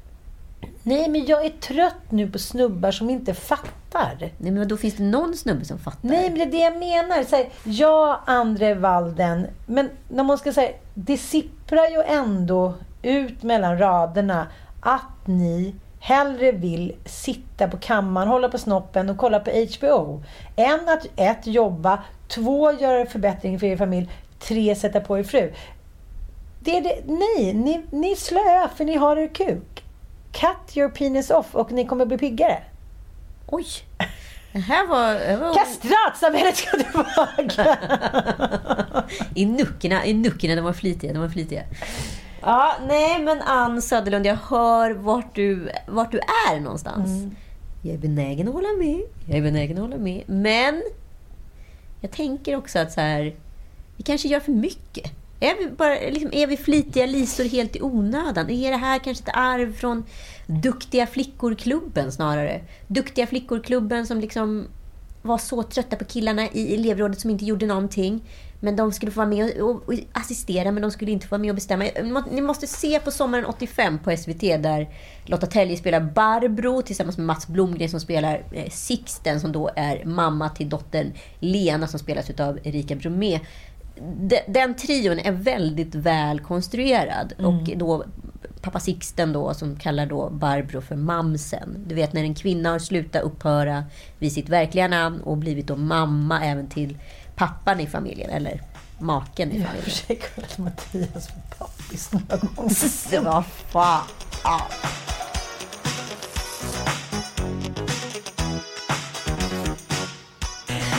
Nej, 0.82 1.08
men 1.08 1.26
jag 1.26 1.44
är 1.44 1.50
trött 1.50 2.10
nu 2.10 2.30
på 2.30 2.38
snubbar 2.38 2.90
som 2.90 3.10
inte 3.10 3.34
fattar. 3.34 4.32
Nej 4.38 4.52
men 4.52 4.68
då 4.68 4.76
finns 4.76 4.94
det 4.94 5.02
någon 5.02 5.36
snubbe 5.36 5.64
som 5.64 5.78
fattar? 5.78 6.08
Nej, 6.08 6.30
men 6.30 6.38
det 6.38 6.44
är 6.44 6.50
det 6.50 6.58
jag 6.58 6.78
menar. 6.78 7.22
Så 7.22 7.36
här, 7.36 7.48
ja, 7.64 8.20
Andre 8.26 8.74
Walden. 8.74 9.46
Men 9.66 9.90
när 10.08 10.24
man 10.24 10.38
ska 10.38 10.52
säga, 10.52 10.70
det 10.94 11.16
sipprar 11.16 11.86
ju 11.90 12.02
ändå 12.02 12.74
ut 13.02 13.42
mellan 13.42 13.78
raderna 13.78 14.46
att 14.80 15.26
ni 15.26 15.74
hellre 16.00 16.52
vill 16.52 16.94
sitta 17.04 17.68
på 17.68 17.76
kammaren, 17.76 18.28
hålla 18.28 18.48
på 18.48 18.58
snoppen 18.58 19.10
och 19.10 19.16
kolla 19.16 19.40
på 19.40 19.50
HBO. 19.50 20.22
Än 20.56 20.88
att 20.88 21.06
ett, 21.16 21.46
jobba, 21.46 22.02
två, 22.28 22.72
göra 22.72 23.06
förbättring 23.06 23.60
för 23.60 23.66
er 23.66 23.76
familj, 23.76 24.10
tre, 24.38 24.74
sätta 24.74 25.00
på 25.00 25.18
er 25.18 25.22
fru. 25.22 25.52
Det 26.60 26.76
är 26.76 26.82
det, 26.82 26.98
nej, 27.06 27.54
ni, 27.54 27.84
ni 27.90 28.10
är 28.10 28.16
slöa 28.16 28.70
för 28.76 28.84
ni 28.84 28.96
har 28.96 29.16
er 29.16 29.34
kuk. 29.34 29.84
Cut 30.40 30.76
your 30.76 30.88
penis 30.88 31.30
off 31.30 31.54
och 31.54 31.72
ni 31.72 31.86
kommer 31.86 32.06
bli 32.06 32.18
piggare. 32.18 32.62
Oj! 33.46 33.66
Det 34.52 34.58
här 34.58 34.86
var... 34.86 35.14
Det 35.14 35.36
var 35.36 35.54
Kastratsamhället 35.54 36.56
ska 36.56 36.76
tillbaka! 36.76 37.78
I 39.34 39.46
nuckorna, 39.46 40.06
i 40.06 40.14
nuckorna, 40.14 40.54
de 40.54 40.60
var 40.60 40.72
flitiga, 40.72 41.12
de 41.12 41.18
var 41.18 41.28
flitiga. 41.28 41.62
Ja, 42.40 42.74
nej 42.88 43.22
men 43.22 43.42
Ann 43.42 43.82
Söderlund, 43.82 44.26
jag 44.26 44.36
hör 44.36 44.90
vart 44.90 45.34
du, 45.34 45.70
vart 45.86 46.12
du 46.12 46.18
är 46.50 46.60
någonstans. 46.60 47.10
Jag 47.82 47.94
är 47.94 47.98
benägen 47.98 48.48
att 48.48 48.54
hålla 48.54 48.72
med. 48.78 49.00
Jag 49.26 49.38
är 49.38 49.42
benägen 49.42 49.76
att 49.76 49.82
hålla 49.82 49.96
med. 49.96 50.22
Men 50.26 50.82
jag 52.00 52.10
tänker 52.10 52.56
också 52.56 52.78
att 52.78 52.92
så 52.92 53.00
här, 53.00 53.34
vi 53.96 54.02
kanske 54.02 54.28
gör 54.28 54.40
för 54.40 54.52
mycket. 54.52 55.12
Är 55.40 55.54
vi, 55.58 55.70
bara, 55.70 55.94
liksom, 55.94 56.30
är 56.32 56.46
vi 56.46 56.56
flitiga 56.56 57.06
lisor 57.06 57.44
helt 57.44 57.76
i 57.76 57.82
onödan? 57.82 58.50
Är 58.50 58.70
det 58.70 58.76
här 58.76 58.98
kanske 58.98 59.24
ett 59.24 59.36
arv 59.36 59.72
från 59.72 60.04
Duktiga 60.46 61.06
flickor-klubben 61.06 62.12
snarare? 62.12 62.60
Duktiga 62.86 63.26
flickor-klubben 63.26 64.06
som 64.06 64.20
liksom 64.20 64.66
var 65.22 65.38
så 65.38 65.62
trötta 65.62 65.96
på 65.96 66.04
killarna 66.04 66.48
i 66.52 66.74
elevrådet 66.74 67.20
som 67.20 67.30
inte 67.30 67.44
gjorde 67.44 67.66
någonting. 67.66 68.22
Men 68.60 68.76
de 68.76 68.92
skulle 68.92 69.12
få 69.12 69.20
vara 69.20 69.28
med 69.28 69.60
och, 69.60 69.88
och 69.88 69.94
assistera, 70.12 70.72
men 70.72 70.82
de 70.82 70.90
skulle 70.90 71.10
inte 71.10 71.26
få 71.26 71.30
vara 71.30 71.40
med 71.40 71.50
och 71.50 71.54
bestämma. 71.54 71.84
Ni 72.30 72.40
måste 72.40 72.66
se 72.66 73.00
på 73.00 73.10
sommaren 73.10 73.44
85 73.44 73.98
på 73.98 74.16
SVT 74.16 74.40
där 74.40 74.88
Lotta 75.26 75.46
Telje 75.46 75.76
spelar 75.76 76.00
Barbro 76.00 76.82
tillsammans 76.82 77.18
med 77.18 77.26
Mats 77.26 77.48
Blomgren 77.48 77.88
som 77.88 78.00
spelar 78.00 78.42
eh, 78.52 78.70
Sixten 78.70 79.40
som 79.40 79.52
då 79.52 79.70
är 79.76 80.04
mamma 80.04 80.48
till 80.48 80.68
dottern 80.68 81.12
Lena 81.40 81.86
som 81.86 82.00
spelas 82.00 82.30
av 82.30 82.58
Erika 82.64 82.94
Bromé. 82.94 83.40
Den, 84.00 84.40
den 84.48 84.74
trion 84.74 85.18
är 85.18 85.32
väldigt 85.32 85.94
väl 85.94 86.40
konstruerad. 86.40 87.32
Mm. 87.38 87.46
Och 87.46 87.70
då 87.76 88.04
pappa 88.60 88.80
Sixten 88.80 89.32
då, 89.32 89.54
som 89.54 89.76
kallar 89.76 90.06
då 90.06 90.30
Barbro 90.30 90.80
för 90.80 90.96
mamsen. 90.96 91.84
Du 91.86 91.94
vet 91.94 92.12
när 92.12 92.22
en 92.22 92.34
kvinna 92.34 92.70
har 92.70 92.78
slutat 92.78 93.22
upphöra 93.22 93.84
vid 94.18 94.32
sitt 94.32 94.48
verkliga 94.48 94.88
namn 94.88 95.20
och 95.20 95.36
blivit 95.36 95.66
då 95.66 95.76
mamma 95.76 96.44
även 96.44 96.68
till 96.68 96.98
pappan 97.34 97.80
i 97.80 97.86
familjen, 97.86 98.30
eller 98.30 98.62
maken 98.98 99.48
i 99.48 99.52
familjen. 99.52 99.74
Jag 99.74 99.84
försöker 99.84 100.40
väl 100.40 100.64
Mattias 100.64 101.28
för 101.28 101.58
pappis 101.58 102.12
några 102.12 102.36
gånger. 102.36 103.10
Det 103.10 103.18
var 103.20 103.42
fan. 103.42 104.04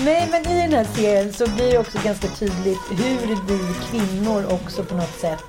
Nej, 0.06 0.28
men 0.32 0.52
i 0.52 0.62
den 0.62 0.74
här 0.74 0.84
serien 0.84 1.34
så 1.34 1.50
blir 1.50 1.72
det 1.72 1.78
också 1.78 2.00
ganska 2.04 2.28
tydligt 2.28 2.80
hur 2.90 3.36
vi 3.48 3.74
kvinnor 3.90 4.46
också 4.54 4.84
på 4.84 4.96
något 4.96 5.20
sätt 5.20 5.44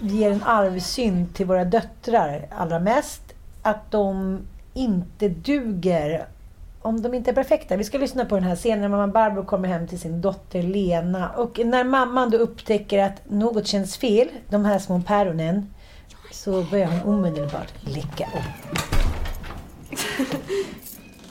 ger 0.00 0.30
en 0.30 0.42
arvsynd 0.42 1.34
till 1.34 1.46
våra 1.46 1.64
döttrar 1.64 2.48
allra 2.50 2.78
mest. 2.78 3.22
Att 3.62 3.90
de 3.90 4.38
inte 4.74 5.28
duger 5.28 6.26
om 6.82 7.02
de 7.02 7.14
inte 7.14 7.30
är 7.30 7.34
perfekta. 7.34 7.76
Vi 7.76 7.84
ska 7.84 7.98
lyssna 7.98 8.24
på 8.24 8.34
den 8.34 8.44
här 8.44 8.56
scenen 8.56 8.80
när 8.80 8.88
mamma 8.88 9.06
Barbro 9.06 9.44
kommer 9.44 9.68
hem 9.68 9.88
till 9.88 10.00
sin 10.00 10.20
dotter 10.20 10.62
Lena. 10.62 11.30
Och 11.30 11.58
när 11.64 11.84
mamman 11.84 12.30
då 12.30 12.38
upptäcker 12.38 13.04
att 13.04 13.30
något 13.30 13.66
känns 13.66 13.96
fel, 13.96 14.28
de 14.48 14.64
här 14.64 14.78
små 14.78 15.02
päronen, 15.06 15.74
så 16.32 16.62
börjar 16.62 16.86
hon 16.86 17.14
omedelbart 17.14 17.72
läcka 17.80 18.24
upp. 18.24 18.78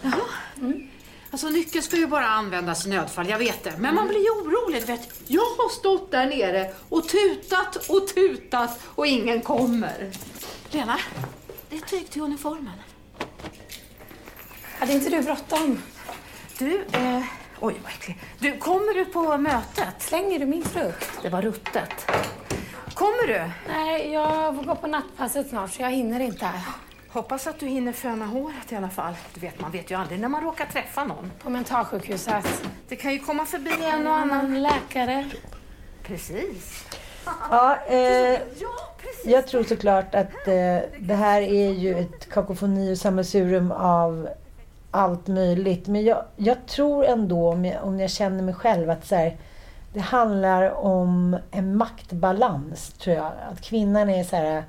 Jaha. 0.02 0.22
Mm. 0.58 0.89
Alltså 1.32 1.50
nyckeln 1.50 1.84
ska 1.84 1.96
ju 1.96 2.08
bara 2.08 2.28
användas 2.28 2.86
i 2.86 2.90
nödfall, 2.90 3.30
jag 3.30 3.38
vet 3.38 3.64
det. 3.64 3.74
Men 3.78 3.96
man 3.96 4.08
blir 4.08 4.20
ju 4.20 4.30
orolig, 4.30 4.86
vet. 4.86 5.22
Jag 5.28 5.42
har 5.42 5.70
stått 5.70 6.12
där 6.12 6.26
nere 6.26 6.74
och 6.90 7.08
tutat 7.08 7.76
och 7.76 8.08
tutat 8.08 8.80
och 8.86 9.08
ingen 9.08 9.42
kommer. 9.42 10.12
Lena, 10.72 10.98
det 11.70 11.76
är 11.76 11.82
tyg 11.82 12.10
till 12.10 12.22
uniformen. 12.22 12.74
Hade 14.80 14.94
inte 14.94 15.10
du 15.10 15.22
bråttom? 15.22 15.82
Du, 16.58 16.86
eh, 16.92 17.24
oj 17.60 17.76
vad 17.84 17.92
äcklig. 17.92 18.20
Du, 18.40 18.58
kommer 18.58 18.94
du 18.94 19.06
på 19.06 19.38
mötet? 19.38 19.96
Slänger 20.00 20.40
du 20.40 20.46
min 20.46 20.64
frukt? 20.64 21.10
Det 21.22 21.30
var 21.30 21.42
ruttet. 21.42 22.12
Kommer 22.94 23.28
du? 23.28 23.50
Nej, 23.68 24.12
jag 24.12 24.56
får 24.56 24.64
gå 24.64 24.76
på 24.76 24.88
nattpasset 24.88 25.50
snart 25.50 25.74
så 25.74 25.82
jag 25.82 25.92
hinner 25.92 26.20
inte. 26.20 26.52
Hoppas 27.12 27.48
att 27.48 27.60
du 27.60 27.68
hinner 27.68 27.94
föna 27.94 28.26
håret 28.26 28.72
i 28.72 28.76
alla 28.76 28.90
fall. 28.90 29.14
Du 29.34 29.40
vet, 29.40 29.62
man 29.62 29.72
vet 29.72 29.92
ju 29.92 29.96
aldrig 29.96 30.20
när 30.20 30.28
man 30.28 30.44
råkar 30.44 30.66
träffa 30.66 31.04
någon. 31.04 31.32
På 31.44 31.50
mentalsjukhuset. 31.50 32.46
Det 32.88 32.96
kan 32.96 33.14
ju 33.14 33.20
komma 33.20 33.46
förbi 33.46 33.72
en 33.94 34.08
och 34.08 34.16
annan 34.16 34.62
läkare. 34.62 35.30
Precis. 36.04 36.86
Ja, 37.52 37.78
eh, 37.88 38.40
jag 39.26 39.48
tror 39.48 39.64
såklart 39.64 40.16
att 40.16 40.48
eh, 40.48 40.78
det 41.00 41.16
här 41.16 41.42
är 41.42 41.70
ju 41.70 42.00
ett 42.00 42.30
kakofoni 42.30 42.94
och 42.94 42.98
sammelsurium 42.98 43.72
av 43.72 44.30
allt 44.92 45.28
möjligt. 45.28 45.88
Men 45.88 46.04
jag, 46.04 46.24
jag 46.36 46.66
tror 46.66 47.06
ändå, 47.06 47.50
om 47.50 47.66
jag, 47.66 47.84
om 47.84 48.00
jag 48.00 48.10
känner 48.10 48.44
mig 48.44 48.54
själv, 48.54 48.90
att 48.90 49.08
så 49.08 49.16
här, 49.16 49.38
det 49.94 50.00
handlar 50.00 50.72
om 50.72 51.38
en 51.52 51.78
maktbalans, 51.78 52.94
tror 52.94 53.16
jag. 53.16 53.32
Att 53.52 53.62
kvinnan 53.62 54.10
är 54.10 54.24
så 54.24 54.36
här... 54.36 54.64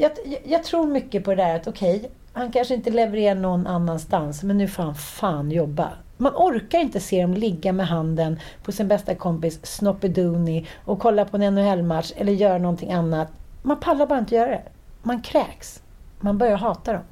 Jag, 0.00 0.10
jag 0.44 0.64
tror 0.64 0.86
mycket 0.86 1.24
på 1.24 1.30
det 1.30 1.42
där 1.42 1.56
att 1.56 1.66
okej, 1.66 1.96
okay, 1.96 2.10
han 2.32 2.52
kanske 2.52 2.74
inte 2.74 2.90
levererar 2.90 3.34
någon 3.34 3.66
annanstans, 3.66 4.42
men 4.42 4.58
nu 4.58 4.68
får 4.68 4.82
han 4.82 4.94
fan 4.94 5.50
jobba. 5.50 5.92
Man 6.16 6.32
orkar 6.36 6.78
inte 6.78 7.00
se 7.00 7.22
dem 7.22 7.34
ligga 7.34 7.72
med 7.72 7.88
handen 7.88 8.40
på 8.62 8.72
sin 8.72 8.88
bästa 8.88 9.14
kompis 9.14 9.66
Snoppeduni 9.66 10.66
och 10.84 10.98
kolla 10.98 11.24
på 11.24 11.36
en 11.36 11.54
NHL-match 11.54 12.12
eller 12.16 12.32
göra 12.32 12.58
någonting 12.58 12.92
annat. 12.92 13.28
Man 13.62 13.80
pallar 13.80 14.06
bara 14.06 14.18
inte 14.18 14.34
göra 14.34 14.50
det. 14.50 14.62
Man 15.02 15.22
kräks. 15.22 15.82
Man 16.20 16.38
börjar 16.38 16.56
hata 16.56 16.92
dem. 16.92 17.02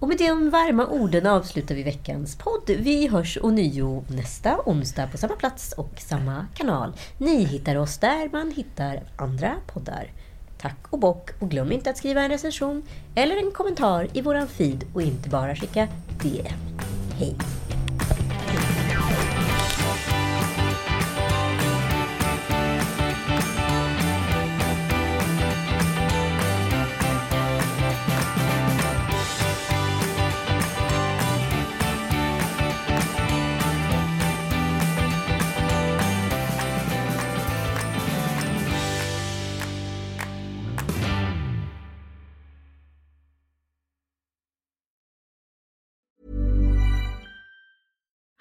Och 0.00 0.08
med 0.08 0.18
de 0.18 0.50
varma 0.50 0.86
orden 0.86 1.26
avslutar 1.26 1.74
vi 1.74 1.82
veckans 1.82 2.36
podd. 2.36 2.70
Vi 2.78 3.08
hörs 3.08 3.38
ånyo 3.42 4.04
nästa 4.08 4.58
onsdag 4.66 5.06
på 5.06 5.18
samma 5.18 5.34
plats 5.34 5.72
och 5.72 5.92
samma 5.98 6.46
kanal. 6.54 6.92
Ni 7.18 7.44
hittar 7.44 7.76
oss 7.76 7.98
där 7.98 8.28
man 8.32 8.50
hittar 8.50 9.02
andra 9.16 9.54
poddar. 9.66 10.10
Tack 10.64 10.86
och 10.90 10.98
bock 10.98 11.30
och 11.40 11.50
glöm 11.50 11.72
inte 11.72 11.90
att 11.90 11.96
skriva 11.96 12.22
en 12.22 12.30
recension 12.30 12.82
eller 13.14 13.36
en 13.36 13.50
kommentar 13.50 14.08
i 14.12 14.20
våran 14.20 14.48
feed 14.48 14.84
och 14.94 15.02
inte 15.02 15.28
bara 15.28 15.56
skicka 15.56 15.88
DM. 16.22 16.52
Hej! 17.18 17.36